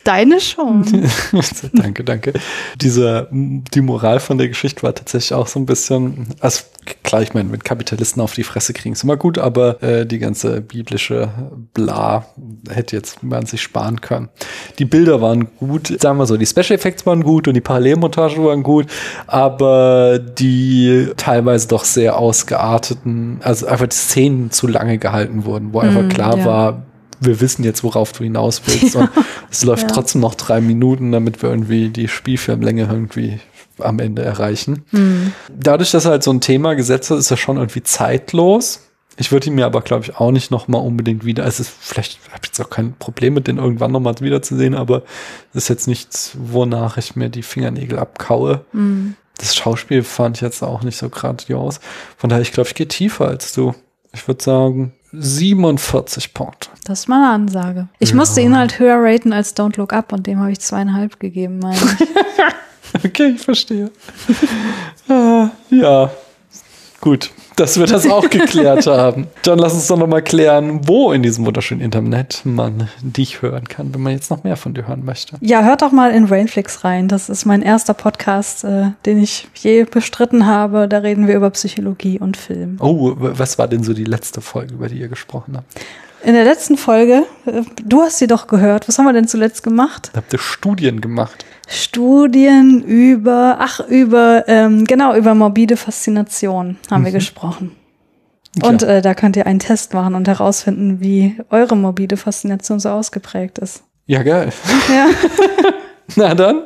[0.05, 0.85] Deine schon.
[1.73, 2.33] danke, danke.
[2.79, 6.61] Diese, die Moral von der Geschichte war tatsächlich auch so ein bisschen, also
[7.03, 10.19] klar, ich meine, mit Kapitalisten auf die Fresse kriegen ist immer gut, aber äh, die
[10.19, 11.29] ganze biblische
[11.73, 12.27] Bla
[12.69, 14.29] hätte jetzt man sich sparen können.
[14.77, 18.43] Die Bilder waren gut, sagen wir so, die Special Effects waren gut und die Parallelmontage
[18.43, 18.85] waren gut,
[19.25, 25.79] aber die teilweise doch sehr ausgearteten, also einfach die Szenen zu lange gehalten wurden, wo
[25.79, 26.45] einfach Mm, klar ja.
[26.45, 26.83] war,
[27.19, 28.95] wir wissen jetzt, worauf du hinaus willst.
[28.95, 29.09] Und
[29.49, 29.89] es läuft Ja.
[29.89, 33.39] trotzdem noch drei Minuten, damit wir irgendwie die Spielfilmlänge irgendwie
[33.79, 34.83] am Ende erreichen.
[34.91, 35.33] Hm.
[35.53, 38.81] Dadurch, dass er halt so ein Thema gesetzt hat, ist er schon irgendwie zeitlos.
[39.17, 41.69] Ich würde ihn mir aber, glaube ich, auch nicht noch mal unbedingt wieder, also es
[41.69, 45.03] ist, vielleicht habe ich jetzt auch kein Problem mit den irgendwann noch mal wiederzusehen, aber
[45.53, 48.65] es ist jetzt nichts, wonach ich mir die Fingernägel abkaue.
[48.71, 49.15] Hm.
[49.37, 51.79] Das Schauspiel fand ich jetzt auch nicht so grandios.
[52.17, 53.73] Von daher, ich glaube, ich gehe tiefer als du.
[54.15, 56.69] Ich würde sagen 47 Punkte.
[56.85, 57.87] Das ist mal eine Ansage.
[57.99, 61.19] Ich musste ihn halt höher raten als Don't Look Up und dem habe ich zweieinhalb
[61.19, 62.07] gegeben, meine ich.
[63.03, 63.91] Okay, ich verstehe.
[65.09, 66.09] ah, ja,
[67.01, 69.27] gut, dass wir das auch geklärt haben.
[69.43, 73.67] Dann lass uns doch noch mal klären, wo in diesem wunderschönen Internet man dich hören
[73.67, 75.37] kann, wenn man jetzt noch mehr von dir hören möchte.
[75.41, 77.07] Ja, hört doch mal in Rainflix rein.
[77.07, 80.87] Das ist mein erster Podcast, äh, den ich je bestritten habe.
[80.87, 82.77] Da reden wir über Psychologie und Film.
[82.79, 85.67] Oh, was war denn so die letzte Folge, über die ihr gesprochen habt?
[86.23, 88.87] In der letzten Folge, äh, du hast sie doch gehört.
[88.87, 90.11] Was haben wir denn zuletzt gemacht?
[90.15, 91.45] Habt ihr Studien gemacht.
[91.67, 97.71] Studien über, ach, über, ähm, genau, über morbide Faszination haben wir gesprochen.
[98.63, 98.87] Und Ja.
[98.87, 103.57] äh, da könnt ihr einen Test machen und herausfinden, wie eure morbide Faszination so ausgeprägt
[103.59, 103.83] ist.
[104.05, 104.49] Ja, geil.
[104.89, 105.07] Ja.
[106.15, 106.61] Na dann,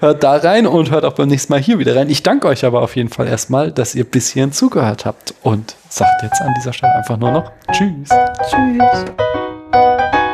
[0.00, 2.10] hört da rein und hört auch beim nächsten Mal hier wieder rein.
[2.10, 5.74] Ich danke euch aber auf jeden Fall erstmal, dass ihr bis hierhin zugehört habt und
[5.88, 8.10] sagt jetzt an dieser Stelle einfach nur noch Tschüss.
[8.50, 10.27] Tschüss.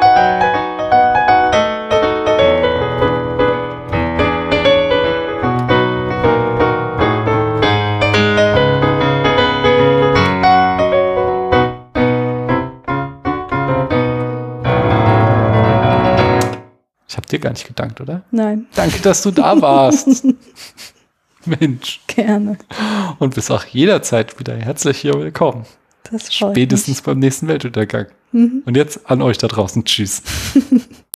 [17.35, 18.23] Dir gar nicht gedankt, oder?
[18.31, 20.25] Nein, Danke, dass du da warst.
[21.47, 22.01] Mensch.
[22.07, 22.57] gerne.
[23.19, 25.67] Und bist auch jederzeit wieder herzlich hier willkommen.
[26.11, 28.07] Das freut Spätestens beim nächsten Weltuntergang.
[28.33, 29.85] Und jetzt an euch da draußen.
[29.85, 30.23] Tschüss.